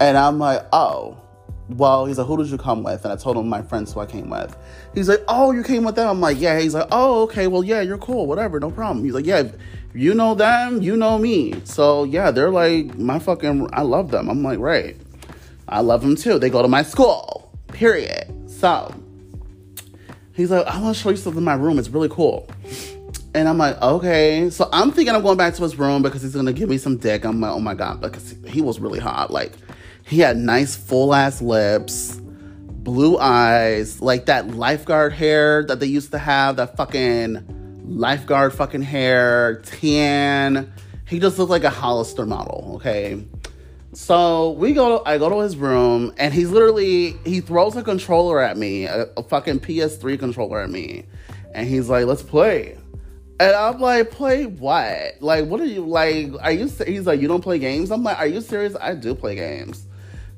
And 0.00 0.16
I'm 0.16 0.38
like, 0.38 0.64
oh, 0.72 1.20
well, 1.68 2.06
he's 2.06 2.16
like, 2.16 2.26
who 2.26 2.38
did 2.38 2.48
you 2.48 2.56
come 2.56 2.82
with? 2.82 3.04
And 3.04 3.12
I 3.12 3.16
told 3.16 3.36
him 3.36 3.46
my 3.46 3.60
friends 3.60 3.92
who 3.92 4.00
I 4.00 4.06
came 4.06 4.30
with. 4.30 4.56
He's 4.94 5.06
like, 5.06 5.22
oh, 5.28 5.52
you 5.52 5.62
came 5.62 5.84
with 5.84 5.96
them? 5.96 6.08
I'm 6.08 6.20
like, 6.22 6.40
yeah. 6.40 6.58
He's 6.58 6.72
like, 6.72 6.88
oh, 6.90 7.24
okay, 7.24 7.46
well, 7.46 7.62
yeah, 7.62 7.82
you're 7.82 7.98
cool, 7.98 8.26
whatever, 8.26 8.58
no 8.58 8.70
problem. 8.70 9.04
He's 9.04 9.12
like, 9.12 9.26
yeah, 9.26 9.50
you 9.92 10.14
know 10.14 10.34
them, 10.34 10.80
you 10.80 10.96
know 10.96 11.18
me. 11.18 11.60
So 11.64 12.04
yeah, 12.04 12.30
they're 12.30 12.50
like 12.50 12.96
my 12.96 13.18
fucking, 13.18 13.68
I 13.74 13.82
love 13.82 14.10
them. 14.10 14.30
I'm 14.30 14.42
like, 14.42 14.58
right. 14.58 14.96
I 15.68 15.80
love 15.80 16.00
them 16.00 16.16
too. 16.16 16.38
They 16.38 16.48
go 16.48 16.62
to 16.62 16.68
my 16.68 16.82
school. 16.82 17.52
Period. 17.68 18.50
So 18.50 18.99
he's 20.34 20.50
like, 20.50 20.66
I 20.66 20.80
want 20.80 20.96
to 20.96 21.02
show 21.02 21.10
you 21.10 21.16
something 21.16 21.38
in 21.38 21.44
my 21.44 21.54
room. 21.54 21.78
It's 21.78 21.88
really 21.88 22.08
cool. 22.08 22.48
And 23.34 23.48
I'm 23.48 23.58
like, 23.58 23.80
okay. 23.80 24.50
So 24.50 24.68
I'm 24.72 24.90
thinking 24.90 25.14
I'm 25.14 25.22
going 25.22 25.36
back 25.36 25.54
to 25.54 25.62
his 25.62 25.78
room 25.78 26.02
because 26.02 26.22
he's 26.22 26.34
gonna 26.34 26.52
give 26.52 26.68
me 26.68 26.78
some 26.78 26.96
dick. 26.96 27.24
I'm 27.24 27.40
like, 27.40 27.52
oh 27.52 27.60
my 27.60 27.74
god, 27.74 28.00
because 28.00 28.34
he 28.46 28.60
was 28.60 28.80
really 28.80 28.98
hot. 28.98 29.30
Like, 29.30 29.52
he 30.04 30.18
had 30.18 30.36
nice 30.36 30.74
full 30.74 31.14
ass 31.14 31.40
lips, 31.40 32.20
blue 32.20 33.18
eyes, 33.18 34.00
like 34.00 34.26
that 34.26 34.48
lifeguard 34.48 35.12
hair 35.12 35.64
that 35.66 35.78
they 35.78 35.86
used 35.86 36.10
to 36.10 36.18
have, 36.18 36.56
that 36.56 36.76
fucking 36.76 37.82
lifeguard 37.84 38.52
fucking 38.52 38.82
hair, 38.82 39.62
tan. 39.64 40.72
He 41.06 41.18
just 41.18 41.38
looked 41.38 41.50
like 41.50 41.64
a 41.64 41.70
Hollister 41.70 42.26
model, 42.26 42.72
okay? 42.76 43.24
So 43.92 44.52
we 44.52 44.72
go. 44.72 45.02
I 45.04 45.18
go 45.18 45.28
to 45.28 45.40
his 45.40 45.56
room, 45.56 46.14
and 46.16 46.32
he's 46.32 46.50
literally 46.50 47.16
he 47.24 47.40
throws 47.40 47.76
a 47.76 47.82
controller 47.82 48.40
at 48.40 48.56
me, 48.56 48.84
a, 48.84 49.08
a, 49.16 49.22
fucking 49.22 49.60
PS3 49.60 50.18
controller 50.18 50.60
at 50.60 50.70
me, 50.70 51.06
and 51.54 51.66
he's 51.66 51.88
like, 51.88 52.06
"Let's 52.06 52.22
play." 52.22 52.78
And 53.40 53.56
I'm 53.56 53.80
like, 53.80 54.12
"Play 54.12 54.46
what? 54.46 55.14
Like, 55.20 55.46
what 55.46 55.60
are 55.60 55.66
you 55.66 55.84
like? 55.84 56.30
Are 56.40 56.52
you?" 56.52 56.68
He's 56.86 57.06
like, 57.06 57.20
"You 57.20 57.26
don't 57.26 57.40
play 57.40 57.58
games." 57.58 57.90
I'm 57.90 58.04
like, 58.04 58.18
"Are 58.18 58.28
you 58.28 58.40
serious? 58.40 58.76
I 58.80 58.94
do 58.94 59.12
play 59.12 59.34
games." 59.34 59.88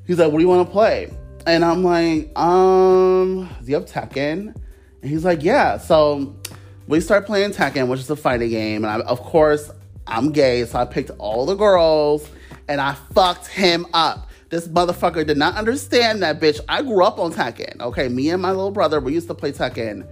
He's 0.06 0.18
like, 0.18 0.32
"What 0.32 0.38
do 0.38 0.44
you 0.44 0.48
want 0.48 0.66
to 0.66 0.72
play?" 0.72 1.12
And 1.46 1.62
I'm 1.62 1.84
like, 1.84 2.36
"Um, 2.38 3.50
do 3.62 3.70
you 3.70 3.74
have 3.74 3.84
Tekken?" 3.84 4.54
And 5.02 5.10
he's 5.10 5.26
like, 5.26 5.42
"Yeah." 5.42 5.76
So 5.76 6.34
we 6.88 7.00
start 7.00 7.26
playing 7.26 7.50
Tekken, 7.50 7.88
which 7.88 8.00
is 8.00 8.08
a 8.08 8.16
fighting 8.16 8.48
game, 8.48 8.84
and 8.84 9.02
I, 9.02 9.06
of 9.06 9.20
course 9.20 9.70
I'm 10.06 10.32
gay, 10.32 10.64
so 10.64 10.78
I 10.78 10.86
picked 10.86 11.10
all 11.18 11.44
the 11.44 11.54
girls 11.54 12.26
and 12.72 12.80
I 12.80 12.94
fucked 13.12 13.48
him 13.48 13.86
up. 13.92 14.30
This 14.48 14.66
motherfucker 14.66 15.26
did 15.26 15.36
not 15.36 15.56
understand 15.56 16.22
that 16.22 16.40
bitch. 16.40 16.58
I 16.70 16.80
grew 16.80 17.04
up 17.04 17.18
on 17.18 17.30
Tekken. 17.30 17.78
Okay, 17.80 18.08
me 18.08 18.30
and 18.30 18.40
my 18.40 18.48
little 18.48 18.70
brother, 18.70 18.98
we 18.98 19.12
used 19.12 19.28
to 19.28 19.34
play 19.34 19.52
Tekken 19.52 20.08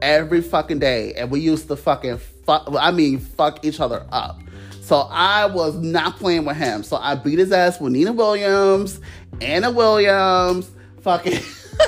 every 0.00 0.40
fucking 0.40 0.78
day, 0.78 1.12
and 1.14 1.28
we 1.28 1.40
used 1.40 1.66
to 1.66 1.74
fucking 1.74 2.18
fuck. 2.46 2.68
I 2.78 2.92
mean, 2.92 3.18
fuck 3.18 3.64
each 3.64 3.80
other 3.80 4.06
up. 4.12 4.40
So 4.80 5.08
I 5.10 5.46
was 5.46 5.74
not 5.74 6.16
playing 6.16 6.44
with 6.44 6.56
him. 6.56 6.84
So 6.84 6.98
I 6.98 7.16
beat 7.16 7.40
his 7.40 7.50
ass 7.50 7.80
with 7.80 7.92
Nina 7.92 8.12
Williams, 8.12 9.00
Anna 9.40 9.72
Williams, 9.72 10.70
fucking 11.00 11.40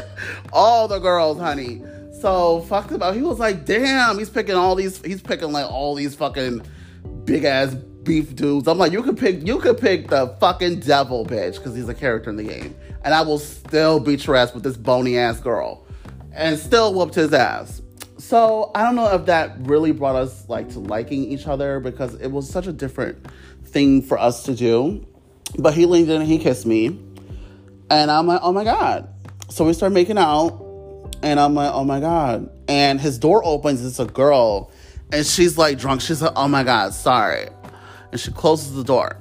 all 0.53 0.89
the 0.89 0.99
girls, 0.99 1.39
honey. 1.39 1.85
So 2.21 2.62
fucked 2.62 2.91
about. 2.91 3.15
He 3.15 3.23
was 3.23 3.39
like, 3.39 3.65
damn, 3.65 4.19
he's 4.19 4.31
picking 4.31 4.57
all 4.57 4.75
these. 4.75 5.01
He's 5.05 5.23
picking 5.23 5.53
like 5.53 5.71
all 5.71 5.95
these 5.95 6.17
fucking 6.17 6.62
big 7.25 7.45
ass 7.45 7.77
beef 8.07 8.35
dudes. 8.35 8.69
I'm 8.69 8.79
like, 8.79 8.92
you 8.92 9.03
could 9.03 9.19
pick, 9.19 9.47
you 9.47 9.59
could 9.59 9.77
pick 9.79 10.09
the 10.09 10.29
fucking 10.40 10.81
devil, 10.81 11.27
bitch, 11.27 11.57
because 11.57 11.75
he's 11.75 11.88
a 11.88 11.95
character 11.95 12.31
in 12.31 12.37
the 12.37 12.45
game, 12.45 12.75
and 13.05 13.12
I 13.12 13.21
will 13.21 13.38
still 13.38 14.01
beat 14.01 14.25
your 14.27 14.37
with 14.55 14.62
this 14.62 14.77
bony 14.77 15.19
ass 15.19 15.40
girl, 15.40 15.85
and 16.33 16.59
still 16.59 16.95
whooped 16.95 17.16
his 17.16 17.35
ass. 17.35 17.83
So 18.19 18.71
I 18.75 18.83
don't 18.83 18.95
know 18.95 19.12
if 19.12 19.27
that 19.27 19.57
really 19.61 19.92
brought 19.92 20.16
us 20.16 20.49
like 20.49 20.71
to 20.71 20.79
liking 20.79 21.25
each 21.25 21.47
other 21.47 21.81
because 21.81 22.14
it 22.14 22.29
was 22.29 22.49
such 22.49 22.66
a 22.66 22.73
different 22.73 23.27
thing 23.64 24.01
for 24.01 24.19
us 24.19 24.45
to 24.45 24.55
do. 24.55 25.07
But 25.59 25.75
he 25.75 25.87
leaned 25.87 26.11
in 26.11 26.23
and 26.23 26.31
he 26.31 26.38
kissed 26.38 26.64
me, 26.64 26.87
and 27.90 28.11
I'm 28.11 28.27
like, 28.27 28.40
oh 28.42 28.53
my 28.53 28.64
god. 28.64 29.12
So 29.51 29.64
we 29.66 29.75
start 29.75 29.92
making 29.92 30.19
out, 30.19 31.12
and 31.23 31.38
I'm 31.38 31.55
like, 31.55 31.73
oh 31.73 31.85
my 31.85 32.01
god. 32.01 32.51
And 32.69 33.01
his 33.01 33.19
door 33.19 33.45
opens. 33.45 33.85
It's 33.85 33.99
a 33.99 34.07
girl, 34.07 34.71
and 35.12 35.27
she's 35.27 35.59
like 35.59 35.79
drunk. 35.79 36.01
She's 36.01 36.23
like, 36.23 36.33
oh 36.37 36.49
my 36.49 36.62
god, 36.62 36.95
sorry 36.95 37.49
and 38.12 38.21
she 38.21 38.31
closes 38.31 38.75
the 38.75 38.85
door. 38.85 39.16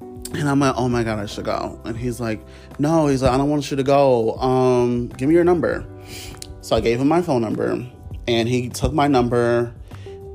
And 0.00 0.48
I'm 0.48 0.60
like, 0.60 0.74
oh 0.76 0.88
my 0.88 1.02
God, 1.02 1.18
I 1.18 1.26
should 1.26 1.44
go. 1.44 1.80
And 1.84 1.96
he's 1.96 2.18
like, 2.18 2.40
no, 2.78 3.06
he's 3.06 3.22
like, 3.22 3.32
I 3.32 3.36
don't 3.36 3.50
want 3.50 3.70
you 3.70 3.76
to 3.76 3.82
go. 3.82 4.36
Um, 4.38 5.08
give 5.08 5.28
me 5.28 5.34
your 5.34 5.44
number. 5.44 5.86
So 6.62 6.76
I 6.76 6.80
gave 6.80 7.00
him 7.00 7.08
my 7.08 7.20
phone 7.20 7.42
number 7.42 7.86
and 8.26 8.48
he 8.48 8.68
took 8.68 8.92
my 8.92 9.08
number 9.08 9.74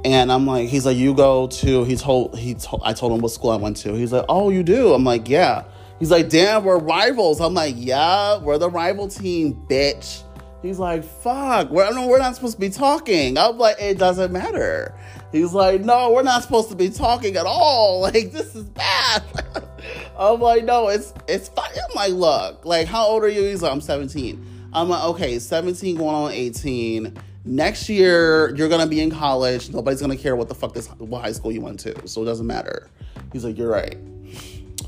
and 0.06 0.32
I'm 0.32 0.46
like, 0.46 0.70
he's 0.70 0.86
like, 0.86 0.98
you 0.98 1.14
go 1.14 1.48
to, 1.48 1.84
he 1.84 1.96
told, 1.96 2.38
he 2.38 2.54
told, 2.54 2.82
I 2.86 2.94
told 2.94 3.12
him 3.12 3.20
what 3.20 3.32
school 3.32 3.50
I 3.50 3.56
went 3.56 3.78
to. 3.78 3.94
He's 3.94 4.14
like, 4.14 4.26
oh, 4.30 4.50
you 4.50 4.64
do? 4.64 4.94
I'm 4.94 5.04
like, 5.04 5.28
yeah. 5.28 5.64
He's 6.00 6.12
like, 6.12 6.30
damn, 6.30 6.64
we're 6.64 6.78
rivals. 6.78 7.42
I'm 7.42 7.54
like, 7.54 7.76
yeah, 7.78 8.38
we're 8.38 8.60
the 8.60 8.70
rival 8.70 9.08
team, 9.08 9.56
bitch. 9.68 10.24
He's 10.62 10.80
like, 10.80 11.04
fuck, 11.04 11.70
we're, 11.70 11.92
no, 11.92 12.08
we're 12.08 12.20
not 12.20 12.36
supposed 12.36 12.56
to 12.56 12.60
be 12.60 12.70
talking. 12.70 13.38
I'm 13.38 13.58
like, 13.58 13.78
it 13.80 13.98
doesn't 13.98 14.32
matter. 14.32 14.96
He's 15.32 15.54
like, 15.54 15.82
no, 15.82 16.12
we're 16.12 16.24
not 16.24 16.44
supposed 16.44 16.70
to 16.70 16.76
be 16.76 16.90
talking 16.90 17.36
at 17.36 17.46
all. 17.46 18.02
Like, 18.08 18.32
this 18.32 18.56
is 18.56 18.64
bad. 18.64 19.24
I'm 20.18 20.40
like, 20.40 20.64
no, 20.64 20.88
it's 20.88 21.14
it's 21.28 21.50
fine. 21.50 21.70
I'm 21.72 21.96
like, 21.96 22.14
look, 22.14 22.66
like, 22.66 22.88
how 22.88 23.06
old 23.06 23.24
are 23.24 23.28
you? 23.28 23.44
He's 23.44 23.62
like, 23.62 23.72
I'm 23.72 23.82
17. 23.82 24.70
I'm 24.74 24.88
like, 24.88 25.04
okay, 25.04 25.40
17 25.40 25.98
going 25.98 26.16
on 26.16 26.32
18. 26.32 27.18
Next 27.44 27.90
year, 27.90 28.56
you're 28.56 28.70
gonna 28.70 28.88
be 28.88 29.02
in 29.02 29.12
college. 29.12 29.70
Nobody's 29.72 30.00
gonna 30.00 30.16
care 30.16 30.36
what 30.36 30.48
the 30.48 30.56
fuck 30.56 30.74
this 30.74 30.88
what 31.00 31.22
high 31.22 31.32
school 31.34 31.52
you 31.52 31.62
went 31.62 31.80
to. 31.82 32.08
So 32.08 32.22
it 32.22 32.26
doesn't 32.26 32.48
matter. 32.48 32.90
He's 33.34 33.44
like, 33.44 33.58
you're 33.58 33.70
right. 33.70 33.98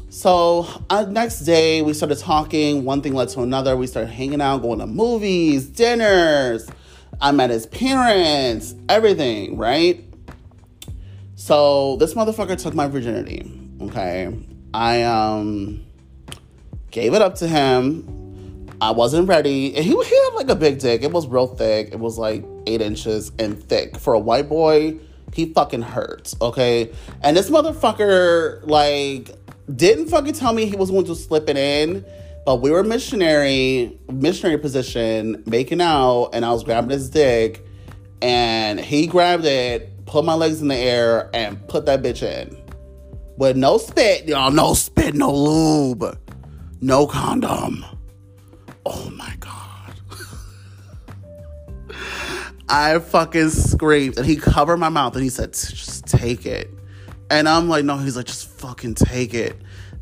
So 0.09 0.67
uh, 0.89 1.05
next 1.09 1.41
day, 1.41 1.81
we 1.81 1.93
started 1.93 2.17
talking. 2.17 2.83
One 2.85 3.01
thing 3.01 3.13
led 3.13 3.29
to 3.29 3.41
another. 3.41 3.77
We 3.77 3.87
started 3.87 4.11
hanging 4.11 4.41
out, 4.41 4.61
going 4.61 4.79
to 4.79 4.87
movies, 4.87 5.67
dinners. 5.67 6.69
I 7.21 7.31
met 7.31 7.49
his 7.49 7.65
parents, 7.67 8.75
everything, 8.87 9.57
right? 9.57 10.03
So 11.39 11.95
this 11.95 12.15
motherfucker 12.15 12.61
took 12.61 12.73
my 12.73 12.87
virginity. 12.87 13.49
Okay. 13.79 14.37
I 14.73 15.03
um 15.03 15.85
gave 16.91 17.13
it 17.13 17.21
up 17.21 17.35
to 17.35 17.47
him. 17.47 18.67
I 18.81 18.91
wasn't 18.91 19.29
ready. 19.29 19.73
And 19.73 19.85
he, 19.85 19.91
he 19.91 20.15
had 20.15 20.31
like 20.35 20.49
a 20.49 20.55
big 20.55 20.79
dick. 20.79 21.01
It 21.01 21.13
was 21.13 21.27
real 21.27 21.47
thick. 21.47 21.93
It 21.93 21.99
was 21.99 22.17
like 22.17 22.43
eight 22.67 22.81
inches 22.81 23.31
and 23.39 23.63
thick. 23.63 23.97
For 23.97 24.13
a 24.13 24.19
white 24.19 24.49
boy, 24.49 24.99
he 25.33 25.53
fucking 25.53 25.81
hurts. 25.81 26.35
Okay. 26.41 26.91
And 27.21 27.37
this 27.37 27.49
motherfucker, 27.49 28.67
like, 28.67 29.31
didn't 29.73 30.09
fucking 30.09 30.33
tell 30.33 30.51
me 30.51 30.65
he 30.65 30.75
was 30.75 30.91
going 30.91 31.05
to 31.05 31.15
slip 31.15 31.49
it 31.49 31.57
in. 31.57 32.03
But 32.45 32.57
we 32.57 32.69
were 32.69 32.83
missionary, 32.83 33.97
missionary 34.11 34.57
position, 34.57 35.41
making 35.45 35.79
out, 35.79 36.31
and 36.33 36.43
I 36.43 36.51
was 36.51 36.63
grabbing 36.63 36.89
his 36.89 37.09
dick, 37.09 37.65
and 38.21 38.79
he 38.79 39.07
grabbed 39.07 39.45
it, 39.45 39.98
put 40.09 40.25
my 40.25 40.33
legs 40.33 40.59
in 40.59 40.67
the 40.67 40.75
air, 40.75 41.29
and 41.35 41.65
put 41.67 41.85
that 41.85 42.01
bitch 42.01 42.23
in. 42.23 42.57
With 43.37 43.55
no 43.55 43.77
spit, 43.77 44.27
y'all, 44.27 44.51
no 44.51 44.73
spit, 44.73 45.13
no 45.13 45.31
lube, 45.31 46.17
no 46.81 47.05
condom. 47.05 47.85
Oh 48.87 49.09
my 49.11 49.35
God. 49.39 49.93
I 52.69 52.97
fucking 52.97 53.51
screamed. 53.51 54.17
And 54.17 54.25
he 54.25 54.35
covered 54.35 54.77
my 54.77 54.89
mouth 54.89 55.13
and 55.13 55.23
he 55.23 55.29
said, 55.29 55.53
just 55.53 56.07
take 56.07 56.45
it. 56.45 56.69
And 57.29 57.47
I'm 57.47 57.69
like, 57.69 57.85
no, 57.85 57.97
he's 57.97 58.17
like, 58.17 58.25
just 58.25 58.49
fucking 58.49 58.95
take 58.95 59.35
it. 59.35 59.55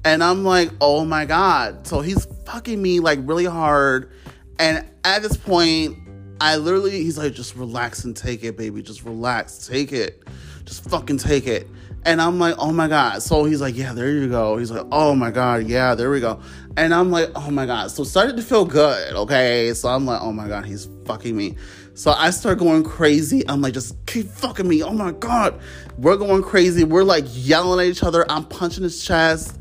And 0.06 0.24
I'm 0.24 0.46
like, 0.46 0.72
oh 0.80 1.04
my 1.04 1.26
God. 1.26 1.86
So 1.86 2.00
he's 2.00 2.26
fucking 2.46 2.82
me 2.82 3.02
like 3.02 3.20
really 3.24 3.46
hard. 3.46 4.10
And 4.58 4.86
at 5.04 5.22
this 5.22 5.36
point, 5.36 5.98
I 6.40 6.58
literally, 6.58 6.92
he's 6.92 7.18
like, 7.18 7.34
just 7.34 7.56
relax 7.56 8.04
and 8.04 8.16
take 8.16 8.44
it, 8.44 8.58
baby. 8.58 8.82
Just 8.82 9.04
relax, 9.04 9.68
take 9.68 9.92
it. 9.92 10.24
Just 10.66 10.90
fucking 10.90 11.18
take 11.18 11.48
it. 11.48 11.68
And 12.06 12.22
I'm 12.22 12.40
like, 12.40 12.56
oh 12.58 12.72
my 12.72 12.88
God. 12.88 13.22
So 13.22 13.46
he's 13.46 13.60
like, 13.60 13.76
yeah, 13.76 13.94
there 13.94 14.12
you 14.12 14.30
go. 14.30 14.58
He's 14.58 14.72
like, 14.72 14.86
oh 14.92 15.16
my 15.16 15.32
God, 15.32 15.66
yeah, 15.66 15.96
there 15.96 16.10
we 16.10 16.20
go. 16.20 16.40
And 16.78 16.94
I'm 16.94 17.12
like, 17.12 17.32
oh 17.36 17.52
my 17.52 17.66
God. 17.66 17.92
So 17.92 18.04
started 18.04 18.38
to 18.38 18.44
feel 18.44 18.66
good, 18.66 19.14
okay? 19.14 19.74
So 19.74 19.90
I'm 19.90 20.06
like, 20.06 20.22
oh 20.22 20.32
my 20.32 20.48
God, 20.48 20.66
he's 20.66 20.88
fucking 21.06 21.36
me. 21.36 21.58
So 21.96 22.12
I 22.12 22.30
start 22.30 22.60
going 22.60 22.84
crazy. 22.84 23.48
I'm 23.50 23.62
like, 23.62 23.74
just 23.74 23.96
keep 24.06 24.28
fucking 24.28 24.68
me. 24.68 24.84
Oh 24.84 24.94
my 24.94 25.12
God. 25.14 25.60
We're 25.98 26.16
going 26.16 26.44
crazy. 26.44 26.84
We're 26.84 27.04
like 27.04 27.26
yelling 27.30 27.86
at 27.86 27.90
each 27.90 28.04
other. 28.04 28.30
I'm 28.30 28.46
punching 28.46 28.84
his 28.84 29.04
chest. 29.04 29.57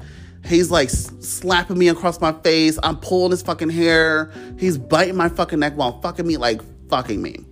He's 0.47 0.71
like 0.71 0.91
slapping 0.91 1.79
me 1.79 1.89
across 1.89 2.21
my 2.21 2.33
face. 2.33 2.79
I'm 2.83 2.99
pulling 2.99 3.33
his 3.33 3.43
fucking 3.43 3.71
hair. 3.71 4.31
He's 4.59 4.79
biting 4.79 5.17
my 5.17 5.29
fucking 5.29 5.59
neck 5.59 5.75
while 5.77 6.01
fucking 6.01 6.27
me, 6.27 6.37
like 6.37 6.61
fucking 6.89 7.21
me. 7.21 7.45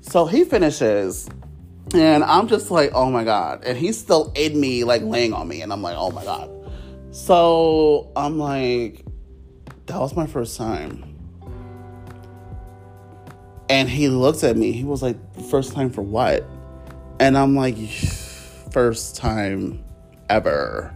So 0.00 0.26
he 0.26 0.44
finishes, 0.44 1.28
and 1.94 2.24
I'm 2.24 2.48
just 2.48 2.70
like, 2.70 2.92
oh 2.94 3.10
my 3.10 3.24
God. 3.24 3.64
And 3.64 3.76
he's 3.76 3.98
still 3.98 4.32
in 4.34 4.58
me, 4.60 4.84
like 4.84 5.02
laying 5.02 5.32
on 5.32 5.48
me. 5.48 5.62
And 5.62 5.72
I'm 5.72 5.82
like, 5.82 5.96
oh 5.96 6.10
my 6.10 6.24
God. 6.24 6.50
So 7.10 8.10
I'm 8.14 8.38
like, 8.38 9.04
that 9.86 9.98
was 9.98 10.14
my 10.14 10.26
first 10.26 10.56
time. 10.56 11.04
And 13.70 13.88
he 13.88 14.08
looked 14.08 14.44
at 14.44 14.56
me. 14.56 14.72
He 14.72 14.84
was 14.84 15.02
like, 15.02 15.16
first 15.50 15.72
time 15.72 15.90
for 15.90 16.02
what? 16.02 16.44
And 17.20 17.36
I'm 17.36 17.56
like, 17.56 17.76
first 18.70 19.16
time 19.16 19.84
ever 20.28 20.94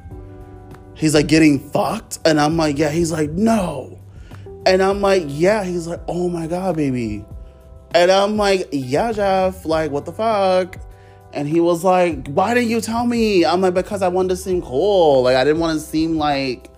he's 1.03 1.15
like 1.15 1.27
getting 1.27 1.59
fucked 1.59 2.21
and 2.25 2.41
i'm 2.41 2.57
like 2.57 2.79
yeah 2.79 2.89
he's 2.89 3.11
like 3.11 3.29
no 3.31 3.99
and 4.67 4.81
i'm 4.81 5.01
like 5.01 5.25
yeah 5.27 5.65
he's 5.65 5.89
like 5.89 6.01
oh 6.07 6.29
my 6.29 6.47
god 6.47 6.77
baby 6.77 7.25
and 7.93 8.09
i'm 8.09 8.37
like 8.37 8.69
yeah 8.71 9.11
jeff 9.11 9.65
like 9.65 9.91
what 9.91 10.05
the 10.05 10.13
fuck 10.13 10.77
and 11.33 11.49
he 11.49 11.59
was 11.59 11.83
like 11.83 12.29
why 12.29 12.55
didn't 12.55 12.69
you 12.69 12.81
tell 12.81 13.05
me 13.05 13.45
i'm 13.45 13.61
like 13.61 13.75
because 13.75 14.01
i 14.01 14.07
wanted 14.07 14.29
to 14.29 14.37
seem 14.37 14.63
cool 14.63 15.23
like 15.23 15.35
i 15.35 15.43
didn't 15.43 15.59
want 15.59 15.77
to 15.77 15.85
seem 15.85 16.17
like 16.17 16.69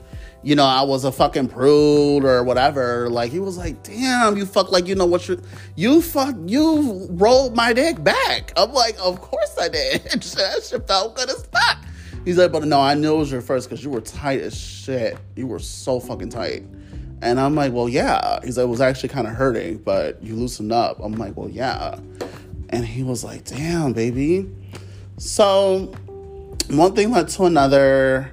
you 0.42 0.54
know, 0.54 0.66
I 0.66 0.82
was 0.82 1.04
a 1.04 1.10
fucking 1.10 1.48
prude 1.48 2.22
or 2.22 2.44
whatever. 2.44 3.08
Like 3.08 3.32
he 3.32 3.40
was 3.40 3.56
like, 3.56 3.82
damn, 3.82 4.36
you 4.36 4.44
fuck 4.44 4.70
like 4.70 4.86
you 4.86 4.94
know 4.94 5.06
what 5.06 5.26
you 5.26 5.40
you 5.74 6.02
fuck 6.02 6.36
you 6.44 7.06
rolled 7.12 7.56
my 7.56 7.72
dick 7.72 8.04
back. 8.04 8.52
I'm 8.54 8.70
like, 8.74 8.94
of 9.02 9.22
course 9.22 9.56
I 9.58 9.70
did. 9.70 10.02
that 10.02 10.62
shit 10.62 10.86
felt 10.86 11.16
good 11.16 11.30
as 11.30 11.46
fuck. 11.46 11.78
He's 12.24 12.38
like, 12.38 12.52
but 12.52 12.64
no, 12.64 12.80
I 12.80 12.94
knew 12.94 13.14
it 13.14 13.18
was 13.18 13.32
your 13.32 13.42
first 13.42 13.68
because 13.68 13.84
you 13.84 13.90
were 13.90 14.00
tight 14.00 14.40
as 14.40 14.56
shit. 14.58 15.18
You 15.36 15.46
were 15.46 15.58
so 15.58 16.00
fucking 16.00 16.30
tight. 16.30 16.62
And 17.20 17.38
I'm 17.38 17.54
like, 17.54 17.72
well, 17.72 17.88
yeah. 17.88 18.40
He's 18.42 18.56
like, 18.56 18.64
it 18.64 18.68
was 18.68 18.80
actually 18.80 19.10
kind 19.10 19.26
of 19.26 19.34
hurting, 19.34 19.78
but 19.78 20.22
you 20.22 20.34
loosened 20.34 20.72
up. 20.72 20.98
I'm 21.00 21.14
like, 21.14 21.36
well, 21.36 21.48
yeah. 21.48 21.98
And 22.70 22.84
he 22.84 23.02
was 23.02 23.24
like, 23.24 23.44
damn, 23.44 23.92
baby. 23.92 24.50
So 25.18 25.94
one 26.70 26.94
thing 26.94 27.10
led 27.10 27.28
to 27.28 27.44
another. 27.44 28.30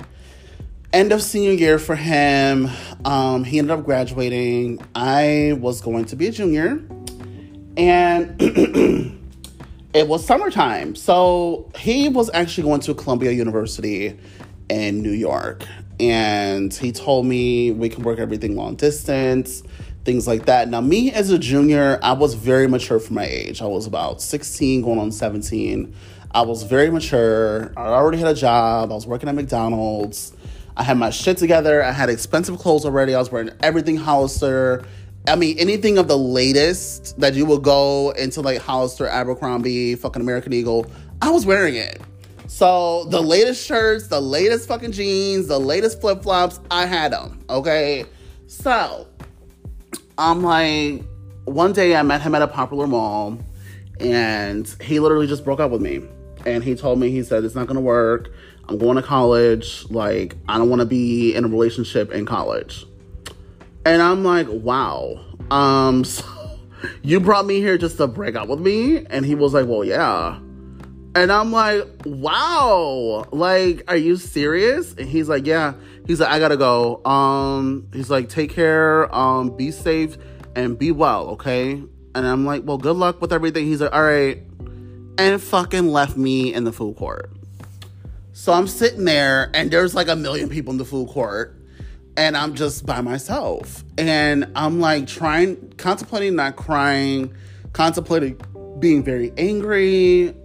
End 0.94 1.12
of 1.12 1.22
senior 1.22 1.52
year 1.52 1.80
for 1.80 1.96
him. 1.96 2.70
Um, 3.06 3.44
he 3.44 3.60
ended 3.60 3.72
up 3.72 3.86
graduating. 3.86 4.86
I 4.94 5.58
was 5.60 5.82
going 5.82 6.06
to 6.06 6.16
be 6.16 6.28
a 6.28 6.32
junior. 6.32 6.84
And 7.78 8.38
it 9.94 10.08
was 10.08 10.26
summertime. 10.26 10.96
So 10.96 11.70
he 11.78 12.10
was 12.10 12.30
actually 12.34 12.64
going 12.64 12.82
to 12.82 12.94
Columbia 12.94 13.32
University 13.32 14.18
in 14.70 15.02
New 15.02 15.12
York. 15.12 15.66
And 16.00 16.74
he 16.74 16.92
told 16.92 17.26
me 17.26 17.72
we 17.72 17.90
can 17.90 18.04
work 18.04 18.18
everything 18.18 18.56
long 18.56 18.76
distance, 18.76 19.64
things 20.06 20.28
like 20.28 20.46
that. 20.46 20.70
Now, 20.70 20.82
me 20.82 21.12
as 21.12 21.30
a 21.30 21.38
junior, 21.38 22.00
I 22.02 22.14
was 22.14 22.34
very 22.34 22.68
mature 22.68 23.00
for 23.00 23.14
my 23.14 23.26
age. 23.26 23.62
I 23.62 23.66
was 23.66 23.86
about 23.86 24.22
16, 24.22 24.82
going 24.82 25.00
on 25.00 25.12
17. 25.12 25.94
I 26.32 26.42
was 26.42 26.64
very 26.64 26.90
mature. 26.90 27.74
I 27.76 27.88
already 27.88 28.18
had 28.18 28.28
a 28.30 28.34
job. 28.34 28.92
I 28.92 28.96
was 28.96 29.06
working 29.06 29.28
at 29.28 29.36
McDonald's. 29.36 30.34
I 30.78 30.84
had 30.84 30.98
my 30.98 31.10
shit 31.10 31.38
together. 31.38 31.84
I 31.84 31.92
had 31.92 32.10
expensive 32.10 32.58
clothes 32.58 32.86
already. 32.86 33.14
I 33.14 33.20
was 33.20 33.32
wearing 33.32 33.52
everything 33.62 33.98
Hollister. 33.98 34.86
I 35.28 35.36
mean, 35.36 35.58
anything 35.60 35.98
of 35.98 36.08
the 36.08 36.18
latest 36.18 37.20
that 37.20 37.36
you 37.36 37.46
would 37.46 37.62
go 37.64 38.12
into 38.12 38.42
like 38.42 38.60
Hollister, 38.60 39.08
Abercrombie, 39.08 39.96
fucking 39.96 40.22
American 40.22 40.52
Eagle, 40.52 40.92
I 41.22 41.30
was 41.30 41.46
wearing 41.46 41.76
it. 41.76 42.02
So 42.48 43.06
the 43.06 43.22
latest 43.22 43.66
shirts, 43.66 44.08
the 44.08 44.20
latest 44.20 44.68
fucking 44.68 44.92
jeans, 44.92 45.48
the 45.48 45.60
latest 45.60 46.02
flip 46.02 46.24
flops, 46.24 46.60
I 46.72 46.86
had 46.86 47.14
them. 47.14 47.40
Okay. 47.50 48.06
So 48.48 49.08
I'm 50.18 50.42
like, 50.42 51.04
one 51.46 51.72
day 51.72 51.96
I 51.96 52.02
met 52.02 52.22
him 52.22 52.36
at 52.36 52.42
a 52.42 52.48
popular 52.48 52.88
mall 52.88 53.38
and 54.00 54.68
he 54.82 55.00
literally 55.00 55.28
just 55.28 55.46
broke 55.46 55.60
up 55.60 55.72
with 55.72 55.82
me. 55.82 56.02
And 56.46 56.64
he 56.64 56.74
told 56.76 57.00
me, 57.00 57.12
he 57.12 57.22
said, 57.24 57.46
it's 57.46 57.56
not 57.56 57.68
gonna 57.68 57.80
work. 57.80 58.32
I'm 58.68 58.80
going 58.80 58.96
to 58.96 59.04
college. 59.04 59.86
Like, 59.92 60.36
I 60.50 60.58
don't 60.58 60.70
wanna 60.70 60.86
be 60.86 61.36
in 61.36 61.46
a 61.46 61.48
relationship 61.48 62.12
in 62.12 62.26
college. 62.26 62.86
And 63.86 64.02
I'm 64.02 64.24
like, 64.24 64.48
wow. 64.50 65.20
Um, 65.50 66.04
so 66.06 66.26
you 67.02 67.20
brought 67.20 67.46
me 67.46 67.60
here 67.60 67.78
just 67.78 67.98
to 67.98 68.08
break 68.08 68.36
up 68.36 68.48
with 68.48 68.60
me? 68.60 69.06
And 69.06 69.26
he 69.26 69.36
was 69.36 69.54
like, 69.54 69.68
well, 69.68 69.84
yeah. 69.84 70.40
And 71.14 71.32
I'm 71.32 71.52
like, 71.52 71.86
wow. 72.06 73.26
Like, 73.32 73.84
are 73.88 73.98
you 73.98 74.16
serious? 74.16 74.94
And 74.94 75.10
he's 75.10 75.28
like, 75.28 75.46
yeah. 75.46 75.74
He's 76.08 76.20
like, 76.20 76.30
I 76.30 76.40
gotta 76.40 76.58
go. 76.58 77.04
Um, 77.06 77.88
he's 77.94 78.10
like, 78.10 78.30
take 78.30 78.52
care, 78.52 79.14
um, 79.14 79.56
be 79.56 79.72
safe 79.72 80.18
and 80.56 80.78
be 80.78 80.92
well, 80.92 81.30
okay? 81.32 81.84
And 82.14 82.28
I'm 82.28 82.46
like, 82.46 82.64
well, 82.66 82.78
good 82.78 82.96
luck 82.96 83.22
with 83.22 83.34
everything. 83.34 83.66
He's 83.66 83.82
like, 83.82 83.94
all 83.94 84.04
right. 84.04 84.42
And 85.18 85.42
fucking 85.42 85.88
left 85.88 86.18
me 86.18 86.54
in 86.54 86.64
the 86.64 86.72
food 86.72 86.96
court. 86.96 87.32
So 88.34 88.54
I'm 88.54 88.68
sitting 88.68 89.06
there 89.06 89.52
and 89.54 89.70
there's 89.70 89.94
like 89.94 90.08
a 90.08 90.16
million 90.16 90.50
people 90.50 90.72
in 90.72 90.78
the 90.78 90.86
food 90.86 91.10
court 91.10 91.56
and 92.22 92.38
I'm 92.38 92.54
just 92.54 92.86
by 92.86 93.02
myself. 93.02 93.84
And 93.98 94.52
I'm 94.56 94.80
like 94.80 95.08
trying, 95.08 95.74
contemplating 95.78 96.36
not 96.36 96.56
crying, 96.56 97.34
contemplating 97.74 98.40
being 98.78 99.04
very 99.04 99.34
angry, 99.38 100.36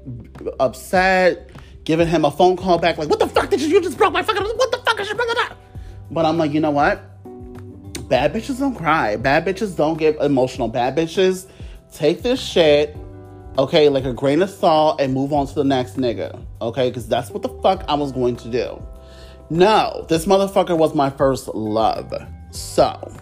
upset, 0.59 1.51
giving 1.85 2.09
him 2.09 2.25
a 2.25 2.31
phone 2.31 2.57
call 2.57 2.79
back, 2.79 2.97
like, 2.97 3.11
what 3.11 3.19
the 3.19 3.29
fuck 3.29 3.51
did 3.51 3.61
you, 3.61 3.69
you 3.69 3.83
just 3.83 3.99
broke 3.99 4.15
my 4.15 4.23
fucking, 4.23 4.43
what 4.43 4.73
the 4.73 4.79
fuck 4.79 4.99
is 5.01 5.07
your 5.07 5.17
brother? 5.17 5.35
But 6.11 6.25
I'm 6.25 6.39
like, 6.39 6.53
you 6.53 6.61
know 6.61 6.71
what? 6.71 7.03
Bad 8.09 8.33
bitches 8.33 8.59
don't 8.59 8.75
cry. 8.75 9.17
Bad 9.17 9.45
bitches 9.45 9.77
don't 9.77 9.99
get 9.99 10.17
emotional. 10.17 10.69
Bad 10.69 10.97
bitches 10.97 11.47
take 11.93 12.23
this 12.23 12.41
shit, 12.41 12.97
okay, 13.59 13.91
like 13.91 14.05
a 14.07 14.15
grain 14.15 14.41
of 14.41 14.49
salt 14.49 14.99
and 14.99 15.13
move 15.13 15.35
on 15.35 15.47
to 15.47 15.55
the 15.55 15.65
next 15.65 15.99
nigga, 15.99 16.43
okay? 16.63 16.89
Because 16.89 17.07
that's 17.07 17.31
what 17.31 17.43
the 17.43 17.51
fuck 17.61 17.85
I 17.87 17.95
was 17.95 18.13
going 18.13 18.37
to 18.37 18.49
do. 18.49 18.83
No, 19.49 20.05
this 20.09 20.27
motherfucker 20.27 20.77
was 20.77 20.95
my 20.95 21.11
first 21.11 21.49
love. 21.49 22.13
So, 22.51 23.13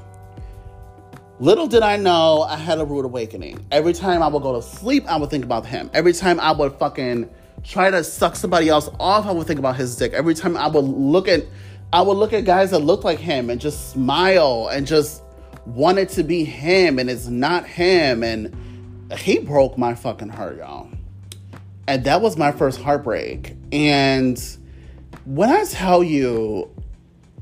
little 1.39 1.67
did 1.67 1.83
I 1.83 1.97
know 1.97 2.43
I 2.43 2.57
had 2.57 2.79
a 2.79 2.85
rude 2.85 3.05
awakening. 3.05 3.67
Every 3.71 3.93
time 3.93 4.23
I 4.23 4.29
would 4.29 4.43
go 4.43 4.55
to 4.55 4.63
sleep, 4.63 5.05
I 5.07 5.17
would 5.17 5.29
think 5.29 5.45
about 5.45 5.67
him. 5.67 5.91
Every 5.93 6.15
time 6.15 6.41
I 6.41 6.53
would 6.53 6.73
fucking 6.75 7.29
try 7.63 7.91
to 7.91 8.03
suck 8.03 8.37
somebody 8.37 8.69
else 8.69 8.89
off, 8.99 9.27
I 9.27 9.33
would 9.33 9.47
think 9.47 9.59
about 9.59 9.77
his 9.77 9.97
dick. 9.97 10.13
Every 10.13 10.35
time 10.35 10.57
I 10.57 10.69
would 10.69 10.85
look 10.85 11.29
at 11.29 11.45
I 11.93 12.01
would 12.03 12.17
look 12.17 12.33
at 12.33 12.45
guys 12.45 12.73
that 12.73 12.81
looked 12.81 13.05
like 13.05 13.21
him 13.21 13.51
and 13.51 13.61
just 13.61 13.91
smile 13.93 14.69
and 14.73 14.85
just 14.85 15.23
want 15.65 15.99
it 15.99 16.09
to 16.11 16.25
be 16.25 16.45
him 16.45 16.99
and 16.99 17.09
it's 17.09 17.29
not 17.29 17.67
him 17.67 18.25
and 18.25 18.53
he 19.17 19.39
broke 19.39 19.79
my 19.79 19.95
fucking 19.95 20.31
heart, 20.31 20.57
y'all. 20.57 20.89
And 21.87 22.03
that 22.05 22.21
was 22.21 22.37
my 22.37 22.51
first 22.51 22.81
heartbreak. 22.81 23.57
And 23.71 24.43
when 25.25 25.51
I 25.51 25.65
tell 25.65 26.03
you, 26.03 26.71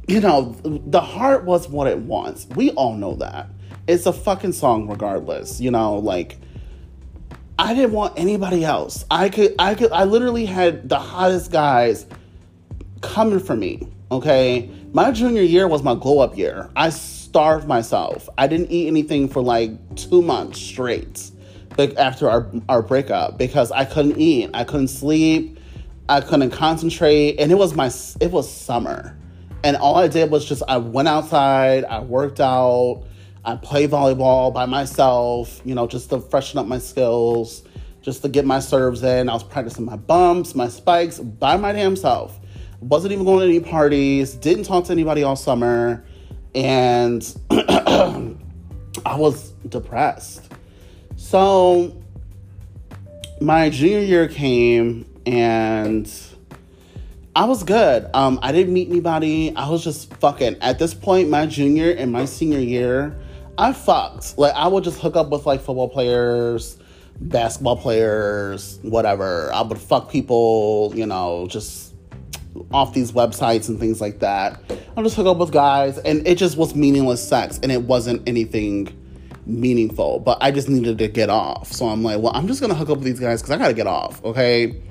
you 0.08 0.20
know, 0.20 0.56
the 0.64 1.00
heart 1.00 1.44
was 1.44 1.68
what 1.68 1.86
it 1.86 1.98
wants. 1.98 2.46
We 2.54 2.70
all 2.72 2.96
know 2.96 3.14
that. 3.16 3.48
It's 3.86 4.06
a 4.06 4.12
fucking 4.12 4.52
song 4.52 4.88
regardless, 4.88 5.60
you 5.60 5.70
know, 5.70 5.96
like 5.96 6.38
I 7.58 7.74
didn't 7.74 7.92
want 7.92 8.18
anybody 8.18 8.64
else. 8.64 9.04
I 9.10 9.28
could 9.28 9.54
I 9.58 9.74
could 9.74 9.92
I 9.92 10.04
literally 10.04 10.46
had 10.46 10.88
the 10.88 10.98
hottest 10.98 11.50
guys 11.50 12.06
coming 13.00 13.40
for 13.40 13.56
me, 13.56 13.88
okay? 14.10 14.70
My 14.92 15.10
junior 15.10 15.42
year 15.42 15.66
was 15.66 15.82
my 15.82 15.94
glow 15.94 16.20
up 16.20 16.36
year. 16.36 16.70
I 16.76 16.90
starved 16.90 17.66
myself. 17.66 18.28
I 18.38 18.46
didn't 18.46 18.70
eat 18.70 18.86
anything 18.86 19.28
for 19.28 19.42
like 19.42 19.96
2 19.96 20.22
months 20.22 20.60
straight. 20.60 21.30
Like 21.78 21.96
after 21.96 22.28
our 22.28 22.50
our 22.68 22.82
breakup 22.82 23.38
because 23.38 23.72
I 23.72 23.84
couldn't 23.84 24.18
eat. 24.18 24.50
I 24.54 24.64
couldn't 24.64 24.88
sleep. 24.88 25.58
I 26.08 26.20
couldn't 26.20 26.50
concentrate, 26.50 27.38
and 27.38 27.52
it 27.52 27.56
was 27.56 27.74
my 27.74 27.90
it 28.20 28.30
was 28.30 28.50
summer, 28.50 29.16
and 29.64 29.76
all 29.76 29.96
I 29.96 30.08
did 30.08 30.30
was 30.30 30.44
just 30.44 30.62
I 30.68 30.78
went 30.78 31.08
outside, 31.08 31.84
I 31.84 32.00
worked 32.00 32.40
out, 32.40 33.04
I 33.44 33.56
played 33.56 33.90
volleyball 33.90 34.52
by 34.52 34.66
myself, 34.66 35.60
you 35.64 35.74
know, 35.74 35.86
just 35.86 36.10
to 36.10 36.20
freshen 36.20 36.58
up 36.58 36.66
my 36.66 36.78
skills, 36.78 37.62
just 38.00 38.22
to 38.22 38.28
get 38.28 38.44
my 38.44 38.60
serves 38.60 39.02
in. 39.02 39.28
I 39.28 39.34
was 39.34 39.44
practicing 39.44 39.84
my 39.84 39.96
bumps, 39.96 40.54
my 40.54 40.68
spikes 40.68 41.18
by 41.18 41.56
my 41.56 41.72
damn 41.72 41.96
self. 41.96 42.38
Wasn't 42.80 43.12
even 43.12 43.24
going 43.24 43.48
to 43.48 43.56
any 43.56 43.60
parties, 43.60 44.34
didn't 44.34 44.64
talk 44.64 44.84
to 44.86 44.92
anybody 44.92 45.22
all 45.22 45.36
summer, 45.36 46.04
and 46.54 47.22
I 47.50 48.36
was 49.16 49.50
depressed. 49.68 50.52
So 51.16 51.96
my 53.40 53.70
junior 53.70 54.00
year 54.00 54.28
came 54.28 55.06
and 55.26 56.10
I 57.34 57.46
was 57.46 57.62
good. 57.62 58.08
Um, 58.12 58.38
I 58.42 58.52
didn't 58.52 58.74
meet 58.74 58.88
anybody. 58.88 59.54
I 59.56 59.68
was 59.68 59.82
just 59.82 60.12
fucking. 60.16 60.56
At 60.60 60.78
this 60.78 60.92
point, 60.92 61.30
my 61.30 61.46
junior 61.46 61.90
and 61.90 62.12
my 62.12 62.26
senior 62.26 62.58
year, 62.58 63.16
I 63.56 63.72
fucked. 63.72 64.36
Like 64.36 64.54
I 64.54 64.68
would 64.68 64.84
just 64.84 65.00
hook 65.00 65.16
up 65.16 65.30
with 65.30 65.46
like 65.46 65.60
football 65.60 65.88
players, 65.88 66.76
basketball 67.20 67.76
players, 67.76 68.78
whatever. 68.82 69.50
I 69.52 69.62
would 69.62 69.78
fuck 69.78 70.10
people, 70.10 70.92
you 70.94 71.06
know, 71.06 71.46
just 71.48 71.94
off 72.70 72.92
these 72.92 73.12
websites 73.12 73.68
and 73.68 73.80
things 73.80 74.00
like 74.00 74.18
that. 74.20 74.60
I 74.96 75.02
just 75.02 75.16
hook 75.16 75.26
up 75.26 75.38
with 75.38 75.52
guys, 75.52 75.98
and 75.98 76.26
it 76.26 76.36
just 76.36 76.56
was 76.56 76.74
meaningless 76.74 77.26
sex, 77.26 77.58
and 77.62 77.72
it 77.72 77.82
wasn't 77.82 78.28
anything 78.28 78.94
meaningful. 79.46 80.18
But 80.18 80.38
I 80.42 80.50
just 80.50 80.68
needed 80.68 80.98
to 80.98 81.08
get 81.08 81.30
off, 81.30 81.72
so 81.72 81.86
I'm 81.86 82.02
like, 82.02 82.20
well, 82.20 82.32
I'm 82.34 82.46
just 82.46 82.60
gonna 82.60 82.74
hook 82.74 82.90
up 82.90 82.98
with 82.98 83.06
these 83.06 83.20
guys 83.20 83.40
because 83.40 83.52
I 83.52 83.58
gotta 83.58 83.74
get 83.74 83.86
off, 83.86 84.22
okay? 84.24 84.82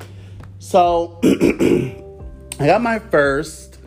So 0.62 1.19
I 1.24 2.67
got 2.67 2.84
my 2.84 3.00
first. 3.00 3.80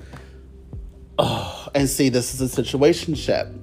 Oh, 1.17 1.69
and 1.73 1.89
see, 1.89 2.09
this 2.09 2.35
is 2.35 2.59
a 2.59 2.63
situationship. 2.63 3.57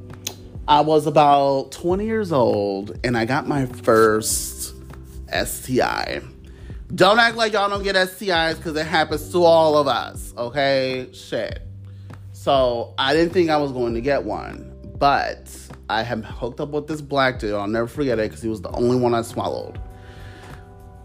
I 0.66 0.80
was 0.80 1.08
about 1.08 1.74
20 1.74 2.06
years 2.06 2.32
old 2.32 2.98
and 3.04 3.18
I 3.18 3.26
got 3.26 3.50
my 3.50 3.66
first 3.66 4.74
STI. 5.28 6.22
Don't 6.96 7.20
act 7.20 7.36
like 7.36 7.52
y'all 7.52 7.70
don't 7.70 7.84
get 7.84 7.98
STIs 7.98 8.56
because 8.56 8.78
it 8.78 8.86
happens 8.86 9.30
to 9.34 9.44
all 9.44 9.78
of 9.78 9.88
us, 9.88 10.34
okay? 10.38 11.10
Shit. 11.12 11.62
So 12.32 12.94
I 12.98 13.14
didn't 13.14 13.34
think 13.34 13.50
I 13.50 13.58
was 13.58 13.74
going 13.74 13.94
to 13.94 14.02
get 14.02 14.24
one, 14.24 14.74
but 14.98 15.54
I 15.90 16.04
have 16.04 16.24
hooked 16.24 16.62
up 16.62 16.70
with 16.70 16.88
this 16.88 17.02
black 17.02 17.40
dude. 17.40 17.56
I'll 17.56 17.68
never 17.68 17.88
forget 17.88 18.20
it 18.20 18.30
because 18.30 18.42
he 18.42 18.48
was 18.48 18.62
the 18.62 18.72
only 18.72 18.96
one 18.96 19.14
I 19.14 19.22
swallowed 19.22 19.82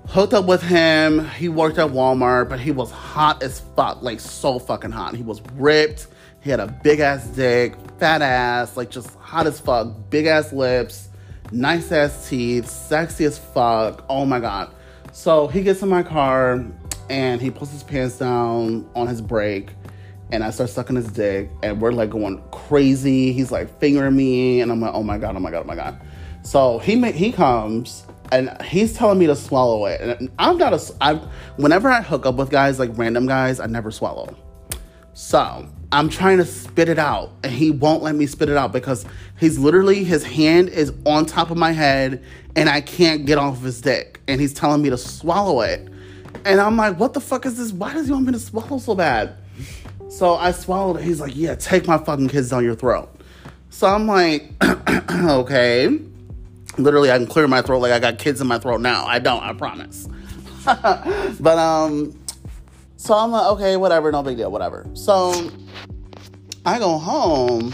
hooked 0.08 0.34
up 0.34 0.46
with 0.46 0.62
him. 0.62 1.28
He 1.30 1.48
worked 1.48 1.78
at 1.78 1.90
Walmart, 1.90 2.48
but 2.48 2.60
he 2.60 2.70
was 2.70 2.90
hot 2.90 3.42
as 3.42 3.60
fuck, 3.74 4.02
like 4.02 4.20
so 4.20 4.58
fucking 4.58 4.92
hot. 4.92 5.14
He 5.14 5.22
was 5.22 5.40
ripped. 5.54 6.06
He 6.40 6.50
had 6.50 6.60
a 6.60 6.68
big 6.68 7.00
ass 7.00 7.26
dick, 7.26 7.74
fat 7.98 8.22
ass, 8.22 8.76
like 8.76 8.90
just 8.90 9.14
hot 9.16 9.46
as 9.46 9.58
fuck, 9.58 9.88
big 10.10 10.26
ass 10.26 10.52
lips, 10.52 11.08
nice 11.50 11.90
ass 11.90 12.28
teeth, 12.28 12.68
sexy 12.68 13.24
as 13.24 13.36
fuck. 13.36 14.04
Oh 14.08 14.24
my 14.24 14.38
god. 14.38 14.72
So 15.12 15.48
he 15.48 15.62
gets 15.62 15.82
in 15.82 15.88
my 15.88 16.02
car 16.02 16.64
and 17.10 17.40
he 17.40 17.50
pulls 17.50 17.72
his 17.72 17.82
pants 17.82 18.18
down 18.18 18.88
on 18.94 19.08
his 19.08 19.20
break 19.20 19.70
and 20.30 20.44
I 20.44 20.50
start 20.50 20.70
sucking 20.70 20.96
his 20.96 21.08
dick 21.08 21.50
and 21.62 21.80
we're 21.80 21.92
like 21.92 22.10
going 22.10 22.42
crazy. 22.52 23.32
He's 23.32 23.50
like 23.50 23.80
fingering 23.80 24.14
me 24.14 24.60
and 24.60 24.70
I'm 24.70 24.80
like, 24.80 24.94
oh 24.94 25.02
my 25.02 25.18
god, 25.18 25.36
oh 25.36 25.40
my 25.40 25.50
god, 25.50 25.62
oh 25.62 25.66
my 25.66 25.74
god. 25.74 26.00
So 26.42 26.78
he 26.78 27.10
he 27.10 27.32
comes 27.32 28.05
and 28.32 28.60
he's 28.62 28.92
telling 28.92 29.18
me 29.18 29.26
to 29.26 29.36
swallow 29.36 29.86
it. 29.86 30.00
And 30.00 30.30
I'm 30.38 30.58
not 30.58 30.72
a. 30.72 30.94
I'm. 31.00 31.20
whenever 31.56 31.88
I 31.88 32.02
hook 32.02 32.26
up 32.26 32.36
with 32.36 32.50
guys 32.50 32.78
like 32.78 32.90
random 32.94 33.26
guys, 33.26 33.60
I 33.60 33.66
never 33.66 33.90
swallow. 33.90 34.36
So 35.14 35.66
I'm 35.92 36.08
trying 36.08 36.38
to 36.38 36.44
spit 36.44 36.88
it 36.88 36.98
out, 36.98 37.32
and 37.42 37.52
he 37.52 37.70
won't 37.70 38.02
let 38.02 38.14
me 38.14 38.26
spit 38.26 38.48
it 38.48 38.56
out 38.56 38.72
because 38.72 39.06
he's 39.38 39.58
literally 39.58 40.04
his 40.04 40.24
hand 40.24 40.68
is 40.68 40.92
on 41.06 41.26
top 41.26 41.50
of 41.50 41.56
my 41.56 41.72
head, 41.72 42.22
and 42.54 42.68
I 42.68 42.80
can't 42.80 43.24
get 43.24 43.38
off 43.38 43.62
his 43.62 43.80
dick, 43.80 44.20
and 44.28 44.40
he's 44.40 44.52
telling 44.52 44.82
me 44.82 44.90
to 44.90 44.98
swallow 44.98 45.60
it, 45.62 45.88
and 46.44 46.60
I'm 46.60 46.76
like, 46.76 46.98
what 46.98 47.14
the 47.14 47.20
fuck 47.20 47.46
is 47.46 47.56
this? 47.56 47.72
Why 47.72 47.94
does 47.94 48.06
he 48.06 48.12
want 48.12 48.26
me 48.26 48.32
to 48.32 48.38
swallow 48.38 48.78
so 48.78 48.94
bad? 48.94 49.36
So 50.08 50.34
I 50.34 50.52
swallowed 50.52 50.98
it. 50.98 51.04
He's 51.04 51.20
like, 51.20 51.34
yeah, 51.34 51.54
take 51.54 51.86
my 51.86 51.98
fucking 51.98 52.28
kids 52.28 52.50
down 52.50 52.64
your 52.64 52.76
throat. 52.76 53.08
So 53.70 53.86
I'm 53.86 54.06
like, 54.06 54.52
okay. 55.10 55.98
Literally, 56.78 57.10
I 57.10 57.18
can 57.18 57.26
clear 57.26 57.48
my 57.48 57.62
throat 57.62 57.78
like 57.80 57.92
I 57.92 57.98
got 57.98 58.18
kids 58.18 58.40
in 58.40 58.46
my 58.46 58.58
throat 58.58 58.80
now. 58.80 59.06
I 59.06 59.18
don't, 59.18 59.42
I 59.42 59.52
promise. 59.52 60.08
but 60.64 61.58
um, 61.58 62.18
so 62.96 63.14
I'm 63.14 63.30
like, 63.30 63.46
okay, 63.52 63.76
whatever, 63.76 64.10
no 64.12 64.22
big 64.22 64.36
deal, 64.36 64.50
whatever. 64.50 64.86
So 64.94 65.50
I 66.64 66.78
go 66.78 66.98
home 66.98 67.72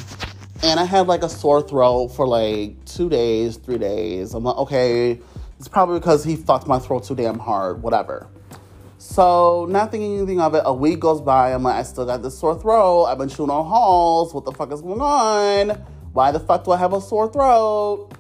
and 0.62 0.78
I 0.78 0.84
had 0.84 1.06
like 1.06 1.22
a 1.22 1.28
sore 1.28 1.62
throat 1.62 2.08
for 2.08 2.26
like 2.26 2.84
two 2.84 3.08
days, 3.08 3.56
three 3.56 3.78
days. 3.78 4.34
I'm 4.34 4.44
like, 4.44 4.56
okay, 4.58 5.20
it's 5.58 5.68
probably 5.68 5.98
because 5.98 6.22
he 6.22 6.36
fucked 6.36 6.66
my 6.66 6.78
throat 6.78 7.04
too 7.04 7.14
damn 7.14 7.38
hard, 7.38 7.82
whatever. 7.82 8.28
So, 8.98 9.66
not 9.68 9.90
thinking 9.90 10.16
anything 10.18 10.40
of 10.40 10.54
it, 10.54 10.62
a 10.64 10.72
week 10.72 11.00
goes 11.00 11.20
by. 11.20 11.52
I'm 11.52 11.64
like, 11.64 11.74
I 11.74 11.82
still 11.82 12.06
got 12.06 12.22
this 12.22 12.38
sore 12.38 12.58
throat. 12.58 13.06
I've 13.06 13.18
been 13.18 13.28
chewing 13.28 13.50
on 13.50 13.66
halls. 13.66 14.32
What 14.32 14.44
the 14.44 14.52
fuck 14.52 14.72
is 14.72 14.80
going 14.80 15.00
on? 15.00 15.70
Why 16.12 16.30
the 16.30 16.38
fuck 16.38 16.64
do 16.64 16.70
I 16.70 16.76
have 16.76 16.92
a 16.92 17.00
sore 17.00 17.32
throat? 17.32 18.10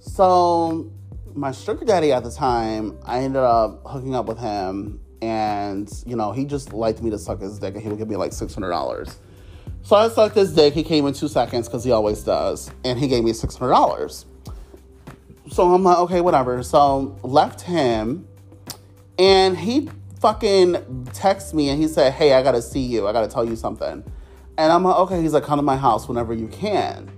So, 0.00 0.92
my 1.34 1.52
sugar 1.52 1.84
daddy 1.84 2.12
at 2.12 2.24
the 2.24 2.30
time, 2.30 2.98
I 3.04 3.20
ended 3.20 3.42
up 3.42 3.82
hooking 3.86 4.14
up 4.14 4.26
with 4.26 4.38
him 4.38 5.00
and 5.20 5.90
you 6.06 6.16
know 6.16 6.32
he 6.32 6.44
just 6.44 6.72
liked 6.72 7.02
me 7.02 7.10
to 7.10 7.18
suck 7.18 7.40
his 7.40 7.58
dick 7.58 7.74
and 7.74 7.82
he 7.82 7.88
would 7.88 7.98
give 7.98 8.08
me 8.08 8.16
like 8.16 8.30
$600 8.30 9.16
so 9.82 9.96
i 9.96 10.08
sucked 10.08 10.34
his 10.34 10.52
dick. 10.52 10.74
He 10.74 10.82
came 10.82 11.06
in 11.06 11.14
two 11.14 11.28
seconds 11.28 11.66
because 11.66 11.84
he 11.84 11.90
always 11.92 12.22
does 12.22 12.70
and 12.84 12.98
he 12.98 13.08
gave 13.08 13.24
me 13.24 13.32
$600 13.32 14.24
so 15.50 15.74
i'm 15.74 15.82
like 15.82 15.98
okay 15.98 16.20
whatever. 16.20 16.62
So 16.62 17.18
left 17.22 17.62
him 17.62 18.28
and 19.18 19.56
he 19.56 19.88
fucking 20.20 20.74
texted 21.06 21.54
me 21.54 21.70
and 21.70 21.80
he 21.80 21.88
said 21.88 22.12
hey 22.12 22.34
i 22.34 22.42
gotta 22.42 22.62
see 22.62 22.80
you. 22.80 23.06
I 23.06 23.12
gotta 23.12 23.28
tell 23.28 23.44
you 23.44 23.56
something. 23.56 24.04
And 24.58 24.72
i'm 24.72 24.84
like 24.84 24.96
okay 24.96 25.22
he's 25.22 25.32
like 25.32 25.44
come 25.44 25.58
to 25.58 25.62
my 25.62 25.76
house 25.76 26.06
whenever 26.06 26.34
you 26.34 26.48
can 26.48 27.10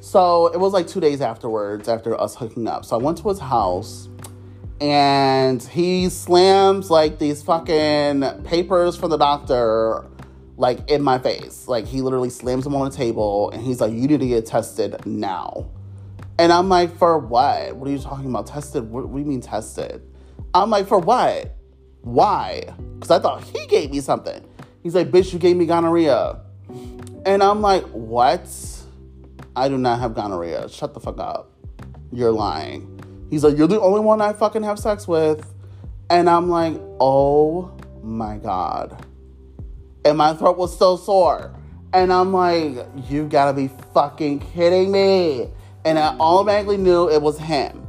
so 0.00 0.46
it 0.48 0.58
was 0.58 0.72
like 0.72 0.86
two 0.86 1.00
days 1.00 1.20
afterwards 1.20 1.88
after 1.88 2.18
us 2.20 2.34
hooking 2.34 2.66
up 2.66 2.84
so 2.84 2.98
i 2.98 3.02
went 3.02 3.16
to 3.18 3.28
his 3.28 3.38
house 3.38 4.08
and 4.80 5.62
he 5.62 6.08
slams 6.08 6.90
like 6.90 7.18
these 7.18 7.42
fucking 7.42 8.24
papers 8.44 8.96
from 8.96 9.10
the 9.10 9.18
doctor 9.18 10.06
like 10.60 10.90
in 10.90 11.02
my 11.02 11.18
face. 11.18 11.66
Like 11.66 11.86
he 11.86 12.02
literally 12.02 12.30
slams 12.30 12.64
them 12.64 12.76
on 12.76 12.88
the 12.88 12.94
table 12.94 13.50
and 13.50 13.62
he's 13.62 13.80
like, 13.80 13.92
You 13.92 14.06
need 14.06 14.20
to 14.20 14.28
get 14.28 14.46
tested 14.46 15.04
now. 15.06 15.68
And 16.38 16.52
I'm 16.52 16.68
like, 16.68 16.96
For 16.96 17.18
what? 17.18 17.74
What 17.76 17.88
are 17.88 17.92
you 17.92 17.98
talking 17.98 18.28
about? 18.28 18.46
Tested? 18.46 18.88
What, 18.88 19.10
do 19.10 19.18
you 19.18 19.24
mean 19.24 19.40
tested? 19.40 20.02
I'm 20.54 20.70
like, 20.70 20.86
For 20.86 20.98
what? 20.98 21.56
Why? 22.02 22.64
Because 22.94 23.10
I 23.10 23.18
thought 23.18 23.42
he 23.42 23.66
gave 23.66 23.90
me 23.90 24.00
something. 24.00 24.46
He's 24.82 24.94
like, 24.94 25.10
Bitch, 25.10 25.32
you 25.32 25.38
gave 25.38 25.56
me 25.56 25.66
gonorrhea. 25.66 26.40
And 27.26 27.42
I'm 27.42 27.60
like, 27.62 27.84
What? 27.84 28.46
I 29.60 29.68
do 29.68 29.76
not 29.76 30.00
have 30.00 30.14
gonorrhea. 30.14 30.70
Shut 30.70 30.94
the 30.94 31.00
fuck 31.00 31.18
up. 31.18 31.52
You're 32.10 32.32
lying. 32.32 32.98
He's 33.28 33.44
like, 33.44 33.58
You're 33.58 33.68
the 33.68 33.78
only 33.78 34.00
one 34.00 34.22
I 34.22 34.32
fucking 34.32 34.62
have 34.62 34.78
sex 34.78 35.06
with. 35.06 35.46
And 36.08 36.30
I'm 36.30 36.48
like, 36.48 36.80
Oh 36.98 37.70
my 38.02 38.38
God. 38.38 39.04
And 40.06 40.16
my 40.16 40.32
throat 40.32 40.56
was 40.56 40.76
so 40.76 40.96
sore. 40.96 41.54
And 41.92 42.10
I'm 42.10 42.32
like, 42.32 42.86
You 43.10 43.28
gotta 43.28 43.52
be 43.52 43.68
fucking 43.92 44.40
kidding 44.40 44.90
me. 44.90 45.50
And 45.84 45.98
I 45.98 46.16
automatically 46.18 46.78
knew 46.78 47.10
it 47.10 47.20
was 47.20 47.38
him. 47.38 47.86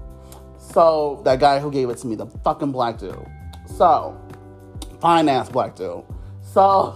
So, 0.57 1.21
that 1.23 1.39
guy 1.39 1.59
who 1.59 1.71
gave 1.71 1.89
it 1.89 1.97
to 1.99 2.07
me, 2.07 2.15
the 2.15 2.25
fucking 2.25 2.71
black 2.71 2.97
dude. 2.97 3.15
So, 3.65 4.19
fine 4.99 5.27
ass 5.27 5.49
black 5.49 5.75
dude. 5.75 6.03
So, 6.41 6.95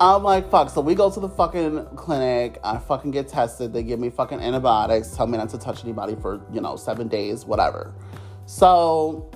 I'm 0.00 0.24
like, 0.24 0.50
fuck. 0.50 0.70
So 0.70 0.80
we 0.80 0.94
go 0.94 1.10
to 1.10 1.20
the 1.20 1.28
fucking 1.28 1.86
clinic. 1.94 2.58
I 2.64 2.78
fucking 2.78 3.12
get 3.12 3.28
tested. 3.28 3.72
They 3.72 3.84
give 3.84 4.00
me 4.00 4.10
fucking 4.10 4.40
antibiotics, 4.40 5.14
tell 5.14 5.26
me 5.26 5.38
not 5.38 5.50
to 5.50 5.58
touch 5.58 5.84
anybody 5.84 6.16
for, 6.16 6.40
you 6.52 6.60
know, 6.60 6.76
seven 6.76 7.06
days, 7.06 7.44
whatever. 7.44 7.94
So 8.46 9.30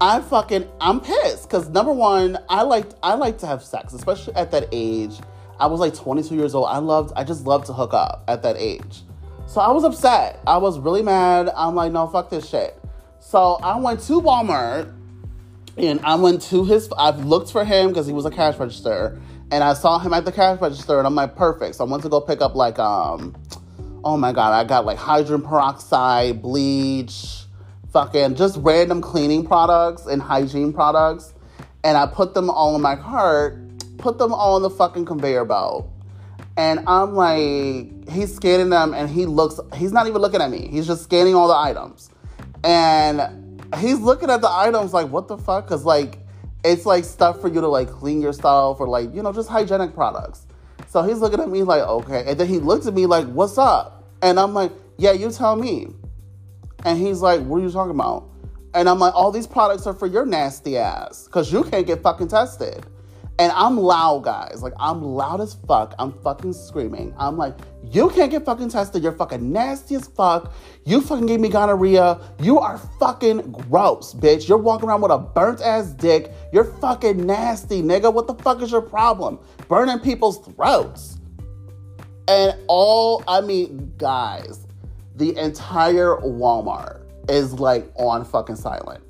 I 0.00 0.20
fucking 0.20 0.68
I'm 0.80 1.00
pissed. 1.00 1.48
Cause 1.48 1.68
number 1.70 1.92
one, 1.92 2.38
I 2.48 2.62
like 2.62 2.86
I 3.02 3.14
like 3.14 3.38
to 3.38 3.46
have 3.46 3.62
sex, 3.62 3.94
especially 3.94 4.34
at 4.34 4.50
that 4.50 4.68
age. 4.70 5.18
I 5.58 5.66
was 5.66 5.80
like 5.80 5.94
22 5.94 6.34
years 6.34 6.54
old. 6.54 6.66
I 6.68 6.78
loved, 6.78 7.12
I 7.16 7.24
just 7.24 7.46
loved 7.46 7.66
to 7.66 7.72
hook 7.72 7.92
up 7.94 8.24
at 8.28 8.42
that 8.42 8.56
age. 8.56 9.02
So 9.46 9.60
I 9.60 9.70
was 9.72 9.84
upset. 9.84 10.40
I 10.46 10.58
was 10.58 10.78
really 10.78 11.02
mad. 11.02 11.50
I'm 11.54 11.74
like, 11.74 11.92
no, 11.92 12.06
fuck 12.06 12.30
this 12.30 12.48
shit. 12.48 12.78
So 13.18 13.58
I 13.62 13.78
went 13.78 14.00
to 14.00 14.20
Walmart 14.20 14.94
and 15.76 16.00
I 16.00 16.14
went 16.14 16.40
to 16.42 16.64
his, 16.64 16.90
I've 16.96 17.24
looked 17.26 17.50
for 17.50 17.64
him 17.64 17.88
because 17.88 18.06
he 18.06 18.12
was 18.12 18.24
a 18.24 18.30
cash 18.30 18.56
register 18.56 19.20
and 19.50 19.64
I 19.64 19.74
saw 19.74 19.98
him 19.98 20.12
at 20.12 20.24
the 20.24 20.32
cash 20.32 20.60
register, 20.60 20.98
and 20.98 21.06
I'm 21.06 21.14
like, 21.14 21.36
perfect. 21.36 21.76
So 21.76 21.86
I 21.86 21.90
went 21.90 22.02
to 22.04 22.08
go 22.08 22.20
pick 22.20 22.40
up 22.40 22.54
like 22.54 22.78
um, 22.78 23.34
oh 24.04 24.16
my 24.16 24.32
god, 24.32 24.52
I 24.52 24.64
got 24.66 24.84
like 24.84 24.98
hydrogen 24.98 25.42
peroxide, 25.42 26.42
bleach, 26.42 27.44
fucking 27.92 28.36
just 28.36 28.56
random 28.60 29.00
cleaning 29.00 29.44
products 29.44 30.06
and 30.06 30.22
hygiene 30.22 30.72
products, 30.72 31.34
and 31.84 31.96
I 31.96 32.06
put 32.06 32.34
them 32.34 32.50
all 32.50 32.74
in 32.76 32.82
my 32.82 32.96
cart, 32.96 33.58
put 33.98 34.18
them 34.18 34.32
all 34.32 34.56
in 34.56 34.62
the 34.62 34.70
fucking 34.70 35.04
conveyor 35.04 35.44
belt. 35.44 35.88
And 36.56 36.80
I'm 36.86 37.14
like, 37.14 38.08
he's 38.10 38.34
scanning 38.34 38.70
them 38.70 38.92
and 38.92 39.08
he 39.08 39.24
looks, 39.24 39.58
he's 39.76 39.92
not 39.92 40.06
even 40.08 40.20
looking 40.20 40.42
at 40.42 40.50
me. 40.50 40.68
He's 40.68 40.86
just 40.86 41.04
scanning 41.04 41.34
all 41.34 41.48
the 41.48 41.56
items. 41.56 42.10
And 42.64 43.64
he's 43.78 43.98
looking 43.98 44.28
at 44.28 44.42
the 44.42 44.50
items 44.50 44.92
like, 44.92 45.08
what 45.08 45.28
the 45.28 45.38
fuck? 45.38 45.64
Because, 45.64 45.84
like, 45.86 46.18
it's 46.64 46.86
like 46.86 47.04
stuff 47.04 47.40
for 47.40 47.48
you 47.48 47.60
to 47.60 47.68
like 47.68 47.90
clean 47.90 48.20
yourself 48.20 48.80
or 48.80 48.88
like, 48.88 49.14
you 49.14 49.22
know, 49.22 49.32
just 49.32 49.48
hygienic 49.48 49.94
products. 49.94 50.46
So 50.88 51.02
he's 51.02 51.18
looking 51.18 51.40
at 51.40 51.48
me 51.48 51.62
like, 51.62 51.82
okay. 51.82 52.24
And 52.26 52.38
then 52.38 52.48
he 52.48 52.58
looks 52.58 52.86
at 52.86 52.94
me 52.94 53.06
like, 53.06 53.26
what's 53.26 53.58
up? 53.58 54.04
And 54.22 54.38
I'm 54.38 54.54
like, 54.54 54.72
yeah, 54.98 55.12
you 55.12 55.30
tell 55.30 55.56
me. 55.56 55.88
And 56.84 56.98
he's 56.98 57.20
like, 57.20 57.40
what 57.42 57.58
are 57.58 57.60
you 57.60 57.70
talking 57.70 57.94
about? 57.94 58.28
And 58.74 58.88
I'm 58.88 58.98
like, 58.98 59.14
all 59.14 59.30
these 59.30 59.46
products 59.46 59.86
are 59.86 59.94
for 59.94 60.06
your 60.06 60.26
nasty 60.26 60.76
ass 60.76 61.24
because 61.24 61.52
you 61.52 61.64
can't 61.64 61.86
get 61.86 62.02
fucking 62.02 62.28
tested. 62.28 62.86
And 63.40 63.50
I'm 63.52 63.78
loud, 63.78 64.24
guys. 64.24 64.62
Like, 64.62 64.74
I'm 64.78 65.02
loud 65.02 65.40
as 65.40 65.54
fuck. 65.66 65.94
I'm 65.98 66.12
fucking 66.22 66.52
screaming. 66.52 67.14
I'm 67.16 67.38
like, 67.38 67.54
you 67.82 68.10
can't 68.10 68.30
get 68.30 68.44
fucking 68.44 68.68
tested. 68.68 69.02
You're 69.02 69.12
fucking 69.12 69.50
nasty 69.50 69.94
as 69.94 70.08
fuck. 70.08 70.52
You 70.84 71.00
fucking 71.00 71.24
gave 71.24 71.40
me 71.40 71.48
gonorrhea. 71.48 72.20
You 72.38 72.58
are 72.58 72.76
fucking 72.98 73.50
gross, 73.52 74.12
bitch. 74.12 74.46
You're 74.46 74.58
walking 74.58 74.90
around 74.90 75.00
with 75.00 75.10
a 75.10 75.16
burnt 75.16 75.62
ass 75.62 75.86
dick. 75.86 76.30
You're 76.52 76.64
fucking 76.64 77.24
nasty, 77.24 77.80
nigga. 77.80 78.12
What 78.12 78.26
the 78.26 78.34
fuck 78.34 78.60
is 78.60 78.72
your 78.72 78.82
problem? 78.82 79.38
Burning 79.68 80.00
people's 80.00 80.46
throats. 80.46 81.16
And 82.28 82.54
all, 82.68 83.24
I 83.26 83.40
mean, 83.40 83.94
guys, 83.96 84.66
the 85.16 85.34
entire 85.38 86.16
Walmart 86.16 87.00
is 87.30 87.54
like 87.54 87.90
on 87.96 88.26
fucking 88.26 88.56
silent. 88.56 89.02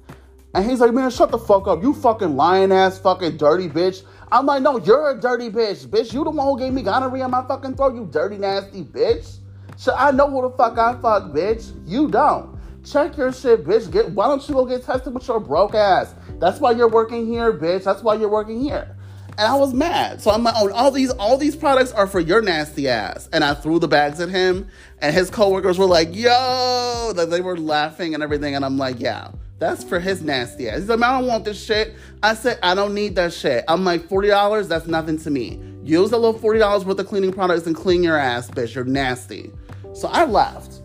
And 0.54 0.68
he's 0.68 0.80
like, 0.80 0.92
man, 0.92 1.10
shut 1.10 1.30
the 1.30 1.38
fuck 1.38 1.68
up. 1.68 1.82
You 1.82 1.94
fucking 1.94 2.34
lying 2.36 2.72
ass, 2.72 2.98
fucking 2.98 3.36
dirty 3.36 3.68
bitch. 3.68 4.02
I'm 4.32 4.46
like, 4.46 4.62
no, 4.62 4.78
you're 4.78 5.10
a 5.10 5.20
dirty 5.20 5.50
bitch. 5.50 5.86
Bitch, 5.86 6.12
you 6.12 6.24
the 6.24 6.30
one 6.30 6.46
who 6.46 6.58
gave 6.58 6.72
me 6.72 6.82
gonorrhea 6.82 7.24
in 7.24 7.30
my 7.30 7.46
fucking 7.46 7.76
throat, 7.76 7.94
you 7.94 8.08
dirty, 8.10 8.38
nasty 8.38 8.82
bitch. 8.82 9.38
So 9.76 9.94
I 9.94 10.10
know 10.10 10.28
who 10.28 10.42
the 10.42 10.50
fuck 10.56 10.76
I 10.78 10.92
fuck, 11.00 11.32
bitch. 11.32 11.72
You 11.86 12.08
don't. 12.08 12.58
Check 12.84 13.16
your 13.16 13.32
shit, 13.32 13.64
bitch. 13.64 13.90
Get 13.90 14.10
why 14.10 14.26
don't 14.26 14.46
you 14.48 14.54
go 14.54 14.64
get 14.64 14.84
tested 14.84 15.14
with 15.14 15.26
your 15.28 15.40
broke 15.40 15.74
ass? 15.74 16.14
That's 16.38 16.60
why 16.60 16.72
you're 16.72 16.88
working 16.88 17.26
here, 17.26 17.52
bitch. 17.52 17.84
That's 17.84 18.02
why 18.02 18.14
you're 18.14 18.30
working 18.30 18.60
here. 18.60 18.96
And 19.38 19.48
I 19.48 19.54
was 19.54 19.72
mad. 19.72 20.20
So 20.20 20.30
I'm 20.30 20.42
like, 20.42 20.54
oh, 20.56 20.70
all 20.72 20.90
these 20.90 21.10
all 21.12 21.36
these 21.36 21.56
products 21.56 21.92
are 21.92 22.06
for 22.06 22.20
your 22.20 22.42
nasty 22.42 22.88
ass. 22.88 23.28
And 23.32 23.44
I 23.44 23.54
threw 23.54 23.78
the 23.78 23.88
bags 23.88 24.20
at 24.20 24.28
him, 24.28 24.68
and 25.00 25.14
his 25.14 25.30
coworkers 25.30 25.78
were 25.78 25.86
like, 25.86 26.14
yo, 26.14 27.12
that 27.14 27.30
they 27.30 27.40
were 27.40 27.56
laughing 27.56 28.14
and 28.14 28.22
everything. 28.22 28.54
And 28.54 28.64
I'm 28.64 28.78
like, 28.78 28.98
yeah. 29.00 29.30
That's 29.60 29.84
for 29.84 30.00
his 30.00 30.22
nasty 30.22 30.70
ass. 30.70 30.78
He's 30.78 30.88
like, 30.88 31.02
I 31.02 31.20
don't 31.20 31.28
want 31.28 31.44
this 31.44 31.62
shit. 31.62 31.94
I 32.22 32.34
said, 32.34 32.58
I 32.62 32.74
don't 32.74 32.94
need 32.94 33.14
that 33.16 33.32
shit. 33.32 33.62
I'm 33.68 33.84
like, 33.84 34.08
$40, 34.08 34.66
that's 34.66 34.86
nothing 34.86 35.18
to 35.18 35.30
me. 35.30 35.60
Use 35.84 36.12
a 36.12 36.16
little 36.16 36.40
$40 36.40 36.84
worth 36.86 36.98
of 36.98 37.06
cleaning 37.06 37.30
products 37.32 37.66
and 37.66 37.76
clean 37.76 38.02
your 38.02 38.16
ass, 38.16 38.50
bitch. 38.50 38.74
You're 38.74 38.84
nasty. 38.84 39.52
So 39.92 40.08
I 40.08 40.24
left. 40.24 40.80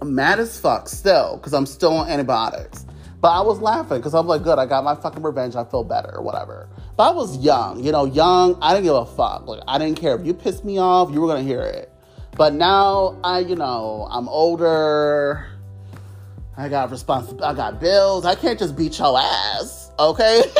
I'm 0.00 0.14
mad 0.14 0.40
as 0.40 0.58
fuck 0.58 0.88
still, 0.88 1.36
because 1.36 1.52
I'm 1.52 1.66
still 1.66 1.92
on 1.92 2.08
antibiotics. 2.08 2.86
But 3.20 3.32
I 3.32 3.42
was 3.42 3.60
laughing 3.60 3.98
because 3.98 4.14
I'm 4.14 4.26
like, 4.26 4.42
good, 4.42 4.58
I 4.58 4.64
got 4.64 4.82
my 4.82 4.94
fucking 4.94 5.22
revenge. 5.22 5.54
I 5.54 5.64
feel 5.64 5.84
better 5.84 6.16
or 6.16 6.22
whatever. 6.22 6.68
But 6.96 7.10
I 7.10 7.14
was 7.14 7.36
young, 7.38 7.84
you 7.84 7.92
know, 7.92 8.06
young. 8.06 8.58
I 8.62 8.72
didn't 8.72 8.84
give 8.84 8.94
a 8.94 9.04
fuck. 9.06 9.46
Like, 9.46 9.62
I 9.68 9.78
didn't 9.78 9.98
care. 9.98 10.14
If 10.18 10.26
you 10.26 10.32
pissed 10.32 10.64
me 10.64 10.78
off, 10.78 11.10
you 11.10 11.20
were 11.20 11.26
going 11.26 11.42
to 11.42 11.48
hear 11.48 11.62
it. 11.62 11.90
But 12.36 12.54
now 12.54 13.18
I, 13.22 13.40
you 13.40 13.56
know, 13.56 14.08
I'm 14.10 14.28
older. 14.28 15.53
I 16.56 16.68
got 16.68 16.90
responsibility. 16.90 17.44
I 17.44 17.54
got 17.54 17.80
bills. 17.80 18.24
I 18.24 18.34
can't 18.34 18.58
just 18.58 18.76
beat 18.76 18.98
your 18.98 19.18
ass, 19.18 19.90
okay? 19.98 20.42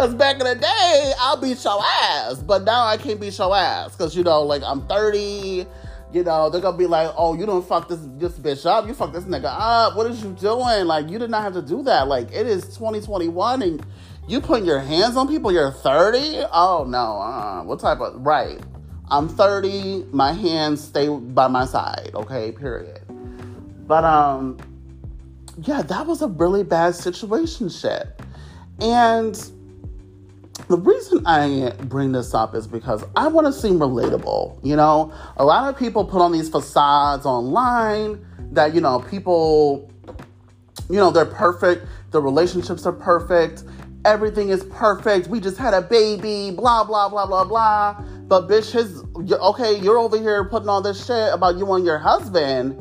Because 0.00 0.14
back 0.14 0.40
in 0.40 0.46
the 0.46 0.54
day, 0.54 1.12
I'll 1.18 1.36
beat 1.36 1.62
your 1.62 1.78
ass. 2.02 2.42
But 2.42 2.64
now 2.64 2.86
I 2.86 2.96
can't 2.96 3.20
beat 3.20 3.36
your 3.36 3.54
ass. 3.54 3.94
Because, 3.94 4.16
you 4.16 4.22
know, 4.22 4.42
like 4.42 4.62
I'm 4.64 4.86
30 4.86 5.66
you 6.12 6.24
know, 6.24 6.50
they're 6.50 6.60
gonna 6.60 6.76
be 6.76 6.86
like, 6.86 7.12
"Oh, 7.16 7.34
you 7.34 7.46
don't 7.46 7.64
fuck 7.64 7.88
this 7.88 8.00
this 8.18 8.32
bitch 8.32 8.66
up. 8.66 8.86
You 8.86 8.94
fuck 8.94 9.12
this 9.12 9.24
nigga 9.24 9.44
up. 9.46 9.96
What 9.96 10.06
is 10.10 10.22
you 10.22 10.32
doing? 10.32 10.86
Like, 10.86 11.08
you 11.08 11.18
did 11.18 11.30
not 11.30 11.42
have 11.42 11.52
to 11.54 11.62
do 11.62 11.82
that. 11.84 12.08
Like, 12.08 12.32
it 12.32 12.46
is 12.46 12.64
2021, 12.76 13.62
and 13.62 13.86
you 14.26 14.40
putting 14.40 14.64
your 14.64 14.80
hands 14.80 15.16
on 15.16 15.28
people. 15.28 15.52
You're 15.52 15.70
30. 15.70 16.44
Oh 16.52 16.84
no. 16.88 17.20
Uh, 17.20 17.62
what 17.62 17.80
type 17.80 18.00
of 18.00 18.14
right? 18.26 18.58
I'm 19.08 19.28
30. 19.28 20.06
My 20.12 20.32
hands 20.32 20.82
stay 20.82 21.08
by 21.08 21.48
my 21.48 21.64
side. 21.64 22.10
Okay. 22.14 22.52
Period. 22.52 23.00
But 23.90 24.04
um, 24.04 24.56
yeah, 25.64 25.82
that 25.82 26.06
was 26.06 26.22
a 26.22 26.28
really 26.28 26.62
bad 26.62 26.94
situation. 26.94 27.68
Shit, 27.68 28.20
and 28.80 29.34
the 30.68 30.76
reason 30.76 31.26
I 31.26 31.72
bring 31.86 32.12
this 32.12 32.32
up 32.32 32.54
is 32.54 32.68
because 32.68 33.02
I 33.16 33.26
want 33.26 33.48
to 33.48 33.52
seem 33.52 33.80
relatable. 33.80 34.64
You 34.64 34.76
know, 34.76 35.12
a 35.38 35.44
lot 35.44 35.68
of 35.68 35.76
people 35.76 36.04
put 36.04 36.22
on 36.22 36.30
these 36.30 36.48
facades 36.48 37.26
online 37.26 38.24
that, 38.52 38.76
you 38.76 38.80
know, 38.80 39.00
people, 39.00 39.90
you 40.88 40.94
know, 40.94 41.10
they're 41.10 41.24
perfect, 41.24 41.84
the 42.12 42.22
relationships 42.22 42.86
are 42.86 42.92
perfect, 42.92 43.64
everything 44.04 44.50
is 44.50 44.62
perfect, 44.66 45.26
we 45.26 45.40
just 45.40 45.58
had 45.58 45.74
a 45.74 45.82
baby, 45.82 46.54
blah, 46.54 46.84
blah, 46.84 47.08
blah, 47.08 47.26
blah, 47.26 47.42
blah. 47.42 48.00
But 48.28 48.46
bitch, 48.46 48.70
his, 48.70 49.02
okay, 49.32 49.80
you're 49.80 49.98
over 49.98 50.16
here 50.16 50.44
putting 50.44 50.68
all 50.68 50.80
this 50.80 51.04
shit 51.04 51.34
about 51.34 51.58
you 51.58 51.72
and 51.72 51.84
your 51.84 51.98
husband, 51.98 52.80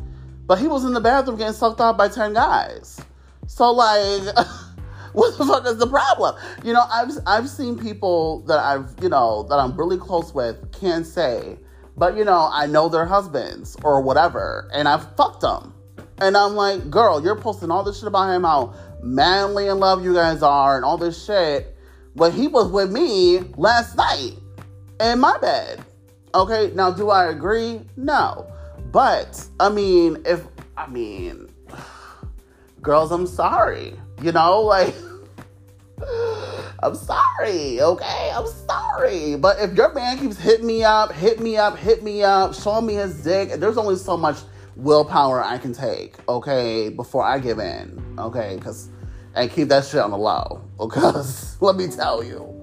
but 0.50 0.58
he 0.58 0.68
was 0.68 0.84
in 0.84 0.96
the 0.96 1.00
bathroom 1.00 1.38
getting 1.38 1.54
sucked 1.54 1.80
off 1.80 1.96
by 1.96 2.08
10 2.08 2.34
guys. 2.34 3.00
So, 3.46 3.72
like, 3.72 4.36
what 5.14 5.38
the 5.38 5.46
fuck 5.46 5.68
is 5.68 5.78
the 5.78 5.86
problem? 5.86 6.36
You 6.64 6.74
know, 6.74 6.84
I've 6.92 7.12
I've 7.28 7.48
seen 7.48 7.78
people 7.78 8.40
that 8.48 8.58
I've 8.58 8.92
you 9.00 9.10
know 9.10 9.44
that 9.44 9.60
I'm 9.60 9.78
really 9.78 9.98
close 9.98 10.34
with 10.34 10.72
can't 10.72 11.06
say, 11.06 11.60
but 11.96 12.18
you 12.18 12.26
know 12.26 12.50
I 12.52 12.66
know 12.66 12.90
their 12.90 13.06
husbands 13.06 13.78
or 13.84 14.02
whatever, 14.02 14.68
and 14.74 14.88
I've 14.88 15.16
fucked 15.16 15.42
them, 15.42 15.72
and 16.18 16.36
I'm 16.36 16.56
like, 16.56 16.90
girl, 16.90 17.24
you're 17.24 17.40
posting 17.40 17.70
all 17.70 17.84
this 17.84 18.00
shit 18.00 18.08
about 18.08 18.36
him, 18.36 18.44
how 18.44 18.74
manly 19.04 19.68
in 19.68 19.78
love 19.80 20.04
you 20.04 20.16
guys 20.16 20.42
are, 20.42 20.76
and 20.78 20.84
all 20.84 20.98
this 20.98 21.24
shit, 21.26 21.78
But 22.16 22.34
he 22.34 22.48
was 22.48 22.72
with 22.72 22.92
me 22.92 23.42
last 23.56 23.96
night 23.96 24.34
in 25.00 25.20
my 25.20 25.38
bed. 25.38 25.86
Okay, 26.34 26.72
now 26.74 26.90
do 26.90 27.12
I 27.12 27.28
agree? 27.28 27.82
No, 27.96 28.52
but 28.92 29.46
I 29.60 29.70
mean, 29.70 30.24
if 30.26 30.44
I 30.78 30.88
mean, 30.88 31.50
girls, 32.82 33.12
I'm 33.12 33.28
sorry. 33.28 33.94
You 34.22 34.32
know, 34.32 34.62
like, 34.62 34.96
I'm 36.82 36.96
sorry, 36.96 37.82
okay? 37.82 38.32
I'm 38.34 38.48
sorry. 38.48 39.36
But 39.36 39.60
if 39.60 39.74
your 39.76 39.94
man 39.94 40.18
keeps 40.18 40.38
hitting 40.38 40.66
me 40.66 40.84
up, 40.84 41.12
hit 41.12 41.40
me 41.40 41.58
up, 41.58 41.78
hit 41.78 42.04
me 42.04 42.24
up, 42.24 42.54
showing 42.54 42.86
me 42.86 42.96
his 42.96 43.24
dick, 43.24 43.52
there's 43.60 43.78
only 43.78 43.96
so 43.96 44.16
much 44.18 44.38
willpower 44.76 45.44
I 45.44 45.58
can 45.58 45.74
take, 45.74 46.16
okay, 46.28 46.90
before 46.90 47.24
I 47.24 47.40
give 47.40 47.60
in, 47.60 48.16
okay? 48.18 48.56
Because, 48.56 48.90
and 49.36 49.52
keep 49.52 49.68
that 49.70 49.86
shit 49.86 50.00
on 50.00 50.12
the 50.12 50.18
low, 50.18 50.64
because 50.80 51.62
let 51.62 51.76
me 51.76 51.88
tell 51.88 52.24
you, 52.24 52.59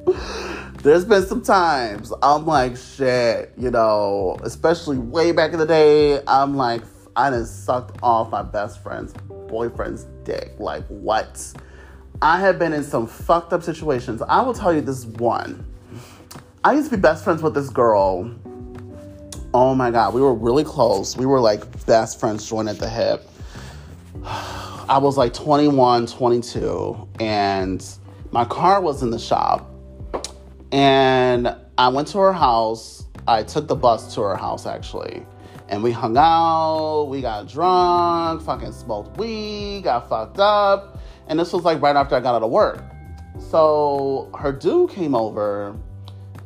there's 0.83 1.05
been 1.05 1.27
some 1.27 1.43
times 1.43 2.13
I'm 2.23 2.47
like, 2.47 2.77
shit, 2.77 3.53
you 3.57 3.71
know, 3.71 4.37
especially 4.43 4.99
way 4.99 5.33
back 5.33 5.53
in 5.53 5.59
the 5.59 5.67
day, 5.67 6.21
I'm 6.27 6.57
like, 6.57 6.83
I 7.17 7.31
done 7.31 7.47
sucked 7.47 7.99
off 8.03 8.31
my 8.31 8.43
best 8.43 8.83
friend's 8.83 9.13
boyfriend's 9.49 10.05
dick. 10.25 10.55
Like, 10.59 10.87
what? 10.87 11.53
I 12.23 12.41
have 12.41 12.59
been 12.59 12.73
in 12.73 12.85
some 12.85 13.07
fucked 13.07 13.53
up 13.53 13.63
situations. 13.63 14.23
I 14.29 14.43
will 14.43 14.55
tell 14.55 14.73
you 14.73 14.81
this 14.81 15.07
one. 15.07 15.67
I 16.63 16.73
used 16.73 16.91
to 16.91 16.97
be 16.97 17.01
best 17.01 17.25
friends 17.25 17.43
with 17.43 17.55
this 17.55 17.69
girl. 17.69 18.35
Oh 19.55 19.75
my 19.75 19.91
God, 19.91 20.15
we 20.15 20.21
were 20.21 20.35
really 20.35 20.65
close. 20.65 21.17
We 21.17 21.27
were 21.27 21.41
like 21.41 21.87
best 21.87 22.21
friends 22.21 22.49
joined 22.49 22.69
at 22.69 22.79
the 22.79 22.89
hip. 22.89 23.29
I 24.25 24.99
was 24.99 25.17
like 25.17 25.33
21, 25.33 26.07
22, 26.07 27.09
and 27.19 27.85
my 28.31 28.45
car 28.45 28.81
was 28.81 29.03
in 29.03 29.11
the 29.11 29.19
shop. 29.19 29.71
And 30.73 31.55
I 31.79 31.89
went 31.89 32.09
to 32.09 32.19
her 32.19 32.33
house. 32.33 33.05
I 33.29 33.43
took 33.43 33.69
the 33.69 33.77
bus 33.77 34.15
to 34.15 34.21
her 34.23 34.37
house 34.37 34.67
actually 34.67 35.27
and 35.69 35.83
we 35.83 35.91
hung 35.91 36.17
out, 36.17 37.05
we 37.05 37.21
got 37.21 37.49
drunk, 37.49 38.43
fucking 38.43 38.73
smoked 38.73 39.19
weed, 39.19 39.83
got 39.85 40.09
fucked 40.09 40.39
up. 40.39 41.01
And 41.29 41.39
this 41.39 41.53
was 41.53 41.65
like 41.65 41.83
right 41.83 41.97
after 41.97 42.15
I 42.15 42.21
got 42.21 42.37
out 42.37 42.43
of 42.43 42.51
work. 42.51 42.83
So 43.39 44.31
her 44.39 44.53
dude 44.53 44.91
came 44.91 45.15
over 45.15 45.77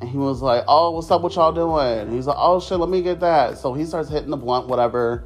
and 0.00 0.08
he 0.08 0.16
was 0.16 0.40
like, 0.40 0.64
Oh, 0.66 0.92
what's 0.92 1.10
up? 1.10 1.20
What 1.20 1.34
y'all 1.34 1.52
doing? 1.52 2.14
he's 2.14 2.26
like, 2.26 2.36
Oh 2.38 2.60
shit, 2.60 2.78
let 2.78 2.88
me 2.88 3.02
get 3.02 3.20
that. 3.20 3.58
So 3.58 3.74
he 3.74 3.84
starts 3.84 4.08
hitting 4.08 4.30
the 4.30 4.36
blunt, 4.36 4.68
whatever. 4.68 5.24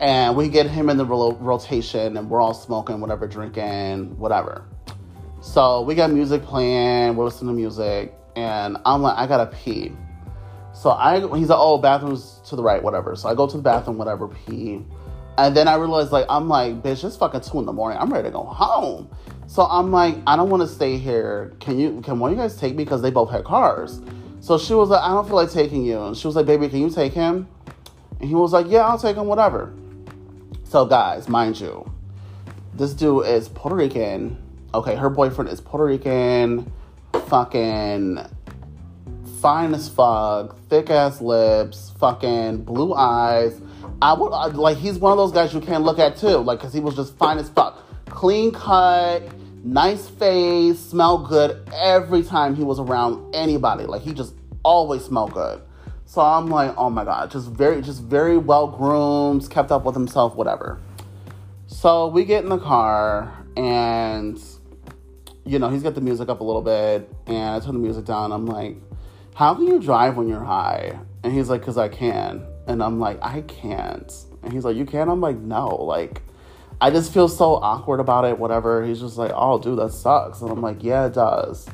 And 0.00 0.36
we 0.36 0.48
get 0.48 0.68
him 0.68 0.90
in 0.90 0.96
the 0.96 1.04
ro- 1.04 1.36
rotation 1.40 2.16
and 2.16 2.28
we're 2.28 2.40
all 2.40 2.54
smoking, 2.54 3.00
whatever, 3.00 3.26
drinking, 3.26 4.18
whatever. 4.18 4.64
So 5.40 5.82
we 5.82 5.94
got 5.94 6.10
music 6.10 6.42
playing, 6.42 7.14
we're 7.14 7.24
listening 7.24 7.54
to 7.54 7.56
music, 7.56 8.14
and 8.38 8.76
I'm 8.86 9.02
like, 9.02 9.18
I 9.18 9.26
gotta 9.26 9.46
pee. 9.46 9.92
So 10.72 10.90
I, 10.90 11.18
he's 11.36 11.48
like, 11.48 11.58
oh, 11.58 11.78
bathroom's 11.78 12.40
to 12.48 12.56
the 12.56 12.62
right, 12.62 12.80
whatever. 12.80 13.16
So 13.16 13.28
I 13.28 13.34
go 13.34 13.48
to 13.48 13.56
the 13.56 13.62
bathroom, 13.62 13.98
whatever, 13.98 14.28
pee. 14.28 14.84
And 15.36 15.56
then 15.56 15.66
I 15.66 15.74
realize, 15.74 16.12
like, 16.12 16.26
I'm 16.28 16.48
like, 16.48 16.82
bitch, 16.82 17.04
it's 17.04 17.16
fucking 17.16 17.40
two 17.40 17.58
in 17.58 17.66
the 17.66 17.72
morning. 17.72 17.98
I'm 18.00 18.12
ready 18.12 18.28
to 18.28 18.32
go 18.32 18.44
home. 18.44 19.08
So 19.48 19.64
I'm 19.64 19.90
like, 19.90 20.16
I 20.26 20.36
don't 20.36 20.50
want 20.50 20.62
to 20.62 20.68
stay 20.68 20.98
here. 20.98 21.52
Can 21.58 21.80
you, 21.80 22.00
can 22.02 22.20
one 22.20 22.30
of 22.30 22.36
you 22.36 22.42
guys 22.42 22.56
take 22.56 22.76
me? 22.76 22.84
Because 22.84 23.02
they 23.02 23.10
both 23.10 23.30
had 23.30 23.44
cars. 23.44 24.00
So 24.40 24.56
she 24.56 24.72
was 24.74 24.88
like, 24.88 25.02
I 25.02 25.08
don't 25.08 25.26
feel 25.26 25.36
like 25.36 25.50
taking 25.50 25.84
you. 25.84 26.00
And 26.00 26.16
she 26.16 26.28
was 26.28 26.36
like, 26.36 26.46
baby, 26.46 26.68
can 26.68 26.80
you 26.80 26.90
take 26.90 27.12
him? 27.12 27.48
And 28.20 28.28
he 28.28 28.34
was 28.34 28.52
like, 28.52 28.66
yeah, 28.68 28.86
I'll 28.86 28.98
take 28.98 29.16
him, 29.16 29.26
whatever. 29.26 29.74
So 30.64 30.84
guys, 30.84 31.28
mind 31.28 31.58
you, 31.58 31.90
this 32.74 32.92
dude 32.92 33.26
is 33.26 33.48
Puerto 33.48 33.74
Rican. 33.76 34.40
Okay, 34.74 34.94
her 34.94 35.10
boyfriend 35.10 35.50
is 35.50 35.60
Puerto 35.60 35.86
Rican. 35.86 36.70
Fucking 37.26 38.18
fine 39.40 39.74
as 39.74 39.88
fuck, 39.88 40.58
thick 40.68 40.90
ass 40.90 41.20
lips, 41.20 41.92
fucking 41.98 42.64
blue 42.64 42.94
eyes. 42.94 43.60
I 44.00 44.12
would 44.12 44.30
uh, 44.30 44.50
like 44.50 44.76
he's 44.76 44.98
one 44.98 45.12
of 45.12 45.18
those 45.18 45.32
guys 45.32 45.52
you 45.52 45.60
can't 45.60 45.84
look 45.84 45.98
at 45.98 46.16
too, 46.16 46.38
like 46.38 46.58
because 46.60 46.72
he 46.72 46.80
was 46.80 46.94
just 46.94 47.16
fine 47.16 47.38
as 47.38 47.48
fuck, 47.48 47.82
clean 48.06 48.52
cut, 48.52 49.22
nice 49.64 50.08
face, 50.08 50.78
smell 50.78 51.18
good 51.18 51.68
every 51.74 52.22
time 52.22 52.54
he 52.54 52.62
was 52.62 52.78
around 52.78 53.34
anybody. 53.34 53.84
Like 53.84 54.02
he 54.02 54.12
just 54.12 54.34
always 54.62 55.04
smelled 55.04 55.32
good. 55.32 55.60
So 56.04 56.22
I'm 56.22 56.46
like, 56.46 56.74
oh 56.76 56.90
my 56.90 57.04
god, 57.04 57.30
just 57.30 57.50
very, 57.50 57.82
just 57.82 58.02
very 58.02 58.38
well 58.38 58.66
groomed, 58.66 59.48
kept 59.50 59.70
up 59.70 59.84
with 59.84 59.94
himself, 59.94 60.34
whatever. 60.36 60.80
So 61.66 62.08
we 62.08 62.24
get 62.24 62.44
in 62.44 62.48
the 62.48 62.58
car 62.58 63.32
and 63.56 64.40
you 65.48 65.58
know 65.58 65.70
he's 65.70 65.82
got 65.82 65.94
the 65.94 66.02
music 66.02 66.28
up 66.28 66.40
a 66.40 66.44
little 66.44 66.60
bit, 66.60 67.08
and 67.26 67.56
I 67.56 67.60
turn 67.60 67.72
the 67.72 67.80
music 67.80 68.04
down. 68.04 68.32
I'm 68.32 68.44
like, 68.44 68.76
how 69.34 69.54
can 69.54 69.66
you 69.66 69.80
drive 69.80 70.16
when 70.16 70.28
you're 70.28 70.44
high? 70.44 70.98
And 71.24 71.32
he's 71.32 71.48
like, 71.48 71.62
because 71.62 71.78
I 71.78 71.88
can. 71.88 72.46
And 72.66 72.82
I'm 72.82 73.00
like, 73.00 73.18
I 73.22 73.40
can't. 73.42 74.12
And 74.42 74.52
he's 74.52 74.64
like, 74.64 74.76
you 74.76 74.84
can? 74.84 75.08
I'm 75.08 75.22
like, 75.22 75.38
no. 75.38 75.68
Like, 75.68 76.20
I 76.82 76.90
just 76.90 77.14
feel 77.14 77.28
so 77.28 77.54
awkward 77.54 77.98
about 77.98 78.26
it, 78.26 78.38
whatever. 78.38 78.84
He's 78.84 79.00
just 79.00 79.16
like, 79.16 79.32
oh, 79.34 79.58
dude, 79.58 79.78
that 79.78 79.92
sucks. 79.92 80.42
And 80.42 80.50
I'm 80.50 80.60
like, 80.60 80.84
yeah, 80.84 81.06
it 81.06 81.14
does. 81.14 81.66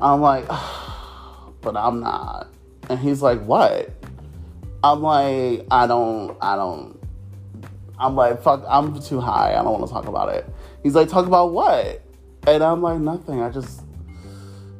I'm 0.00 0.22
like, 0.22 0.46
but 1.60 1.76
I'm 1.76 2.00
not. 2.00 2.48
And 2.88 2.98
he's 2.98 3.20
like, 3.20 3.42
what? 3.44 3.90
I'm 4.82 5.02
like, 5.02 5.66
I 5.70 5.86
don't, 5.86 6.38
I 6.40 6.56
don't. 6.56 6.98
I'm 7.98 8.16
like, 8.16 8.42
fuck, 8.42 8.64
I'm 8.66 8.98
too 9.00 9.20
high. 9.20 9.52
I 9.52 9.62
don't 9.62 9.72
want 9.72 9.86
to 9.86 9.92
talk 9.92 10.06
about 10.06 10.34
it. 10.34 10.46
He's 10.82 10.94
like, 10.94 11.08
talk 11.08 11.26
about 11.26 11.52
what? 11.52 12.03
And 12.46 12.62
I'm 12.62 12.82
like, 12.82 13.00
nothing. 13.00 13.42
I 13.42 13.50
just, 13.50 13.82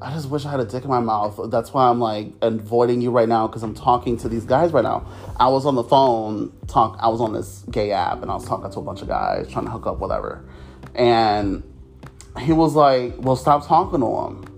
I 0.00 0.12
just 0.12 0.28
wish 0.28 0.44
I 0.44 0.50
had 0.50 0.60
a 0.60 0.64
dick 0.64 0.84
in 0.84 0.90
my 0.90 1.00
mouth. 1.00 1.50
That's 1.50 1.72
why 1.72 1.88
I'm 1.88 1.98
like 1.98 2.32
avoiding 2.42 3.00
you 3.00 3.10
right 3.10 3.28
now 3.28 3.46
because 3.46 3.62
I'm 3.62 3.74
talking 3.74 4.16
to 4.18 4.28
these 4.28 4.44
guys 4.44 4.72
right 4.72 4.84
now. 4.84 5.06
I 5.38 5.48
was 5.48 5.64
on 5.66 5.74
the 5.74 5.84
phone 5.84 6.52
talk. 6.66 6.98
I 7.00 7.08
was 7.08 7.20
on 7.20 7.32
this 7.32 7.64
gay 7.70 7.92
app 7.92 8.22
and 8.22 8.30
I 8.30 8.34
was 8.34 8.44
talking 8.44 8.70
to 8.70 8.78
a 8.78 8.82
bunch 8.82 9.02
of 9.02 9.08
guys 9.08 9.50
trying 9.50 9.64
to 9.64 9.70
hook 9.70 9.86
up, 9.86 9.98
whatever. 9.98 10.44
And 10.94 11.62
he 12.38 12.52
was 12.52 12.74
like, 12.74 13.14
"Well, 13.18 13.36
stop 13.36 13.66
talking 13.66 14.00
to 14.00 14.06
him." 14.06 14.54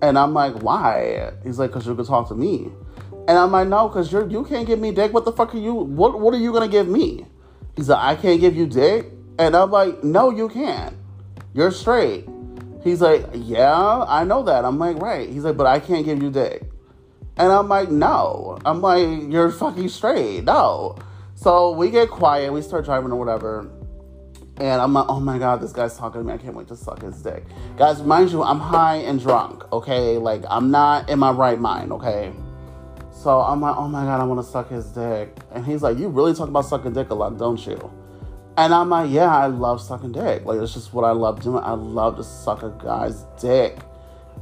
And 0.00 0.18
I'm 0.18 0.32
like, 0.32 0.62
why? 0.62 1.32
He's 1.42 1.58
like, 1.58 1.70
because 1.70 1.86
you 1.86 1.94
could 1.94 2.06
talk 2.06 2.28
to 2.28 2.34
me. 2.34 2.70
And 3.26 3.36
I'm 3.36 3.50
like, 3.50 3.68
no, 3.68 3.88
because 3.88 4.10
you're 4.10 4.28
you 4.28 4.44
can't 4.44 4.66
give 4.66 4.78
me 4.78 4.92
dick. 4.92 5.12
What 5.12 5.24
the 5.24 5.32
fuck 5.32 5.54
are 5.54 5.58
you 5.58 5.74
what 5.74 6.18
what 6.20 6.32
are 6.32 6.38
you 6.38 6.52
gonna 6.52 6.68
give 6.68 6.88
me? 6.88 7.26
He's 7.76 7.88
like, 7.88 8.02
I 8.02 8.20
can't 8.20 8.40
give 8.40 8.56
you 8.56 8.66
dick. 8.66 9.12
And 9.38 9.54
I'm 9.54 9.70
like, 9.70 10.02
no, 10.02 10.30
you 10.30 10.48
can't. 10.48 10.96
You're 11.52 11.70
straight. 11.70 12.26
He's 12.88 13.02
like, 13.02 13.26
yeah, 13.34 14.04
I 14.08 14.24
know 14.24 14.42
that. 14.44 14.64
I'm 14.64 14.78
like, 14.78 14.96
right. 14.96 15.28
He's 15.28 15.44
like, 15.44 15.56
but 15.56 15.66
I 15.66 15.78
can't 15.78 16.06
give 16.06 16.22
you 16.22 16.30
dick. 16.30 16.62
And 17.36 17.52
I'm 17.52 17.68
like, 17.68 17.90
no. 17.90 18.58
I'm 18.64 18.80
like, 18.80 19.30
you're 19.30 19.50
fucking 19.50 19.90
straight. 19.90 20.44
No. 20.44 20.96
So 21.34 21.72
we 21.72 21.90
get 21.90 22.08
quiet. 22.08 22.52
We 22.52 22.62
start 22.62 22.86
driving 22.86 23.12
or 23.12 23.16
whatever. 23.16 23.70
And 24.56 24.80
I'm 24.80 24.92
like, 24.94 25.04
oh 25.08 25.20
my 25.20 25.38
God, 25.38 25.60
this 25.60 25.72
guy's 25.72 25.96
talking 25.96 26.22
to 26.22 26.26
me. 26.26 26.32
I 26.32 26.38
can't 26.38 26.54
wait 26.54 26.66
to 26.68 26.76
suck 26.76 27.02
his 27.02 27.22
dick. 27.22 27.44
Guys, 27.76 28.02
mind 28.02 28.32
you, 28.32 28.42
I'm 28.42 28.58
high 28.58 28.96
and 28.96 29.20
drunk, 29.20 29.70
okay? 29.72 30.18
Like, 30.18 30.42
I'm 30.48 30.70
not 30.70 31.08
in 31.08 31.18
my 31.18 31.30
right 31.30 31.60
mind, 31.60 31.92
okay? 31.92 32.32
So 33.12 33.40
I'm 33.40 33.60
like, 33.60 33.76
oh 33.76 33.86
my 33.86 34.04
God, 34.04 34.20
I 34.20 34.24
want 34.24 34.44
to 34.44 34.50
suck 34.50 34.70
his 34.70 34.86
dick. 34.86 35.36
And 35.52 35.64
he's 35.64 35.82
like, 35.82 35.98
you 35.98 36.08
really 36.08 36.34
talk 36.34 36.48
about 36.48 36.64
sucking 36.64 36.94
dick 36.94 37.10
a 37.10 37.14
lot, 37.14 37.36
don't 37.36 37.64
you? 37.66 37.92
And 38.58 38.74
I'm 38.74 38.90
like, 38.90 39.08
yeah, 39.08 39.32
I 39.32 39.46
love 39.46 39.80
sucking 39.80 40.10
dick. 40.10 40.44
Like, 40.44 40.60
it's 40.60 40.74
just 40.74 40.92
what 40.92 41.04
I 41.04 41.12
love 41.12 41.40
doing. 41.40 41.62
I 41.62 41.74
love 41.74 42.16
to 42.16 42.24
suck 42.24 42.64
a 42.64 42.70
guy's 42.70 43.22
dick. 43.40 43.78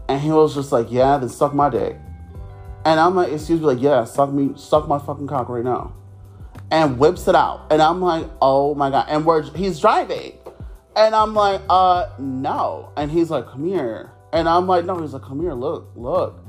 And 0.09 0.19
he 0.19 0.31
was 0.31 0.55
just 0.55 0.73
like, 0.73 0.87
yeah, 0.91 1.19
then 1.19 1.29
suck 1.29 1.53
my 1.53 1.69
dick. 1.69 1.99
And 2.87 2.99
I'm 2.99 3.15
like, 3.15 3.31
excuse 3.31 3.61
me, 3.61 3.67
like, 3.67 3.83
yeah, 3.83 4.05
suck 4.05 4.33
me, 4.33 4.55
suck 4.57 4.89
my 4.89 4.99
fucking 4.99 5.27
cock 5.27 5.51
right 5.51 5.63
now. 5.63 5.93
And 6.71 6.99
whips 6.99 7.29
it 7.29 7.35
out. 7.35 7.67
And 7.71 7.83
I'm 7.83 8.01
like, 8.01 8.27
oh 8.41 8.75
my 8.75 8.89
God. 8.89 9.05
And 9.11 9.27
we're, 9.27 9.43
he's 9.55 9.81
driving. 9.81 10.33
And 10.97 11.15
I'm 11.15 11.35
like, 11.35 11.61
uh, 11.69 12.09
no. 12.19 12.93
And 12.97 13.11
he's 13.11 13.29
like, 13.29 13.47
come 13.47 13.67
here. 13.67 14.13
And 14.33 14.49
I'm 14.49 14.67
like, 14.67 14.87
no. 14.87 14.99
He's 14.99 15.13
like, 15.13 15.25
come 15.25 15.43
here, 15.43 15.53
look, 15.53 15.91
look. 15.95 16.43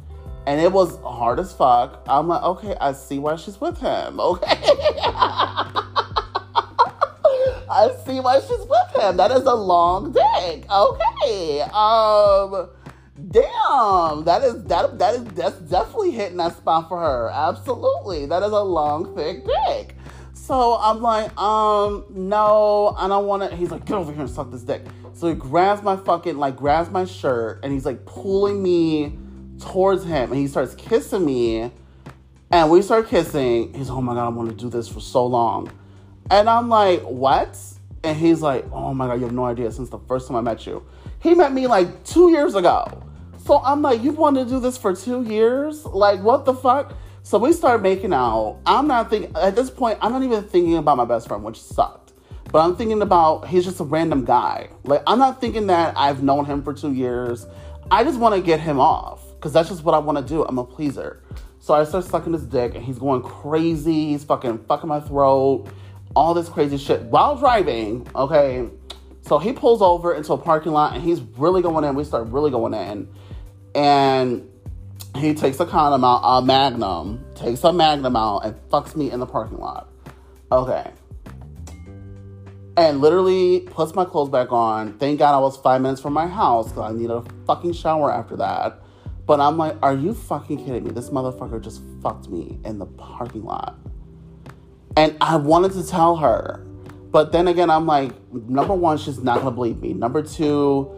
And 0.45 0.61
it 0.61 0.71
was 0.71 0.97
hard 1.01 1.37
as 1.37 1.51
fuck. 1.51 2.01
I'm 2.07 2.29
like, 2.29 2.43
okay, 2.43 2.77
I 2.79 2.93
see 2.93 3.19
why 3.19 3.35
she's 3.35 3.59
with 3.59 3.77
him. 3.77 4.21
Okay. 4.21 4.55
I 7.69 7.91
see 8.05 8.19
why 8.19 8.39
she's 8.39 8.49
with 8.49 9.03
him. 9.03 9.17
That 9.17 9.31
is 9.31 9.43
a 9.43 9.53
long 9.55 10.11
dick. 10.11 10.69
Okay. 10.69 11.61
Um 11.73 12.69
Damn, 13.29 14.25
that 14.25 14.43
is 14.43 14.63
that 14.65 14.99
that 14.99 15.15
is 15.15 15.23
that's 15.33 15.57
definitely 15.61 16.11
hitting 16.11 16.37
that 16.37 16.55
spot 16.55 16.87
for 16.87 16.99
her. 16.99 17.31
Absolutely, 17.33 18.27
that 18.27 18.43
is 18.43 18.51
a 18.51 18.61
long, 18.61 19.15
thick 19.15 19.43
dick. 19.43 19.95
So 20.35 20.77
I'm 20.79 21.01
like, 21.01 21.35
um, 21.35 22.05
no, 22.11 22.95
I 22.95 23.07
don't 23.07 23.25
want 23.25 23.49
to. 23.49 23.55
He's 23.55 23.71
like, 23.71 23.85
get 23.85 23.95
over 23.95 24.11
here 24.11 24.21
and 24.21 24.29
suck 24.29 24.51
this 24.51 24.61
dick. 24.61 24.85
So 25.13 25.27
he 25.27 25.33
grabs 25.33 25.81
my 25.81 25.97
fucking 25.97 26.37
like 26.37 26.55
grabs 26.55 26.91
my 26.91 27.05
shirt 27.05 27.61
and 27.63 27.73
he's 27.73 27.85
like 27.85 28.05
pulling 28.05 28.61
me 28.61 29.17
towards 29.59 30.05
him 30.05 30.31
and 30.31 30.39
he 30.39 30.47
starts 30.47 30.75
kissing 30.75 31.25
me. 31.25 31.71
And 32.51 32.69
we 32.69 32.83
start 32.83 33.09
kissing. 33.09 33.73
He's, 33.73 33.89
oh 33.89 33.99
my 33.99 34.13
god, 34.13 34.25
I 34.25 34.29
want 34.29 34.49
to 34.49 34.55
do 34.55 34.69
this 34.69 34.87
for 34.87 34.99
so 34.99 35.25
long. 35.25 35.71
And 36.29 36.49
I'm 36.49 36.69
like, 36.69 37.01
what? 37.01 37.57
And 38.03 38.17
he's 38.17 38.41
like, 38.41 38.65
oh 38.71 38.93
my 38.93 39.07
god, 39.07 39.15
you 39.15 39.25
have 39.25 39.33
no 39.33 39.45
idea. 39.45 39.71
Since 39.71 39.89
the 39.89 39.99
first 39.99 40.27
time 40.27 40.37
I 40.37 40.41
met 40.41 40.65
you, 40.65 40.83
he 41.19 41.33
met 41.33 41.53
me 41.53 41.67
like 41.67 42.03
two 42.03 42.31
years 42.31 42.55
ago. 42.55 43.03
So 43.45 43.61
I'm 43.63 43.81
like, 43.81 44.03
you've 44.03 44.17
wanted 44.17 44.45
to 44.45 44.49
do 44.49 44.59
this 44.59 44.77
for 44.77 44.93
two 44.93 45.23
years? 45.23 45.85
Like, 45.85 46.21
what 46.21 46.45
the 46.45 46.53
fuck? 46.53 46.93
So 47.23 47.37
we 47.37 47.53
start 47.53 47.81
making 47.81 48.13
out. 48.13 48.59
I'm 48.65 48.87
not 48.87 49.09
thinking, 49.09 49.35
at 49.35 49.55
this 49.55 49.69
point, 49.69 49.97
I'm 50.01 50.11
not 50.11 50.23
even 50.23 50.43
thinking 50.43 50.77
about 50.77 50.97
my 50.97 51.05
best 51.05 51.27
friend, 51.27 51.43
which 51.43 51.61
sucked. 51.61 52.13
But 52.51 52.59
I'm 52.59 52.75
thinking 52.75 53.01
about, 53.01 53.47
he's 53.47 53.65
just 53.65 53.79
a 53.79 53.83
random 53.83 54.23
guy. 54.23 54.69
Like, 54.83 55.03
I'm 55.07 55.19
not 55.19 55.41
thinking 55.41 55.67
that 55.67 55.97
I've 55.97 56.23
known 56.23 56.45
him 56.45 56.63
for 56.63 56.73
two 56.73 56.93
years. 56.93 57.45
I 57.91 58.03
just 58.03 58.19
want 58.19 58.35
to 58.35 58.41
get 58.41 58.59
him 58.59 58.79
off 58.79 59.21
because 59.35 59.53
that's 59.53 59.69
just 59.69 59.83
what 59.83 59.95
I 59.95 59.97
want 59.97 60.17
to 60.17 60.23
do. 60.23 60.43
I'm 60.45 60.57
a 60.57 60.63
pleaser. 60.63 61.23
So 61.59 61.73
I 61.73 61.83
start 61.83 62.05
sucking 62.05 62.31
his 62.31 62.45
dick 62.45 62.75
and 62.75 62.83
he's 62.83 62.97
going 62.97 63.21
crazy. 63.21 64.09
He's 64.11 64.23
fucking 64.23 64.59
fucking 64.59 64.87
my 64.87 65.01
throat, 65.01 65.67
all 66.17 66.33
this 66.33 66.49
crazy 66.49 66.77
shit 66.77 67.03
while 67.03 67.37
driving. 67.37 68.07
Okay. 68.15 68.67
So 69.21 69.37
he 69.37 69.53
pulls 69.53 69.83
over 69.83 70.15
into 70.15 70.33
a 70.33 70.37
parking 70.37 70.71
lot 70.71 70.95
and 70.95 71.03
he's 71.03 71.21
really 71.21 71.61
going 71.61 71.83
in. 71.83 71.93
We 71.93 72.03
start 72.03 72.29
really 72.29 72.49
going 72.49 72.73
in 72.73 73.07
and 73.75 74.49
he 75.15 75.35
takes 75.35 75.59
a 75.59 75.65
condom 75.65 76.03
out, 76.03 76.21
a 76.23 76.41
magnum, 76.43 77.23
takes 77.35 77.63
a 77.63 77.71
magnum 77.71 78.15
out, 78.15 78.39
and 78.39 78.55
fucks 78.71 78.95
me 78.95 79.11
in 79.11 79.19
the 79.19 79.27
parking 79.27 79.59
lot. 79.59 79.89
Okay. 80.51 80.89
And 82.77 82.99
literally 82.99 83.59
puts 83.59 83.93
my 83.93 84.03
clothes 84.05 84.29
back 84.29 84.51
on. 84.51 84.97
Thank 84.97 85.19
God 85.19 85.35
I 85.35 85.39
was 85.39 85.55
five 85.57 85.81
minutes 85.81 86.01
from 86.01 86.13
my 86.13 86.25
house 86.25 86.69
because 86.69 86.91
I 86.91 86.95
needed 86.95 87.11
a 87.11 87.23
fucking 87.45 87.73
shower 87.73 88.11
after 88.11 88.35
that. 88.37 88.81
But 89.27 89.39
I'm 89.39 89.57
like, 89.57 89.75
are 89.83 89.93
you 89.93 90.15
fucking 90.15 90.65
kidding 90.65 90.83
me? 90.83 90.91
This 90.91 91.11
motherfucker 91.11 91.61
just 91.61 91.83
fucked 92.01 92.27
me 92.29 92.59
in 92.65 92.79
the 92.79 92.87
parking 92.87 93.43
lot. 93.43 93.77
And 94.97 95.15
I 95.21 95.35
wanted 95.35 95.73
to 95.73 95.87
tell 95.87 96.15
her. 96.15 96.65
But 97.11 97.31
then 97.31 97.47
again, 97.47 97.69
I'm 97.69 97.85
like, 97.85 98.11
number 98.33 98.73
one, 98.73 98.97
she's 98.97 99.19
not 99.19 99.37
gonna 99.37 99.51
believe 99.51 99.79
me. 99.79 99.93
Number 99.93 100.23
two, 100.23 100.91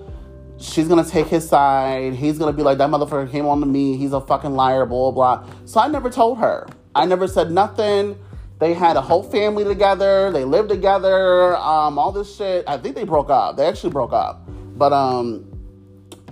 she's 0.58 0.88
gonna 0.88 1.04
take 1.04 1.28
his 1.28 1.48
side. 1.48 2.14
He's 2.14 2.38
gonna 2.38 2.54
be 2.54 2.64
like, 2.64 2.78
that 2.78 2.90
motherfucker 2.90 3.30
came 3.30 3.46
on 3.46 3.60
to 3.60 3.66
me. 3.66 3.98
He's 3.98 4.14
a 4.14 4.22
fucking 4.22 4.54
liar, 4.54 4.86
blah, 4.86 5.12
blah. 5.12 5.46
So 5.66 5.82
I 5.82 5.90
never 5.90 6.10
told 6.10 6.38
her. 6.40 6.66
I 6.96 7.06
never 7.06 7.28
said 7.28 7.52
nothing. 7.52 8.18
They 8.60 8.74
had 8.74 8.96
a 8.96 9.02
whole 9.02 9.22
family 9.22 9.66
together. 9.66 10.32
They 10.32 10.46
lived 10.46 10.70
together. 10.70 11.58
Um, 11.58 12.00
all 12.00 12.14
this 12.14 12.34
shit. 12.34 12.64
I 12.68 12.78
think 12.78 12.96
they 12.96 13.04
broke 13.04 13.30
up. 13.30 13.58
They 13.58 13.66
actually 13.66 13.92
broke 13.92 14.14
up. 14.14 14.50
But 14.78 14.94
um, 14.94 15.46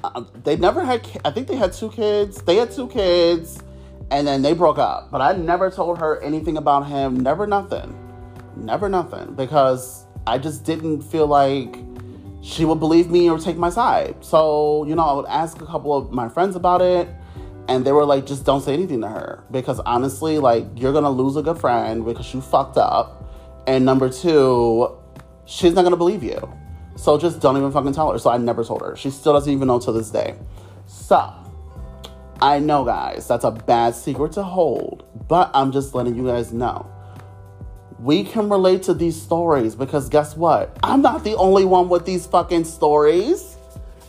uh, 0.04 0.24
they 0.44 0.56
never 0.56 0.86
had. 0.86 1.06
I 1.26 1.32
think 1.32 1.48
they 1.48 1.56
had 1.56 1.74
two 1.74 1.90
kids. 1.90 2.42
They 2.42 2.56
had 2.56 2.72
two 2.72 2.88
kids, 2.88 3.62
and 4.12 4.28
then 4.28 4.42
they 4.42 4.54
broke 4.54 4.78
up. 4.78 5.12
But 5.12 5.22
I 5.22 5.34
never 5.34 5.70
told 5.70 6.00
her 6.00 6.22
anything 6.22 6.58
about 6.58 6.88
him. 6.88 7.20
Never 7.20 7.48
nothing. 7.48 7.96
Never 8.56 8.90
nothing 8.90 9.34
because 9.36 10.06
I 10.26 10.38
just 10.38 10.64
didn't 10.64 11.02
feel 11.02 11.28
like 11.28 11.78
she 12.42 12.66
would 12.66 12.80
believe 12.80 13.10
me 13.10 13.30
or 13.30 13.38
take 13.38 13.58
my 13.58 13.70
side. 13.70 14.16
So, 14.22 14.86
you 14.86 14.96
know, 14.96 15.04
I 15.04 15.14
would 15.14 15.26
ask 15.26 15.62
a 15.62 15.66
couple 15.66 15.96
of 15.96 16.12
my 16.12 16.30
friends 16.30 16.56
about 16.56 16.82
it, 16.82 17.08
and 17.68 17.86
they 17.86 17.92
were 17.92 18.06
like, 18.06 18.26
just 18.26 18.46
don't 18.46 18.62
say 18.62 18.74
anything 18.74 19.02
to 19.02 19.08
her. 19.08 19.44
Because 19.52 19.80
honestly, 19.82 20.40
like, 20.40 20.66
you're 20.76 20.94
gonna 20.94 21.10
lose 21.10 21.36
a 21.36 21.42
good 21.42 21.58
friend 21.58 22.06
because 22.06 22.34
you 22.34 22.42
fucked 22.42 22.78
up. 22.78 23.24
And 23.68 23.84
number 23.84 24.10
two, 24.10 24.98
she's 25.46 25.74
not 25.74 25.84
gonna 25.84 25.98
believe 25.98 26.24
you. 26.24 26.40
So 26.96 27.18
just 27.18 27.42
don't 27.42 27.58
even 27.58 27.72
fucking 27.72 27.94
tell 27.94 28.12
her. 28.12 28.18
So 28.18 28.30
I 28.30 28.38
never 28.38 28.64
told 28.64 28.82
her. 28.82 28.96
She 28.96 29.12
still 29.12 29.34
doesn't 29.34 29.52
even 29.52 29.68
know 29.68 29.80
to 29.80 29.92
this 29.92 30.10
day. 30.10 30.36
So, 30.86 31.34
I 32.42 32.60
know, 32.60 32.84
guys, 32.84 33.28
that's 33.28 33.44
a 33.44 33.52
bad 33.52 33.96
secret 33.96 34.34
to 34.34 34.44
hold, 34.44 35.06
but 35.28 35.50
I'm 35.54 35.72
just 35.72 35.96
letting 35.96 36.16
you 36.16 36.26
guys 36.28 36.54
know 36.54 36.92
we 38.00 38.24
can 38.24 38.50
relate 38.50 38.84
to 38.84 38.94
these 38.94 39.20
stories 39.20 39.76
because 39.76 40.10
guess 40.10 40.36
what? 40.36 40.78
I'm 40.84 41.02
not 41.02 41.24
the 41.24 41.36
only 41.36 41.66
one 41.66 41.90
with 41.90 42.06
these 42.06 42.26
fucking 42.26 42.66
stories. 42.66 43.58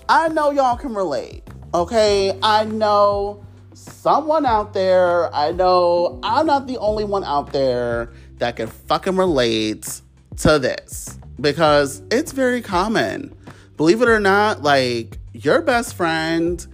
I 0.09 0.29
know 0.29 0.51
y'all 0.51 0.77
can 0.77 0.95
relate. 0.95 1.43
Okay? 1.75 2.39
I 2.43 2.65
know 2.65 3.45
someone 3.75 4.45
out 4.45 4.75
there, 4.75 5.35
I 5.35 5.53
know 5.53 6.19
I'm 6.23 6.47
not 6.47 6.67
the 6.67 6.79
only 6.79 7.05
one 7.05 7.25
out 7.25 7.53
there 7.53 8.13
that 8.39 8.57
can 8.57 8.69
fucking 8.69 9.17
relate 9.17 10.01
to 10.39 10.59
this 10.59 11.19
because 11.41 12.03
it's 12.11 12.33
very 12.33 12.61
common. 12.61 13.35
Believe 13.77 14.03
it 14.03 14.09
or 14.09 14.21
not, 14.21 14.63
like 14.63 15.19
your 15.33 15.63
best 15.63 15.95
friend 15.95 16.67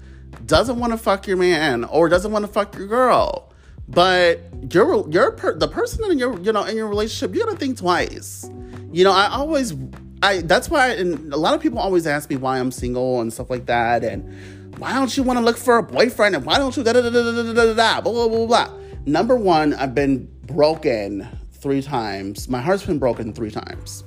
doesn't 0.47 0.79
want 0.79 0.93
to 0.93 0.99
fuck 0.99 1.27
your 1.27 1.37
man 1.37 1.85
or 1.85 2.09
doesn't 2.09 2.33
want 2.33 2.45
to 2.45 2.51
fuck 2.51 2.77
your 2.77 2.87
girl. 2.87 3.53
But 3.89 4.41
you're 4.73 5.09
you're 5.11 5.33
per, 5.33 5.59
the 5.59 5.69
person 5.69 6.11
in 6.11 6.19
your 6.19 6.39
you 6.41 6.53
know 6.53 6.65
in 6.65 6.77
your 6.77 6.89
relationship 6.89 7.35
you 7.35 7.45
gotta 7.45 7.57
think 7.57 7.79
twice. 7.79 8.49
You 8.93 9.05
know 9.05 9.13
i 9.13 9.27
always 9.29 9.75
i 10.23 10.41
that's 10.43 10.71
why 10.71 10.93
and 10.93 11.33
a 11.33 11.37
lot 11.37 11.55
of 11.55 11.61
people 11.61 11.79
always 11.79 12.07
ask 12.07 12.31
me 12.31 12.37
why 12.37 12.59
i'm 12.59 12.71
single 12.71 13.21
and 13.21 13.33
stuff 13.33 13.51
like 13.51 13.67
that 13.67 14.05
and 14.05 14.79
why 14.79 14.95
don't 14.95 15.17
you 15.17 15.23
want 15.23 15.39
to 15.39 15.45
look 15.45 15.57
for 15.57 15.79
a 15.79 15.83
boyfriend 15.83 16.35
and 16.35 16.47
why 16.47 16.59
don't 16.59 16.77
you 16.77 16.83
da 16.83 16.93
da 16.93 17.03
da 17.03 17.11
da 17.11 17.23
da 17.23 17.43
da 17.43 17.53
da 17.53 17.75
da 17.75 18.01
blah 18.01 18.13
blah 18.13 18.29
blah 18.29 18.47
blah. 18.47 18.79
Number 19.05 19.37
one 19.37 19.75
i've 19.75 19.95
been 19.95 20.29
broken 20.47 21.29
three 21.53 21.83
times. 21.83 22.49
My 22.49 22.61
heart's 22.61 22.85
been 22.85 22.99
broken 22.99 23.33
three 23.33 23.51
times 23.51 24.05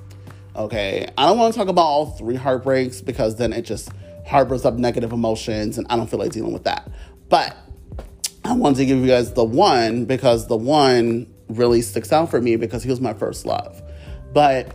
okay? 0.56 1.08
I 1.16 1.26
don't 1.26 1.38
want 1.38 1.54
to 1.54 1.58
talk 1.58 1.68
about 1.68 1.82
all 1.82 2.06
three 2.06 2.34
heartbreaks 2.34 3.00
because 3.00 3.36
then 3.36 3.52
it 3.52 3.62
just 3.62 3.90
harbors 4.28 4.64
up 4.64 4.74
negative 4.74 5.12
emotions 5.12 5.78
and 5.78 5.86
i 5.90 5.96
don't 5.96 6.08
feel 6.08 6.18
like 6.18 6.32
dealing 6.32 6.52
with 6.52 6.64
that 6.64 6.90
but 7.28 7.56
I 8.48 8.52
wanted 8.52 8.78
to 8.78 8.86
give 8.86 8.98
you 8.98 9.08
guys 9.08 9.34
the 9.34 9.44
one 9.44 10.06
because 10.06 10.46
the 10.46 10.56
one 10.56 11.26
really 11.50 11.82
sticks 11.82 12.12
out 12.12 12.30
for 12.30 12.40
me 12.40 12.56
because 12.56 12.82
he 12.82 12.88
was 12.88 12.98
my 12.98 13.12
first 13.12 13.44
love. 13.44 13.82
But 14.32 14.74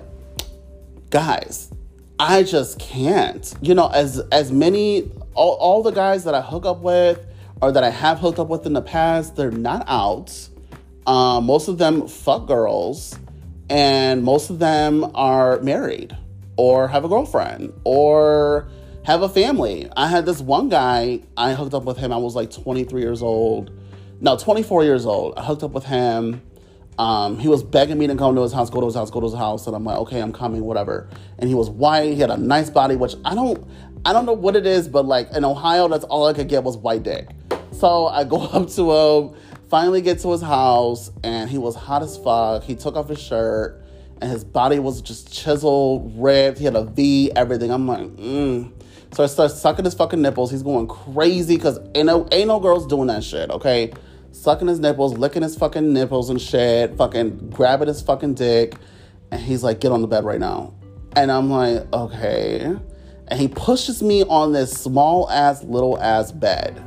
guys, 1.10 1.72
I 2.20 2.44
just 2.44 2.78
can't. 2.78 3.52
You 3.62 3.74
know, 3.74 3.88
as 3.88 4.20
as 4.32 4.52
many 4.52 5.12
all, 5.34 5.54
all 5.54 5.82
the 5.82 5.90
guys 5.90 6.24
that 6.26 6.36
I 6.36 6.42
hook 6.42 6.68
up 6.68 6.82
with 6.82 7.26
or 7.62 7.72
that 7.72 7.84
I 7.84 7.90
have 7.90 8.20
hooked 8.20 8.38
up 8.38 8.48
with 8.48 8.68
in 8.68 8.74
the 8.74 8.82
past, 8.82 9.36
they're 9.36 9.50
not 9.50 9.86
out. 9.88 10.50
Um, 11.08 11.46
most 11.46 11.68
of 11.68 11.80
them 11.80 12.08
fuck 12.08 12.46
girls, 12.46 13.18
and 13.72 14.24
most 14.24 14.52
of 14.52 14.60
them 14.60 15.10
are 15.16 15.60
married 15.62 16.16
or 16.58 16.88
have 16.88 17.06
a 17.06 17.08
girlfriend 17.08 17.74
or 17.84 18.68
have 19.04 19.22
a 19.22 19.30
family. 19.30 19.90
I 19.96 20.08
had 20.08 20.26
this 20.26 20.40
one 20.40 20.70
guy, 20.70 21.22
I 21.36 21.54
hooked 21.54 21.74
up 21.74 21.84
with 21.84 21.98
him. 21.98 22.14
I 22.14 22.18
was 22.18 22.36
like 22.36 22.52
23 22.52 23.02
years 23.02 23.22
old. 23.22 23.72
No, 24.22 24.38
24 24.38 24.84
years 24.86 25.06
old. 25.06 25.38
I 25.38 25.44
hooked 25.44 25.64
up 25.64 25.72
with 25.72 25.86
him. 25.86 26.42
Um, 26.98 27.38
he 27.38 27.48
was 27.48 27.64
begging 27.64 27.98
me 27.98 28.08
to 28.08 28.16
come 28.16 28.36
to 28.36 28.42
his 28.42 28.54
house, 28.54 28.70
go 28.70 28.80
to 28.80 28.86
his 28.86 28.96
house, 28.96 29.10
go 29.10 29.20
to 29.20 29.26
his 29.26 29.36
house, 29.36 29.68
and 29.68 29.76
I'm 29.76 29.84
like, 29.84 29.98
okay, 29.98 30.22
I'm 30.22 30.32
coming, 30.32 30.64
whatever. 30.64 31.10
And 31.40 31.50
he 31.50 31.56
was 31.56 31.70
white. 31.70 32.14
He 32.14 32.20
had 32.20 32.30
a 32.30 32.38
nice 32.38 32.70
body, 32.70 32.96
which 32.96 33.16
I 33.26 33.36
don't, 33.36 33.68
I 34.06 34.14
don't 34.14 34.26
know 34.26 34.34
what 34.34 34.56
it 34.56 34.66
is, 34.66 34.88
but 34.88 35.06
like 35.06 35.32
in 35.32 35.44
Ohio, 35.44 35.88
that's 35.88 36.06
all 36.06 36.28
I 36.28 36.34
could 36.34 36.48
get 36.48 36.64
was 36.64 36.78
white 36.78 37.04
dick. 37.04 37.30
So 37.72 38.08
I 38.08 38.24
go 38.24 38.38
up 38.42 38.70
to 38.70 38.92
him, 38.92 39.36
finally 39.70 40.02
get 40.02 40.20
to 40.20 40.32
his 40.32 40.42
house, 40.42 41.12
and 41.24 41.50
he 41.50 41.58
was 41.58 41.76
hot 41.76 42.04
as 42.04 42.18
fuck. 42.18 42.64
He 42.64 42.76
took 42.76 42.96
off 42.96 43.10
his 43.10 43.20
shirt, 43.20 43.84
and 44.22 44.32
his 44.32 44.46
body 44.46 44.80
was 44.80 45.02
just 45.02 45.34
chiseled, 45.34 46.14
ripped. 46.16 46.60
He 46.60 46.66
had 46.66 46.76
a 46.76 46.86
V, 46.86 47.32
everything. 47.36 47.72
I'm 47.72 47.88
like, 47.88 48.08
mm. 48.16 48.72
So 49.14 49.24
I 49.24 49.28
start 49.28 49.52
sucking 49.52 49.86
his 49.86 49.94
fucking 49.94 50.22
nipples. 50.22 50.50
He's 50.50 50.64
going 50.64 50.88
crazy 50.88 51.56
because 51.56 51.80
ain't 51.94 52.08
no, 52.08 52.28
ain't 52.32 52.48
no 52.48 52.60
girls 52.60 52.88
doing 52.88 53.08
that 53.08 53.24
shit, 53.24 53.52
okay? 53.52 53.94
Sucking 54.32 54.68
his 54.68 54.80
nipples, 54.80 55.16
licking 55.16 55.44
his 55.44 55.56
fucking 55.56 55.94
nipples 55.94 56.32
and 56.32 56.42
shit, 56.42 56.98
fucking 56.98 57.52
grabbing 57.52 57.90
his 57.90 58.02
fucking 58.02 58.34
dick. 58.34 58.74
And 59.30 59.40
he's 59.40 59.64
like, 59.64 59.80
get 59.80 59.92
on 59.92 60.02
the 60.02 60.08
bed 60.08 60.24
right 60.26 60.40
now. 60.40 60.74
And 61.16 61.32
I'm 61.32 61.52
like, 61.52 61.94
okay. 61.94 62.76
And 63.28 63.40
he 63.40 63.48
pushes 63.48 64.02
me 64.02 64.24
on 64.24 64.52
this 64.52 64.72
small 64.72 65.30
ass, 65.30 65.64
little 65.64 66.00
ass 66.02 66.32
bed. 66.32 66.84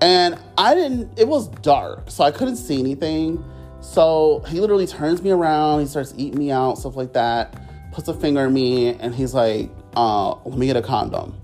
And 0.00 0.36
I 0.58 0.74
didn't, 0.74 1.16
it 1.16 1.28
was 1.28 1.46
dark, 1.46 2.10
so 2.10 2.24
I 2.24 2.32
couldn't 2.32 2.56
see 2.56 2.80
anything. 2.80 3.42
So 3.80 4.42
he 4.48 4.58
literally 4.58 4.88
turns 4.88 5.22
me 5.22 5.30
around, 5.30 5.80
he 5.80 5.86
starts 5.86 6.12
eating 6.16 6.40
me 6.40 6.50
out, 6.50 6.78
stuff 6.78 6.96
like 6.96 7.12
that, 7.12 7.54
puts 7.92 8.08
a 8.08 8.14
finger 8.14 8.46
in 8.46 8.52
me, 8.52 8.94
and 8.94 9.14
he's 9.14 9.32
like, 9.32 9.70
uh, 9.96 10.34
let 10.44 10.58
me 10.58 10.66
get 10.66 10.76
a 10.76 10.82
condom. 10.82 11.38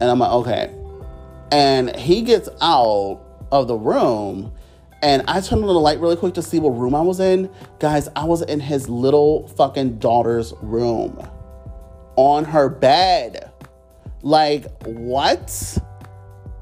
And 0.00 0.10
I'm 0.10 0.18
like, 0.18 0.30
okay. 0.30 0.74
And 1.50 1.94
he 1.96 2.22
gets 2.22 2.48
out 2.60 3.20
of 3.50 3.68
the 3.68 3.76
room 3.76 4.52
and 5.02 5.24
I 5.26 5.40
turned 5.40 5.62
on 5.62 5.68
the 5.68 5.74
light 5.74 5.98
really 5.98 6.16
quick 6.16 6.34
to 6.34 6.42
see 6.42 6.60
what 6.60 6.70
room 6.70 6.94
I 6.94 7.00
was 7.00 7.18
in. 7.18 7.50
Guys, 7.80 8.08
I 8.14 8.24
was 8.24 8.42
in 8.42 8.60
his 8.60 8.88
little 8.88 9.48
fucking 9.48 9.98
daughter's 9.98 10.54
room 10.62 11.20
on 12.14 12.44
her 12.44 12.68
bed. 12.68 13.50
Like, 14.22 14.66
what? 14.84 15.78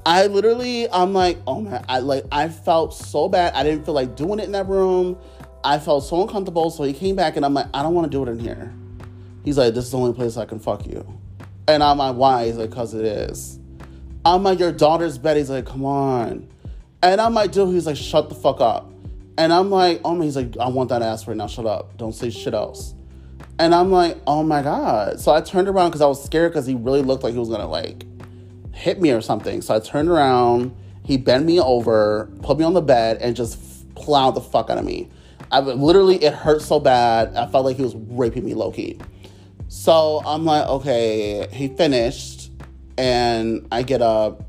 I 0.07 0.25
literally, 0.25 0.89
I'm 0.89 1.13
like, 1.13 1.37
oh 1.45 1.61
my, 1.61 1.83
I 1.87 1.99
like, 1.99 2.25
I 2.31 2.49
felt 2.49 2.95
so 2.95 3.29
bad. 3.29 3.53
I 3.53 3.61
didn't 3.61 3.85
feel 3.85 3.93
like 3.93 4.15
doing 4.15 4.39
it 4.39 4.45
in 4.45 4.53
that 4.53 4.67
room. 4.67 5.19
I 5.63 5.77
felt 5.77 6.03
so 6.03 6.23
uncomfortable. 6.23 6.71
So 6.71 6.83
he 6.83 6.93
came 6.93 7.15
back 7.15 7.35
and 7.35 7.45
I'm 7.45 7.53
like, 7.53 7.67
I 7.75 7.83
don't 7.83 7.93
want 7.93 8.11
to 8.11 8.17
do 8.17 8.23
it 8.23 8.29
in 8.31 8.39
here. 8.39 8.73
He's 9.45 9.59
like, 9.59 9.75
this 9.75 9.85
is 9.85 9.91
the 9.91 9.99
only 9.99 10.13
place 10.13 10.37
I 10.37 10.45
can 10.45 10.59
fuck 10.59 10.87
you. 10.87 11.05
And 11.67 11.83
I'm 11.83 11.97
like, 11.97 12.15
why? 12.15 12.45
He's 12.47 12.57
like, 12.57 12.69
because 12.69 12.93
it 12.93 13.05
is. 13.05 13.59
I'm 14.25 14.43
like, 14.43 14.59
your 14.59 14.71
daughter's 14.71 15.17
bed. 15.17 15.37
He's 15.37 15.49
like, 15.49 15.65
come 15.65 15.85
on. 15.85 16.47
And 17.03 17.19
I'm 17.19 17.33
like, 17.33 17.51
dude, 17.51 17.73
he's 17.73 17.87
like, 17.87 17.97
shut 17.97 18.29
the 18.29 18.35
fuck 18.35 18.61
up. 18.61 18.91
And 19.37 19.51
I'm 19.51 19.71
like, 19.71 20.01
oh 20.05 20.13
my, 20.13 20.25
he's 20.25 20.35
like, 20.35 20.57
I 20.59 20.69
want 20.69 20.89
that 20.89 21.01
ass 21.01 21.27
right 21.27 21.35
now. 21.35 21.47
Shut 21.47 21.65
up. 21.65 21.97
Don't 21.97 22.13
say 22.13 22.29
shit 22.29 22.53
else. 22.53 22.93
And 23.57 23.73
I'm 23.73 23.91
like, 23.91 24.17
oh 24.27 24.43
my 24.43 24.61
God. 24.61 25.19
So 25.19 25.31
I 25.33 25.41
turned 25.41 25.67
around 25.67 25.89
because 25.89 26.01
I 26.01 26.07
was 26.07 26.23
scared 26.23 26.51
because 26.51 26.65
he 26.65 26.75
really 26.75 27.01
looked 27.01 27.23
like 27.23 27.33
he 27.33 27.39
was 27.39 27.49
to 27.49 27.65
like 27.65 28.05
hit 28.73 29.01
me 29.01 29.11
or 29.11 29.21
something. 29.21 29.61
So 29.61 29.75
I 29.75 29.79
turned 29.79 30.09
around. 30.09 30.75
He 31.03 31.17
bent 31.17 31.45
me 31.45 31.59
over, 31.59 32.29
put 32.43 32.59
me 32.59 32.63
on 32.63 32.73
the 32.73 32.81
bed, 32.81 33.17
and 33.17 33.35
just 33.35 33.93
plowed 33.95 34.35
the 34.35 34.41
fuck 34.41 34.69
out 34.69 34.77
of 34.77 34.85
me. 34.85 35.09
I 35.51 35.59
literally, 35.59 36.23
it 36.23 36.33
hurt 36.33 36.61
so 36.61 36.79
bad. 36.79 37.35
I 37.35 37.47
felt 37.47 37.65
like 37.65 37.75
he 37.77 37.83
was 37.83 37.95
raping 37.95 38.45
me 38.45 38.53
low 38.53 38.71
key. 38.71 38.99
So 39.73 40.21
I'm 40.25 40.43
like, 40.43 40.67
okay, 40.67 41.47
he 41.49 41.69
finished, 41.69 42.51
and 42.97 43.65
I 43.71 43.83
get 43.83 44.01
up, 44.01 44.43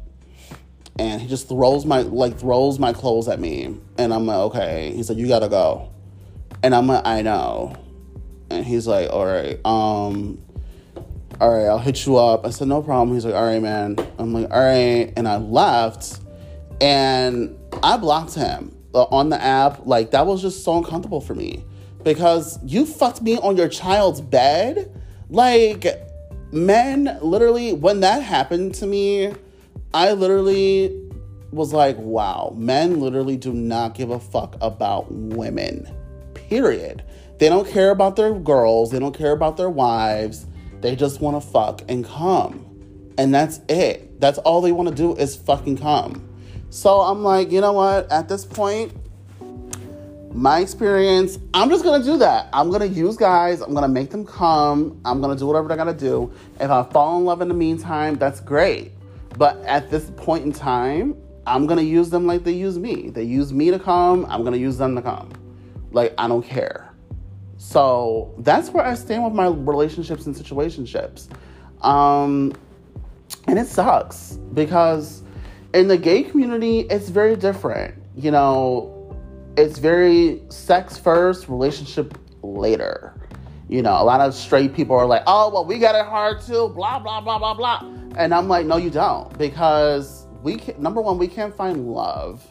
and 0.98 1.22
he 1.22 1.28
just 1.28 1.48
throws 1.48 1.86
my 1.86 2.00
like 2.00 2.40
throws 2.40 2.80
my 2.80 2.92
clothes 2.92 3.28
at 3.28 3.38
me, 3.38 3.78
and 3.98 4.12
I'm 4.12 4.26
like, 4.26 4.38
okay. 4.38 4.92
He 4.92 5.04
said, 5.04 5.18
you 5.18 5.28
gotta 5.28 5.48
go, 5.48 5.92
and 6.64 6.74
I'm 6.74 6.88
like, 6.88 7.06
I 7.06 7.22
know, 7.22 7.76
and 8.50 8.66
he's 8.66 8.88
like, 8.88 9.10
all 9.10 9.24
right, 9.24 9.64
um, 9.64 10.42
all 11.40 11.50
right, 11.56 11.66
I'll 11.66 11.78
hit 11.78 12.04
you 12.04 12.16
up. 12.16 12.44
I 12.44 12.50
said, 12.50 12.66
no 12.66 12.82
problem. 12.82 13.14
He's 13.14 13.24
like, 13.24 13.34
all 13.34 13.46
right, 13.46 13.62
man. 13.62 13.96
I'm 14.18 14.34
like, 14.34 14.50
all 14.50 14.58
right, 14.58 15.12
and 15.16 15.28
I 15.28 15.36
left, 15.36 16.18
and 16.80 17.56
I 17.80 17.96
blocked 17.96 18.34
him 18.34 18.76
uh, 18.92 19.04
on 19.04 19.28
the 19.28 19.40
app. 19.40 19.86
Like 19.86 20.10
that 20.10 20.26
was 20.26 20.42
just 20.42 20.64
so 20.64 20.78
uncomfortable 20.78 21.20
for 21.20 21.36
me 21.36 21.64
because 22.02 22.58
you 22.64 22.84
fucked 22.84 23.22
me 23.22 23.38
on 23.38 23.56
your 23.56 23.68
child's 23.68 24.20
bed 24.20 24.98
like, 25.32 25.86
men 26.52 27.18
literally, 27.22 27.72
when 27.72 28.00
that 28.00 28.22
happened 28.22 28.74
to 28.76 28.86
me, 28.86 29.32
I 29.94 30.12
literally 30.12 31.10
was 31.50 31.72
like, 31.72 31.96
wow, 31.98 32.54
men 32.56 33.00
literally 33.00 33.36
do 33.36 33.52
not 33.52 33.94
give 33.94 34.10
a 34.10 34.20
fuck 34.20 34.56
about 34.60 35.10
women, 35.10 35.86
period. 36.34 37.02
They 37.38 37.48
don't 37.48 37.68
care 37.68 37.90
about 37.90 38.16
their 38.16 38.32
girls, 38.32 38.90
they 38.90 38.98
don't 38.98 39.16
care 39.16 39.32
about 39.32 39.56
their 39.56 39.70
wives, 39.70 40.46
they 40.80 40.96
just 40.96 41.20
wanna 41.20 41.40
fuck 41.40 41.82
and 41.88 42.04
come. 42.04 42.68
And 43.18 43.34
that's 43.34 43.60
it. 43.68 44.20
That's 44.20 44.38
all 44.38 44.60
they 44.60 44.72
wanna 44.72 44.92
do 44.92 45.14
is 45.16 45.36
fucking 45.36 45.78
come. 45.78 46.28
So 46.70 47.00
I'm 47.00 47.22
like, 47.22 47.52
you 47.52 47.60
know 47.60 47.72
what? 47.72 48.10
At 48.10 48.28
this 48.28 48.44
point, 48.44 48.92
my 50.34 50.60
experience, 50.60 51.38
I'm 51.52 51.68
just 51.68 51.84
gonna 51.84 52.02
do 52.02 52.16
that. 52.18 52.48
I'm 52.52 52.70
gonna 52.70 52.86
use 52.86 53.16
guys, 53.16 53.60
I'm 53.60 53.74
gonna 53.74 53.88
make 53.88 54.10
them 54.10 54.24
come, 54.24 55.00
I'm 55.04 55.20
gonna 55.20 55.36
do 55.36 55.46
whatever 55.46 55.70
I 55.72 55.76
gotta 55.76 55.92
do. 55.92 56.32
If 56.58 56.70
I 56.70 56.82
fall 56.84 57.18
in 57.18 57.24
love 57.24 57.42
in 57.42 57.48
the 57.48 57.54
meantime, 57.54 58.16
that's 58.16 58.40
great. 58.40 58.92
But 59.36 59.58
at 59.64 59.90
this 59.90 60.10
point 60.16 60.44
in 60.44 60.52
time, 60.52 61.16
I'm 61.46 61.66
gonna 61.66 61.82
use 61.82 62.08
them 62.10 62.26
like 62.26 62.44
they 62.44 62.52
use 62.52 62.78
me. 62.78 63.10
They 63.10 63.24
use 63.24 63.52
me 63.52 63.70
to 63.70 63.78
come, 63.78 64.24
I'm 64.26 64.42
gonna 64.44 64.56
use 64.56 64.78
them 64.78 64.94
to 64.96 65.02
come. 65.02 65.30
Like, 65.90 66.14
I 66.16 66.28
don't 66.28 66.42
care. 66.42 66.92
So 67.58 68.34
that's 68.38 68.70
where 68.70 68.84
I 68.84 68.94
stand 68.94 69.24
with 69.24 69.34
my 69.34 69.46
relationships 69.46 70.26
and 70.26 70.34
situationships. 70.34 71.28
Um, 71.84 72.52
and 73.46 73.58
it 73.58 73.66
sucks 73.66 74.38
because 74.54 75.22
in 75.74 75.88
the 75.88 75.96
gay 75.96 76.22
community, 76.22 76.80
it's 76.80 77.08
very 77.08 77.36
different. 77.36 77.94
You 78.16 78.30
know, 78.30 79.01
it's 79.56 79.78
very 79.78 80.42
sex 80.48 80.96
first, 80.98 81.48
relationship 81.48 82.18
later. 82.42 83.14
You 83.68 83.82
know, 83.82 83.92
a 83.92 84.04
lot 84.04 84.20
of 84.20 84.34
straight 84.34 84.74
people 84.74 84.96
are 84.96 85.06
like, 85.06 85.22
oh, 85.26 85.50
well, 85.50 85.64
we 85.64 85.78
got 85.78 85.94
it 85.94 86.06
hard 86.06 86.40
too, 86.42 86.68
blah, 86.70 86.98
blah, 86.98 87.20
blah, 87.20 87.38
blah, 87.38 87.54
blah. 87.54 87.80
And 88.16 88.34
I'm 88.34 88.48
like, 88.48 88.66
no, 88.66 88.76
you 88.76 88.90
don't. 88.90 89.36
Because 89.38 90.26
we 90.42 90.56
can, 90.56 90.80
number 90.80 91.00
one, 91.00 91.18
we 91.18 91.28
can't 91.28 91.54
find 91.54 91.88
love 91.88 92.46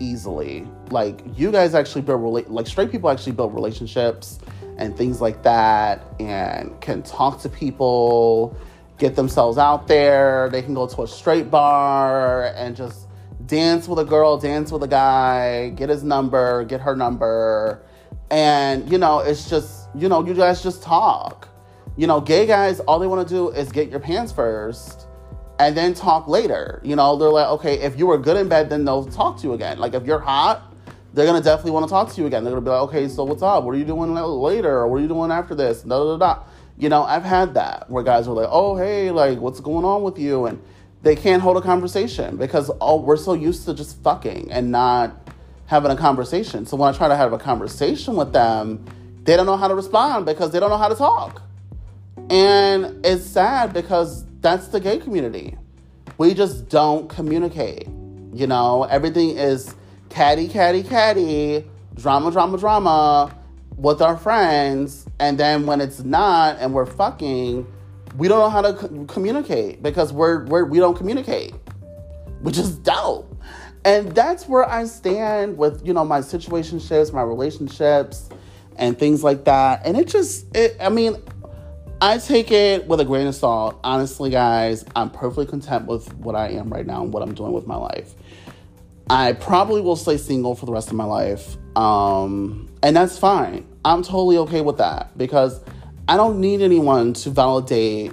easily. 0.00 0.66
Like, 0.90 1.20
you 1.36 1.50
guys 1.50 1.74
actually 1.74 2.02
build, 2.02 2.20
rela- 2.20 2.48
like, 2.48 2.66
straight 2.66 2.90
people 2.90 3.10
actually 3.10 3.32
build 3.32 3.54
relationships 3.54 4.38
and 4.78 4.96
things 4.96 5.20
like 5.20 5.42
that 5.42 6.06
and 6.20 6.80
can 6.80 7.02
talk 7.02 7.40
to 7.42 7.48
people, 7.48 8.56
get 8.96 9.16
themselves 9.16 9.58
out 9.58 9.88
there. 9.88 10.48
They 10.50 10.62
can 10.62 10.72
go 10.72 10.86
to 10.86 11.02
a 11.02 11.08
straight 11.08 11.50
bar 11.50 12.54
and 12.56 12.76
just 12.76 13.07
dance 13.48 13.88
with 13.88 13.98
a 13.98 14.04
girl, 14.04 14.38
dance 14.38 14.70
with 14.70 14.82
a 14.82 14.88
guy, 14.88 15.70
get 15.70 15.88
his 15.88 16.04
number, 16.04 16.64
get 16.64 16.80
her 16.80 16.94
number. 16.94 17.82
And, 18.30 18.90
you 18.92 18.98
know, 18.98 19.20
it's 19.20 19.48
just, 19.48 19.88
you 19.94 20.08
know, 20.08 20.24
you 20.24 20.34
guys 20.34 20.62
just 20.62 20.82
talk. 20.82 21.48
You 21.96 22.06
know, 22.06 22.20
gay 22.20 22.46
guys, 22.46 22.78
all 22.80 22.98
they 22.98 23.06
want 23.06 23.26
to 23.26 23.34
do 23.34 23.48
is 23.48 23.72
get 23.72 23.88
your 23.90 24.00
pants 24.00 24.30
first 24.30 25.08
and 25.58 25.76
then 25.76 25.94
talk 25.94 26.28
later. 26.28 26.80
You 26.84 26.94
know, 26.94 27.16
they're 27.16 27.30
like, 27.30 27.48
okay, 27.48 27.80
if 27.80 27.98
you 27.98 28.06
were 28.06 28.18
good 28.18 28.36
in 28.36 28.48
bed, 28.48 28.70
then 28.70 28.84
they'll 28.84 29.06
talk 29.06 29.38
to 29.38 29.46
you 29.46 29.54
again. 29.54 29.78
Like, 29.78 29.94
if 29.94 30.04
you're 30.04 30.20
hot, 30.20 30.74
they're 31.14 31.26
gonna 31.26 31.40
definitely 31.40 31.72
want 31.72 31.86
to 31.86 31.90
talk 31.90 32.12
to 32.12 32.20
you 32.20 32.26
again. 32.26 32.44
They're 32.44 32.52
gonna 32.52 32.64
be 32.64 32.70
like, 32.70 32.82
okay, 32.82 33.08
so 33.08 33.24
what's 33.24 33.42
up? 33.42 33.64
What 33.64 33.74
are 33.74 33.78
you 33.78 33.84
doing 33.84 34.14
later? 34.14 34.86
What 34.86 34.98
are 34.98 35.00
you 35.00 35.08
doing 35.08 35.32
after 35.32 35.54
this? 35.54 35.82
Da 35.82 35.98
da 35.98 36.16
da. 36.18 36.42
You 36.76 36.88
know, 36.90 37.02
I've 37.02 37.24
had 37.24 37.54
that 37.54 37.90
where 37.90 38.04
guys 38.04 38.28
are 38.28 38.34
like, 38.34 38.48
oh, 38.50 38.76
hey, 38.76 39.10
like, 39.10 39.40
what's 39.40 39.58
going 39.58 39.84
on 39.84 40.02
with 40.02 40.18
you? 40.18 40.46
And 40.46 40.62
they 41.02 41.14
can't 41.14 41.42
hold 41.42 41.56
a 41.56 41.60
conversation 41.60 42.36
because 42.36 42.70
all 42.70 43.02
we're 43.02 43.16
so 43.16 43.34
used 43.34 43.64
to 43.66 43.74
just 43.74 44.02
fucking 44.02 44.50
and 44.50 44.70
not 44.70 45.28
having 45.66 45.90
a 45.90 45.96
conversation. 45.96 46.66
So 46.66 46.76
when 46.76 46.92
I 46.92 46.96
try 46.96 47.08
to 47.08 47.16
have 47.16 47.32
a 47.32 47.38
conversation 47.38 48.16
with 48.16 48.32
them, 48.32 48.84
they 49.24 49.36
don't 49.36 49.46
know 49.46 49.56
how 49.56 49.68
to 49.68 49.74
respond 49.74 50.26
because 50.26 50.50
they 50.50 50.58
don't 50.58 50.70
know 50.70 50.78
how 50.78 50.88
to 50.88 50.94
talk. 50.94 51.42
And 52.30 53.04
it's 53.04 53.24
sad 53.24 53.72
because 53.72 54.24
that's 54.40 54.68
the 54.68 54.80
gay 54.80 54.98
community. 54.98 55.56
We 56.16 56.34
just 56.34 56.68
don't 56.68 57.08
communicate. 57.08 57.86
You 58.32 58.46
know, 58.46 58.84
everything 58.84 59.30
is 59.30 59.74
catty, 60.08 60.48
catty, 60.48 60.82
catty, 60.82 61.64
drama, 61.94 62.30
drama, 62.30 62.58
drama 62.58 63.36
with 63.76 64.02
our 64.02 64.16
friends. 64.16 65.06
And 65.20 65.38
then 65.38 65.66
when 65.66 65.80
it's 65.80 66.00
not 66.00 66.56
and 66.58 66.74
we're 66.74 66.86
fucking, 66.86 67.66
we 68.18 68.28
don't 68.28 68.40
know 68.40 68.50
how 68.50 68.60
to 68.62 68.74
co- 68.74 69.04
communicate 69.04 69.82
because 69.82 70.12
we're, 70.12 70.44
we're 70.46 70.64
we 70.64 70.78
don't 70.78 70.96
communicate, 70.96 71.54
which 72.42 72.58
is 72.58 72.76
dope. 72.76 73.34
And 73.84 74.12
that's 74.12 74.48
where 74.48 74.68
I 74.68 74.84
stand 74.84 75.56
with 75.56 75.86
you 75.86 75.94
know 75.94 76.04
my 76.04 76.20
situationships, 76.20 77.12
my 77.12 77.22
relationships, 77.22 78.28
and 78.76 78.98
things 78.98 79.22
like 79.22 79.44
that. 79.44 79.86
And 79.86 79.96
it 79.96 80.08
just, 80.08 80.46
it, 80.56 80.76
I 80.80 80.88
mean, 80.88 81.16
I 82.00 82.18
take 82.18 82.50
it 82.50 82.86
with 82.86 83.00
a 83.00 83.04
grain 83.04 83.26
of 83.26 83.34
salt. 83.34 83.78
Honestly, 83.84 84.30
guys, 84.30 84.84
I'm 84.96 85.10
perfectly 85.10 85.46
content 85.46 85.86
with 85.86 86.12
what 86.16 86.34
I 86.34 86.50
am 86.50 86.70
right 86.70 86.86
now 86.86 87.02
and 87.02 87.12
what 87.12 87.22
I'm 87.22 87.34
doing 87.34 87.52
with 87.52 87.66
my 87.66 87.76
life. 87.76 88.14
I 89.10 89.32
probably 89.32 89.80
will 89.80 89.96
stay 89.96 90.16
single 90.16 90.54
for 90.54 90.66
the 90.66 90.72
rest 90.72 90.88
of 90.88 90.94
my 90.94 91.04
life. 91.04 91.56
Um, 91.76 92.68
and 92.82 92.96
that's 92.96 93.18
fine. 93.18 93.66
I'm 93.84 94.02
totally 94.02 94.36
okay 94.38 94.60
with 94.60 94.78
that 94.78 95.16
because 95.16 95.60
I 96.08 96.16
don't 96.16 96.40
need 96.40 96.62
anyone 96.62 97.12
to 97.12 97.28
validate 97.30 98.12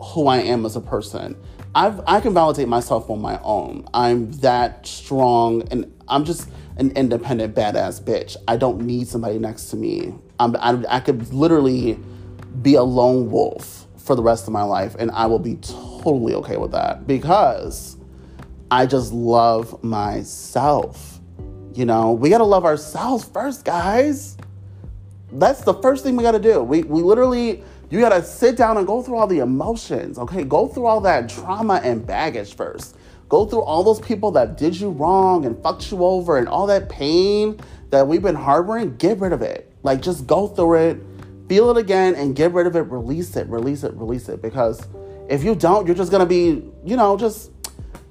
who 0.00 0.26
I 0.26 0.38
am 0.38 0.64
as 0.64 0.74
a 0.74 0.80
person. 0.80 1.36
I've, 1.74 2.00
I 2.06 2.18
can 2.20 2.32
validate 2.32 2.66
myself 2.66 3.10
on 3.10 3.20
my 3.20 3.38
own. 3.42 3.86
I'm 3.92 4.32
that 4.38 4.86
strong 4.86 5.68
and 5.70 5.92
I'm 6.08 6.24
just 6.24 6.48
an 6.78 6.92
independent 6.92 7.54
badass 7.54 8.02
bitch. 8.02 8.38
I 8.48 8.56
don't 8.56 8.80
need 8.80 9.06
somebody 9.06 9.38
next 9.38 9.66
to 9.66 9.76
me. 9.76 10.14
I'm, 10.38 10.56
I, 10.56 10.82
I 10.88 11.00
could 11.00 11.30
literally 11.30 11.98
be 12.62 12.74
a 12.76 12.82
lone 12.82 13.30
wolf 13.30 13.86
for 13.98 14.16
the 14.16 14.22
rest 14.22 14.46
of 14.46 14.54
my 14.54 14.62
life 14.62 14.96
and 14.98 15.10
I 15.10 15.26
will 15.26 15.38
be 15.38 15.56
totally 15.56 16.32
okay 16.36 16.56
with 16.56 16.72
that 16.72 17.06
because 17.06 17.98
I 18.70 18.86
just 18.86 19.12
love 19.12 19.84
myself. 19.84 21.20
You 21.74 21.84
know, 21.84 22.12
we 22.12 22.30
got 22.30 22.38
to 22.38 22.44
love 22.44 22.64
ourselves 22.64 23.24
first, 23.24 23.66
guys. 23.66 24.38
That's 25.32 25.62
the 25.62 25.74
first 25.74 26.04
thing 26.04 26.16
we 26.16 26.22
got 26.22 26.32
to 26.32 26.38
do. 26.38 26.62
We, 26.62 26.82
we 26.82 27.02
literally, 27.02 27.62
you 27.90 28.00
got 28.00 28.10
to 28.10 28.22
sit 28.22 28.56
down 28.56 28.76
and 28.76 28.86
go 28.86 29.02
through 29.02 29.16
all 29.16 29.26
the 29.26 29.38
emotions, 29.38 30.18
okay? 30.18 30.44
Go 30.44 30.68
through 30.68 30.86
all 30.86 31.00
that 31.02 31.28
trauma 31.28 31.80
and 31.84 32.06
baggage 32.06 32.54
first. 32.54 32.96
Go 33.28 33.46
through 33.46 33.62
all 33.62 33.84
those 33.84 34.00
people 34.00 34.32
that 34.32 34.56
did 34.56 34.78
you 34.78 34.90
wrong 34.90 35.44
and 35.44 35.60
fucked 35.62 35.90
you 35.92 36.04
over 36.04 36.38
and 36.38 36.48
all 36.48 36.66
that 36.66 36.88
pain 36.88 37.60
that 37.90 38.06
we've 38.06 38.22
been 38.22 38.34
harboring. 38.34 38.96
Get 38.96 39.18
rid 39.18 39.32
of 39.32 39.42
it. 39.42 39.72
Like, 39.82 40.02
just 40.02 40.26
go 40.26 40.48
through 40.48 40.74
it, 40.74 41.00
feel 41.48 41.70
it 41.70 41.76
again, 41.76 42.16
and 42.16 42.34
get 42.34 42.52
rid 42.52 42.66
of 42.66 42.74
it. 42.74 42.82
Release 42.82 43.36
it, 43.36 43.48
release 43.48 43.84
it, 43.84 43.94
release 43.94 44.28
it. 44.28 44.42
Because 44.42 44.86
if 45.28 45.44
you 45.44 45.54
don't, 45.54 45.86
you're 45.86 45.94
just 45.94 46.10
gonna 46.10 46.26
be, 46.26 46.64
you 46.84 46.96
know, 46.96 47.16
just 47.16 47.52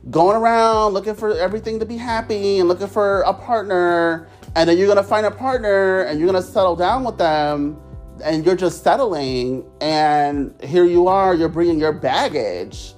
going 0.09 0.35
around 0.35 0.93
looking 0.93 1.13
for 1.13 1.37
everything 1.37 1.79
to 1.79 1.85
be 1.85 1.97
happy 1.97 2.59
and 2.59 2.69
looking 2.69 2.87
for 2.87 3.21
a 3.21 3.33
partner 3.33 4.27
and 4.55 4.69
then 4.69 4.77
you're 4.77 4.87
gonna 4.87 5.03
find 5.03 5.25
a 5.25 5.31
partner 5.31 6.01
and 6.01 6.19
you're 6.19 6.27
gonna 6.27 6.41
settle 6.41 6.75
down 6.75 7.03
with 7.03 7.17
them 7.17 7.79
and 8.23 8.45
you're 8.45 8.55
just 8.55 8.83
settling. 8.83 9.63
And 9.81 10.53
here 10.63 10.85
you 10.85 11.07
are 11.07 11.35
you're 11.35 11.49
bringing 11.49 11.79
your 11.79 11.93
baggage 11.93 12.93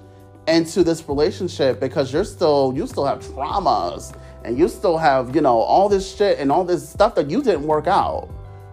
into 0.47 0.83
this 0.83 1.07
relationship 1.07 1.79
because 1.79 2.11
you're 2.11 2.23
still 2.23 2.73
you 2.75 2.87
still 2.87 3.05
have 3.05 3.19
traumas 3.19 4.17
and 4.43 4.57
you 4.57 4.67
still 4.67 4.97
have 4.97 5.35
you 5.35 5.41
know 5.41 5.57
all 5.57 5.87
this 5.89 6.15
shit 6.15 6.39
and 6.39 6.51
all 6.51 6.63
this 6.63 6.87
stuff 6.87 7.15
that 7.15 7.29
you 7.29 7.43
didn't 7.43 7.63
work 7.63 7.87
out 7.87 8.29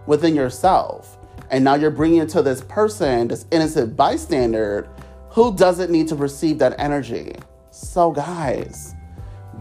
within 0.07 0.35
yourself. 0.35 1.17
And 1.51 1.63
now 1.63 1.75
you're 1.75 1.91
bringing 1.91 2.19
it 2.19 2.29
to 2.29 2.41
this 2.41 2.61
person 2.61 3.27
this 3.27 3.45
innocent 3.51 3.95
bystander 3.95 4.89
who 5.29 5.55
doesn't 5.55 5.91
need 5.91 6.07
to 6.07 6.15
receive 6.15 6.59
that 6.59 6.79
energy. 6.79 7.35
So 7.71 8.11
guys 8.11 8.95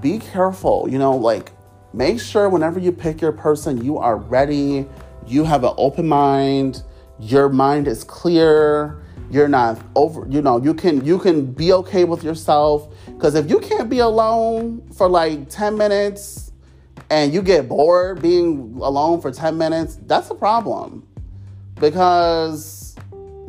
be 0.01 0.19
careful 0.19 0.87
you 0.89 0.97
know 0.97 1.17
like 1.17 1.51
make 1.93 2.21
sure 2.21 2.49
whenever 2.49 2.79
you 2.79 2.93
pick 2.93 3.21
your 3.21 3.33
person, 3.33 3.85
you 3.85 3.99
are 3.99 4.17
ready, 4.17 4.87
you 5.27 5.45
have 5.45 5.65
an 5.65 5.75
open 5.77 6.09
mind, 6.09 6.83
your 7.19 7.49
mind 7.49 7.89
is 7.89 8.05
clear, 8.05 9.03
you're 9.31 9.49
not 9.49 9.81
over, 9.95 10.27
you 10.29 10.41
know, 10.41 10.63
you 10.63 10.73
can 10.73 11.05
you 11.05 11.19
can 11.19 11.53
be 11.53 11.73
okay 11.73 12.05
with 12.05 12.23
yourself 12.23 12.89
because 13.07 13.35
if 13.35 13.51
you 13.51 13.59
can't 13.59 13.91
be 13.91 13.99
alone 13.99 14.89
for 14.95 15.09
like 15.09 15.49
10 15.49 15.77
minutes 15.77 16.53
and 17.11 17.33
you 17.33 17.43
get 17.43 17.69
bored 17.69 18.23
being 18.23 18.79
alone 18.81 19.21
for 19.21 19.31
10 19.31 19.57
minutes, 19.57 19.99
that's 20.07 20.31
a 20.31 20.35
problem. 20.35 21.07
Because 21.75 22.97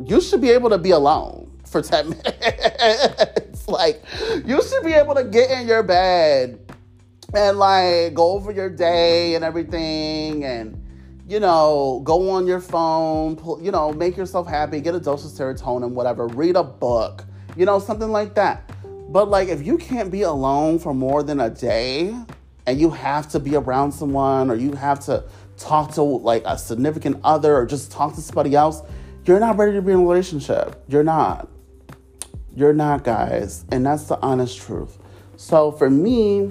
you 0.04 0.20
should 0.20 0.40
be 0.40 0.50
able 0.50 0.70
to 0.70 0.78
be 0.78 0.90
alone 0.90 1.50
for 1.64 1.82
10 1.82 2.08
minutes. 2.10 3.68
like 3.68 4.02
you 4.44 4.62
should 4.62 4.82
be 4.84 4.92
able 4.92 5.14
to 5.14 5.24
get 5.24 5.50
in 5.50 5.66
your 5.66 5.82
bed 5.82 6.58
and 7.34 7.58
like 7.58 8.14
go 8.14 8.32
over 8.32 8.50
your 8.52 8.68
day 8.68 9.34
and 9.34 9.44
everything 9.44 10.44
and 10.44 10.76
you 11.28 11.38
know 11.38 12.00
go 12.04 12.30
on 12.30 12.46
your 12.46 12.60
phone 12.60 13.38
you 13.62 13.70
know 13.70 13.92
make 13.92 14.16
yourself 14.16 14.48
happy 14.48 14.80
get 14.80 14.94
a 14.94 15.00
dose 15.00 15.24
of 15.24 15.30
serotonin 15.30 15.90
whatever 15.90 16.26
read 16.26 16.56
a 16.56 16.62
book 16.64 17.24
you 17.56 17.66
know 17.66 17.78
something 17.78 18.10
like 18.10 18.34
that. 18.34 18.70
But 19.12 19.28
like 19.28 19.48
if 19.48 19.66
you 19.66 19.76
can't 19.76 20.10
be 20.10 20.22
alone 20.22 20.78
for 20.78 20.94
more 20.94 21.22
than 21.22 21.40
a 21.40 21.50
day 21.50 22.14
and 22.66 22.80
you 22.80 22.90
have 22.90 23.28
to 23.30 23.40
be 23.40 23.56
around 23.56 23.92
someone 23.92 24.50
or 24.50 24.54
you 24.54 24.72
have 24.72 25.00
to 25.00 25.24
talk 25.56 25.92
to 25.94 26.02
like 26.02 26.42
a 26.46 26.56
significant 26.56 27.20
other 27.24 27.56
or 27.56 27.66
just 27.66 27.90
talk 27.90 28.14
to 28.14 28.20
somebody 28.20 28.54
else 28.54 28.82
you're 29.26 29.40
not 29.40 29.58
ready 29.58 29.72
to 29.72 29.82
be 29.82 29.92
in 29.92 29.98
a 29.98 30.02
relationship. 30.02 30.82
You're 30.88 31.04
not. 31.04 31.48
You're 32.54 32.72
not 32.72 33.04
guys. 33.04 33.64
And 33.70 33.84
that's 33.84 34.04
the 34.04 34.18
honest 34.20 34.58
truth. 34.58 34.96
So 35.36 35.72
for 35.72 35.90
me 35.90 36.50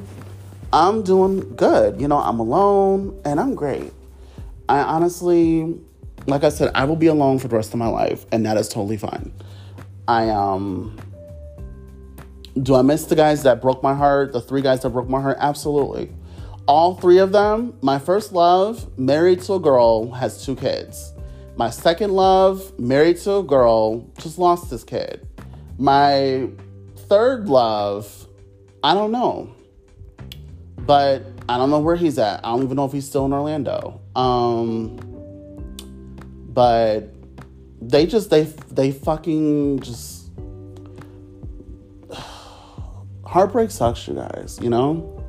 I'm 0.72 1.01
doing 1.03 1.55
good. 1.55 1.99
You 1.99 2.07
know, 2.07 2.17
I'm 2.17 2.39
alone 2.39 3.20
and 3.26 3.39
I'm 3.39 3.55
great. 3.55 3.91
I 4.67 4.80
honestly, 4.80 5.80
like 6.28 6.43
I 6.43 6.49
said, 6.49 6.72
I 6.76 6.86
will 6.86 6.95
be 6.95 7.07
alone 7.07 7.39
for 7.39 7.47
the 7.47 7.55
rest 7.55 7.74
of 7.74 7.80
my 7.80 7.88
life, 7.88 8.26
and 8.32 8.45
that 8.45 8.55
is 8.57 8.70
totally 8.70 8.97
fine. 8.97 9.34
I 10.07 10.30
um 10.30 10.97
do 12.61 12.76
I 12.76 12.82
miss 12.82 13.05
the 13.05 13.15
guys 13.15 13.43
that 13.43 13.61
broke 13.61 13.82
my 13.82 13.95
heart, 13.95 14.34
the 14.34 14.41
three 14.41 14.61
guys 14.61 14.82
that 14.82 14.89
broke 14.89 15.09
my 15.09 15.22
heart? 15.22 15.38
Absolutely. 15.39 16.11
All 16.67 16.95
three 16.95 17.17
of 17.17 17.32
them, 17.32 17.78
my 17.82 17.97
first 17.97 18.32
love, 18.32 18.97
married 18.97 19.41
to 19.43 19.53
a 19.53 19.59
girl, 19.59 20.11
has 20.11 20.45
two 20.45 20.55
kids. 20.55 21.13
My 21.55 21.70
second 21.70 22.11
love, 22.11 22.78
married 22.78 23.17
to 23.22 23.36
a 23.38 23.43
girl, 23.43 24.07
just 24.20 24.38
lost 24.38 24.70
his 24.70 24.84
kid. 24.84 25.28
My 25.78 26.49
third 27.07 27.49
love, 27.49 28.28
I 28.84 28.93
don't 28.93 29.11
know 29.11 29.55
but 30.89 31.21
I 31.47 31.59
don't 31.59 31.69
know 31.69 31.77
where 31.77 31.95
he's 31.95 32.17
at. 32.17 32.43
I 32.43 32.49
don't 32.49 32.63
even 32.63 32.75
know 32.75 32.85
if 32.85 32.91
he's 32.91 33.05
still 33.05 33.23
in 33.27 33.31
Orlando. 33.31 34.01
Um, 34.15 34.97
but 36.51 37.13
they 37.79 38.07
just 38.07 38.31
they 38.31 38.45
they 38.71 38.91
fucking 38.91 39.81
just 39.81 40.31
heartbreak 43.23 43.69
sucks, 43.69 44.07
you 44.07 44.15
guys. 44.15 44.57
You 44.63 44.71
know, 44.71 45.23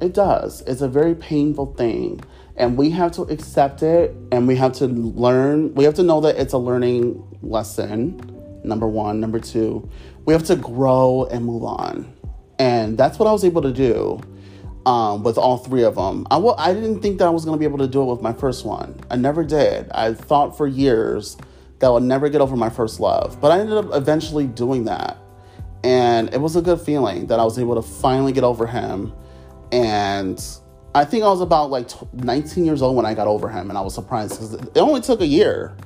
it 0.00 0.12
does. 0.12 0.62
It's 0.62 0.80
a 0.80 0.88
very 0.88 1.14
painful 1.14 1.72
thing, 1.74 2.20
and 2.56 2.76
we 2.76 2.90
have 2.90 3.12
to 3.12 3.22
accept 3.22 3.84
it, 3.84 4.12
and 4.32 4.48
we 4.48 4.56
have 4.56 4.72
to 4.72 4.88
learn. 4.88 5.72
We 5.76 5.84
have 5.84 5.94
to 5.94 6.02
know 6.02 6.20
that 6.22 6.36
it's 6.36 6.52
a 6.52 6.58
learning 6.58 7.38
lesson. 7.42 8.60
Number 8.64 8.88
one, 8.88 9.20
number 9.20 9.38
two, 9.38 9.88
we 10.24 10.32
have 10.32 10.42
to 10.46 10.56
grow 10.56 11.28
and 11.30 11.44
move 11.44 11.62
on, 11.62 12.12
and 12.58 12.98
that's 12.98 13.20
what 13.20 13.28
I 13.28 13.32
was 13.32 13.44
able 13.44 13.62
to 13.62 13.72
do 13.72 14.20
um, 14.90 15.22
with 15.22 15.38
all 15.38 15.56
three 15.56 15.84
of 15.84 15.94
them. 15.94 16.26
I 16.32 16.34
w- 16.34 16.54
I 16.58 16.74
didn't 16.74 17.00
think 17.00 17.18
that 17.18 17.28
I 17.28 17.30
was 17.30 17.44
going 17.44 17.54
to 17.54 17.60
be 17.60 17.64
able 17.64 17.78
to 17.78 17.86
do 17.86 18.02
it 18.02 18.06
with 18.06 18.22
my 18.22 18.32
first 18.32 18.64
one. 18.64 18.98
I 19.08 19.14
never 19.14 19.44
did. 19.44 19.88
I 19.92 20.14
thought 20.14 20.56
for 20.56 20.66
years 20.66 21.36
that 21.78 21.86
I 21.86 21.90
would 21.90 22.02
never 22.02 22.28
get 22.28 22.40
over 22.40 22.56
my 22.56 22.70
first 22.70 22.98
love, 22.98 23.40
but 23.40 23.52
I 23.52 23.60
ended 23.60 23.76
up 23.76 23.94
eventually 23.94 24.48
doing 24.48 24.86
that. 24.86 25.16
And 25.84 26.34
it 26.34 26.40
was 26.40 26.56
a 26.56 26.60
good 26.60 26.80
feeling 26.80 27.26
that 27.28 27.38
I 27.38 27.44
was 27.44 27.56
able 27.56 27.76
to 27.76 27.82
finally 27.82 28.32
get 28.32 28.42
over 28.42 28.66
him. 28.66 29.12
And 29.70 30.44
I 30.92 31.04
think 31.04 31.22
I 31.22 31.28
was 31.28 31.40
about 31.40 31.70
like 31.70 31.88
19 32.12 32.64
years 32.64 32.82
old 32.82 32.96
when 32.96 33.06
I 33.06 33.14
got 33.14 33.28
over 33.28 33.48
him, 33.48 33.68
and 33.68 33.78
I 33.78 33.82
was 33.82 33.94
surprised 33.94 34.32
because 34.32 34.54
it 34.54 34.78
only 34.78 35.02
took 35.02 35.20
a 35.20 35.26
year. 35.26 35.76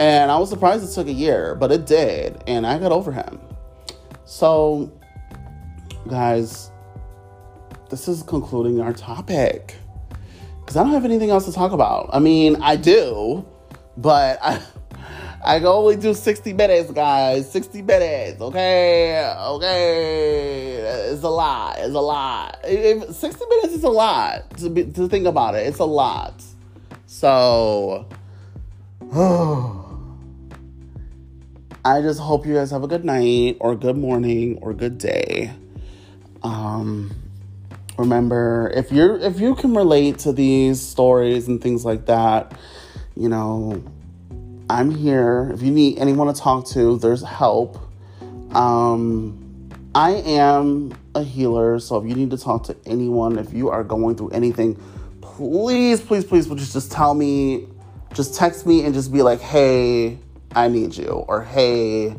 And 0.00 0.32
I 0.32 0.36
was 0.36 0.50
surprised 0.50 0.82
it 0.82 0.92
took 0.92 1.06
a 1.06 1.12
year, 1.12 1.54
but 1.54 1.70
it 1.70 1.86
did. 1.86 2.42
And 2.48 2.66
I 2.66 2.76
got 2.80 2.90
over 2.90 3.12
him. 3.12 3.38
So, 4.24 4.90
guys, 6.08 6.71
this 7.92 8.08
is 8.08 8.22
concluding 8.22 8.80
our 8.80 8.94
topic 8.94 9.76
because 10.60 10.78
I 10.78 10.82
don't 10.82 10.92
have 10.92 11.04
anything 11.04 11.28
else 11.28 11.44
to 11.44 11.52
talk 11.52 11.72
about. 11.72 12.08
I 12.10 12.20
mean, 12.20 12.56
I 12.62 12.76
do, 12.76 13.46
but 13.96 14.38
I. 14.42 14.60
I 15.44 15.58
can 15.58 15.66
only 15.66 15.96
do 15.96 16.14
60 16.14 16.52
minutes, 16.52 16.92
guys. 16.92 17.50
60 17.50 17.82
minutes, 17.82 18.40
okay? 18.40 19.34
Okay. 19.36 20.74
It's 21.10 21.24
a 21.24 21.28
lot. 21.28 21.78
It's 21.80 21.96
a 21.96 22.00
lot. 22.00 22.60
If 22.62 23.12
60 23.12 23.44
minutes 23.46 23.74
is 23.74 23.82
a 23.82 23.88
lot 23.88 24.56
to, 24.58 24.70
be, 24.70 24.84
to 24.84 25.08
think 25.08 25.26
about 25.26 25.56
it. 25.56 25.66
It's 25.66 25.80
a 25.80 25.84
lot. 25.84 26.44
So, 27.06 28.06
I 31.84 32.00
just 32.02 32.20
hope 32.20 32.46
you 32.46 32.54
guys 32.54 32.70
have 32.70 32.84
a 32.84 32.88
good 32.88 33.04
night 33.04 33.56
or 33.58 33.74
good 33.74 33.96
morning 33.96 34.60
or 34.62 34.72
good 34.72 34.98
day. 34.98 35.50
Um, 36.44 37.10
remember 37.98 38.72
if 38.74 38.90
you're 38.90 39.18
if 39.18 39.40
you 39.40 39.54
can 39.54 39.74
relate 39.74 40.18
to 40.20 40.32
these 40.32 40.80
stories 40.80 41.48
and 41.48 41.60
things 41.60 41.84
like 41.84 42.06
that 42.06 42.58
you 43.16 43.28
know 43.28 43.82
i'm 44.70 44.90
here. 44.90 45.50
If 45.52 45.62
you 45.62 45.70
need 45.70 45.98
anyone 45.98 46.32
to 46.32 46.40
talk 46.40 46.66
to 46.68 46.96
there's 46.98 47.22
help. 47.22 47.78
Um 48.54 49.38
i 49.94 50.12
am 50.12 50.92
a 51.14 51.22
healer 51.22 51.78
so 51.78 51.98
if 51.98 52.08
you 52.08 52.14
need 52.14 52.30
to 52.30 52.38
talk 52.38 52.64
to 52.64 52.76
anyone 52.86 53.38
if 53.38 53.52
you 53.52 53.68
are 53.68 53.84
going 53.84 54.16
through 54.16 54.30
anything 54.30 54.74
please 55.20 56.00
please 56.00 56.24
please 56.24 56.46
just 56.46 56.72
just 56.72 56.90
tell 56.90 57.12
me 57.12 57.68
just 58.14 58.34
text 58.34 58.66
me 58.66 58.84
and 58.84 58.94
just 58.94 59.12
be 59.12 59.20
like 59.20 59.40
hey 59.40 60.18
I 60.54 60.68
need 60.68 60.96
you, 60.96 61.24
or 61.28 61.42
hey, 61.42 62.14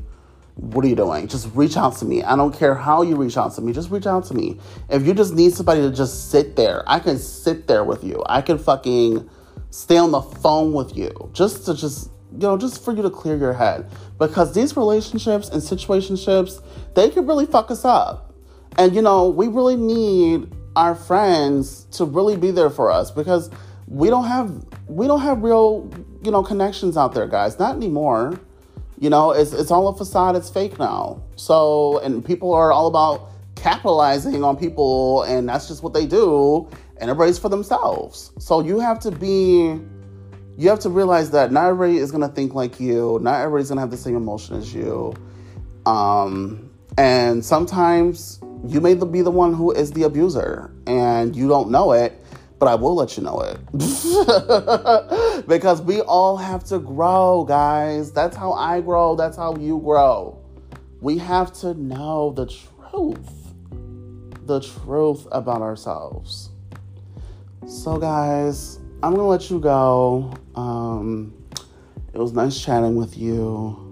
what 0.55 0.85
are 0.85 0.87
you 0.87 0.95
doing? 0.95 1.27
Just 1.27 1.49
reach 1.55 1.77
out 1.77 1.97
to 1.97 2.05
me. 2.05 2.23
I 2.23 2.35
don't 2.35 2.53
care 2.53 2.75
how 2.75 3.01
you 3.01 3.15
reach 3.15 3.37
out 3.37 3.55
to 3.55 3.61
me. 3.61 3.73
Just 3.73 3.89
reach 3.89 4.05
out 4.05 4.25
to 4.25 4.33
me. 4.33 4.59
If 4.89 5.05
you 5.05 5.13
just 5.13 5.33
need 5.33 5.53
somebody 5.53 5.81
to 5.81 5.91
just 5.91 6.29
sit 6.29 6.55
there, 6.55 6.83
I 6.87 6.99
can 6.99 7.17
sit 7.17 7.67
there 7.67 7.83
with 7.83 8.03
you. 8.03 8.23
I 8.27 8.41
can 8.41 8.59
fucking 8.59 9.27
stay 9.73 9.97
on 9.97 10.11
the 10.11 10.21
phone 10.21 10.71
with 10.71 10.95
you 10.95 11.31
just 11.33 11.65
to 11.65 11.73
just 11.73 12.11
you 12.31 12.39
know 12.39 12.57
just 12.57 12.85
for 12.85 12.93
you 12.93 13.01
to 13.01 13.09
clear 13.09 13.35
your 13.35 13.53
head 13.53 13.89
because 14.19 14.53
these 14.53 14.77
relationships 14.77 15.49
and 15.49 15.63
situationships 15.63 16.63
they 16.93 17.09
can 17.09 17.25
really 17.25 17.47
fuck 17.47 17.71
us 17.71 17.83
up 17.83 18.35
and 18.77 18.95
you 18.95 19.01
know 19.01 19.29
we 19.29 19.47
really 19.47 19.75
need 19.75 20.47
our 20.75 20.93
friends 20.93 21.85
to 21.85 22.05
really 22.05 22.37
be 22.37 22.51
there 22.51 22.69
for 22.69 22.91
us 22.91 23.09
because 23.09 23.49
we 23.87 24.11
don't 24.11 24.25
have 24.25 24.63
we 24.87 25.07
don't 25.07 25.21
have 25.21 25.41
real 25.41 25.89
you 26.23 26.29
know 26.29 26.43
connections 26.43 26.95
out 26.95 27.15
there 27.15 27.25
guys 27.25 27.57
not 27.57 27.75
anymore 27.75 28.39
you 28.99 29.09
know 29.09 29.31
it's, 29.31 29.53
it's 29.53 29.71
all 29.71 29.87
a 29.87 29.95
facade 29.95 30.35
it's 30.35 30.49
fake 30.49 30.79
now. 30.79 31.23
So 31.35 31.99
and 31.99 32.23
people 32.23 32.53
are 32.53 32.71
all 32.71 32.87
about 32.87 33.29
capitalizing 33.55 34.43
on 34.43 34.57
people 34.57 35.23
and 35.23 35.47
that's 35.47 35.67
just 35.67 35.83
what 35.83 35.93
they 35.93 36.05
do 36.05 36.69
and 36.97 37.09
everybody's 37.09 37.39
for 37.39 37.49
themselves. 37.49 38.31
So 38.39 38.61
you 38.61 38.79
have 38.79 38.99
to 39.01 39.11
be 39.11 39.79
you 40.55 40.69
have 40.69 40.79
to 40.81 40.89
realize 40.89 41.31
that 41.31 41.51
not 41.51 41.65
everybody 41.65 41.97
is 41.97 42.11
to 42.21 42.27
think 42.29 42.53
like 42.53 42.79
you 42.79 43.19
not 43.21 43.41
everybody's 43.41 43.69
to 43.77 43.81
have 43.81 43.91
the 43.91 43.97
same 43.97 44.15
emotion 44.15 44.55
as 44.55 44.73
you. 44.73 45.13
Um 45.85 46.69
and 46.97 47.43
sometimes 47.43 48.39
you 48.65 48.79
may 48.79 48.93
be 48.95 49.21
the 49.21 49.31
one 49.31 49.53
who 49.53 49.71
is 49.71 49.91
the 49.91 50.03
abuser 50.03 50.73
and 50.87 51.35
you 51.35 51.47
don't 51.47 51.69
know 51.69 51.91
it 51.91 52.22
but 52.63 52.69
I 52.69 52.75
will 52.75 52.95
let 52.95 53.17
you 53.17 53.23
know 53.23 53.41
it. 53.41 53.59
because 55.49 55.81
we 55.81 55.99
all 55.99 56.37
have 56.37 56.63
to 56.65 56.79
grow, 56.79 57.43
guys. 57.45 58.13
That's 58.13 58.37
how 58.37 58.53
I 58.53 58.79
grow, 58.79 59.17
that's 59.17 59.35
how 59.35 59.57
you 59.57 59.79
grow. 59.79 60.39
We 61.01 61.17
have 61.17 61.51
to 61.59 61.73
know 61.73 62.31
the 62.31 62.45
truth, 62.45 63.53
the 64.45 64.61
truth 64.61 65.27
about 65.33 65.61
ourselves. 65.61 66.51
So, 67.67 67.97
guys, 67.97 68.79
I'm 69.03 69.13
gonna 69.13 69.27
let 69.27 69.49
you 69.49 69.59
go. 69.59 70.33
Um, 70.55 71.33
it 72.13 72.17
was 72.17 72.31
nice 72.31 72.63
chatting 72.63 72.95
with 72.95 73.17
you. 73.17 73.91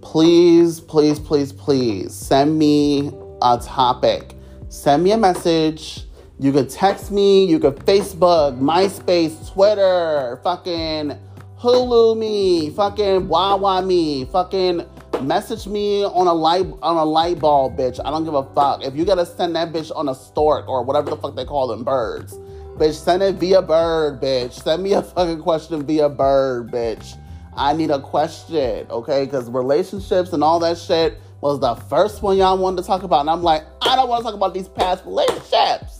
Please, 0.00 0.80
please, 0.80 1.20
please, 1.20 1.52
please 1.52 2.14
send 2.14 2.58
me 2.58 3.12
a 3.42 3.58
topic. 3.62 4.34
Send 4.70 5.04
me 5.04 5.12
a 5.12 5.18
message 5.18 6.07
you 6.40 6.52
could 6.52 6.70
text 6.70 7.10
me, 7.10 7.44
you 7.44 7.58
could 7.58 7.76
Facebook, 7.76 8.58
MySpace, 8.58 9.52
Twitter, 9.52 10.40
fucking 10.44 11.18
Hulu 11.58 12.16
me, 12.16 12.70
fucking 12.70 13.26
Wawa 13.26 13.82
me, 13.82 14.24
fucking 14.26 14.86
message 15.22 15.66
me 15.66 16.04
on 16.04 16.28
a 16.28 16.32
light 16.32 16.66
on 16.82 16.96
a 16.96 17.04
light 17.04 17.40
bulb, 17.40 17.76
bitch. 17.76 17.98
I 18.04 18.10
don't 18.10 18.24
give 18.24 18.34
a 18.34 18.44
fuck. 18.54 18.84
If 18.84 18.94
you 18.94 19.04
gotta 19.04 19.26
send 19.26 19.56
that 19.56 19.72
bitch 19.72 19.90
on 19.96 20.08
a 20.08 20.14
stork 20.14 20.68
or 20.68 20.84
whatever 20.84 21.10
the 21.10 21.16
fuck 21.16 21.34
they 21.34 21.44
call 21.44 21.66
them, 21.66 21.82
birds. 21.82 22.38
Bitch, 22.76 22.94
send 22.94 23.24
it 23.24 23.34
via 23.34 23.60
bird, 23.60 24.20
bitch. 24.20 24.52
Send 24.52 24.84
me 24.84 24.92
a 24.92 25.02
fucking 25.02 25.42
question 25.42 25.84
via 25.84 26.08
bird, 26.08 26.70
bitch. 26.70 27.18
I 27.56 27.72
need 27.72 27.90
a 27.90 28.00
question, 28.00 28.86
okay? 28.88 29.24
Because 29.24 29.50
relationships 29.50 30.32
and 30.32 30.44
all 30.44 30.60
that 30.60 30.78
shit 30.78 31.18
was 31.40 31.58
the 31.58 31.74
first 31.74 32.22
one 32.22 32.36
y'all 32.36 32.56
wanted 32.56 32.82
to 32.82 32.86
talk 32.86 33.02
about. 33.02 33.22
And 33.22 33.30
I'm 33.30 33.42
like, 33.42 33.64
I 33.82 33.96
don't 33.96 34.08
want 34.08 34.20
to 34.20 34.24
talk 34.24 34.34
about 34.34 34.54
these 34.54 34.68
past 34.68 35.04
relationships. 35.04 35.97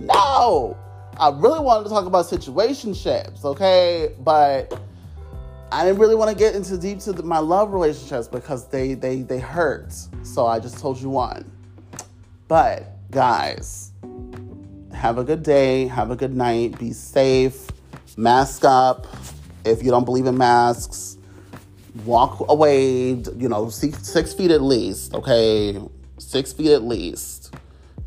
No. 0.00 0.76
I 1.16 1.30
really 1.30 1.60
wanted 1.60 1.84
to 1.84 1.90
talk 1.90 2.06
about 2.06 2.26
situationships, 2.26 3.44
okay? 3.44 4.14
But 4.20 4.78
I 5.70 5.84
didn't 5.84 5.98
really 5.98 6.14
want 6.14 6.30
to 6.30 6.36
get 6.36 6.54
into 6.54 6.76
deep 6.76 6.98
to 7.00 7.12
the, 7.12 7.22
my 7.22 7.38
love 7.38 7.72
relationships 7.72 8.28
because 8.28 8.68
they 8.68 8.94
they 8.94 9.22
they 9.22 9.38
hurt. 9.38 9.92
So 10.22 10.46
I 10.46 10.58
just 10.58 10.78
told 10.78 11.00
you 11.00 11.10
one. 11.10 11.50
But 12.48 12.96
guys, 13.10 13.92
have 14.92 15.18
a 15.18 15.24
good 15.24 15.42
day, 15.42 15.86
have 15.86 16.10
a 16.10 16.16
good 16.16 16.34
night, 16.34 16.78
be 16.78 16.92
safe, 16.92 17.68
mask 18.16 18.64
up. 18.64 19.06
If 19.64 19.82
you 19.82 19.90
don't 19.90 20.04
believe 20.04 20.26
in 20.26 20.36
masks, 20.36 21.16
walk 22.04 22.44
away, 22.48 23.14
you 23.14 23.48
know, 23.48 23.70
six, 23.70 24.06
six 24.06 24.34
feet 24.34 24.50
at 24.50 24.60
least, 24.60 25.14
okay? 25.14 25.80
Six 26.18 26.52
feet 26.52 26.72
at 26.72 26.82
least 26.82 27.33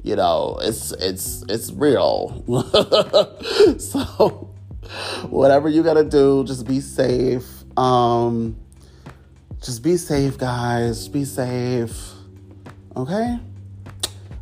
you 0.08 0.16
know 0.16 0.58
it's 0.62 0.94
it's 0.94 1.44
it's 1.50 1.72
real. 1.72 2.44
So 3.80 4.54
whatever 5.30 5.68
you 5.68 5.84
gotta 5.84 6.06
do 6.06 6.46
just 6.46 6.66
be 6.66 6.80
safe. 6.80 7.46
Um 7.78 8.56
just 9.62 9.84
be 9.84 9.98
safe 9.98 10.38
guys. 10.38 11.10
Be 11.10 11.26
safe. 11.26 12.14
Okay? 12.96 13.38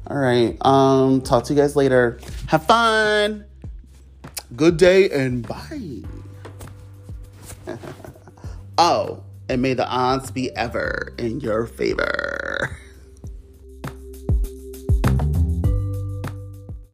All 0.07 0.17
right. 0.17 0.55
Um 0.61 1.21
talk 1.21 1.45
to 1.45 1.53
you 1.53 1.59
guys 1.59 1.75
later. 1.75 2.19
Have 2.47 2.65
fun. 2.67 3.45
Good 4.55 4.77
day 4.77 5.09
and 5.09 5.47
bye. 5.47 6.03
Oh 8.77 9.23
and 9.47 9.61
may 9.61 9.73
the 9.73 9.87
odds 9.87 10.31
be 10.31 10.53
ever 10.55 11.13
in 11.17 11.39
your 11.39 11.65
favor 11.65 12.77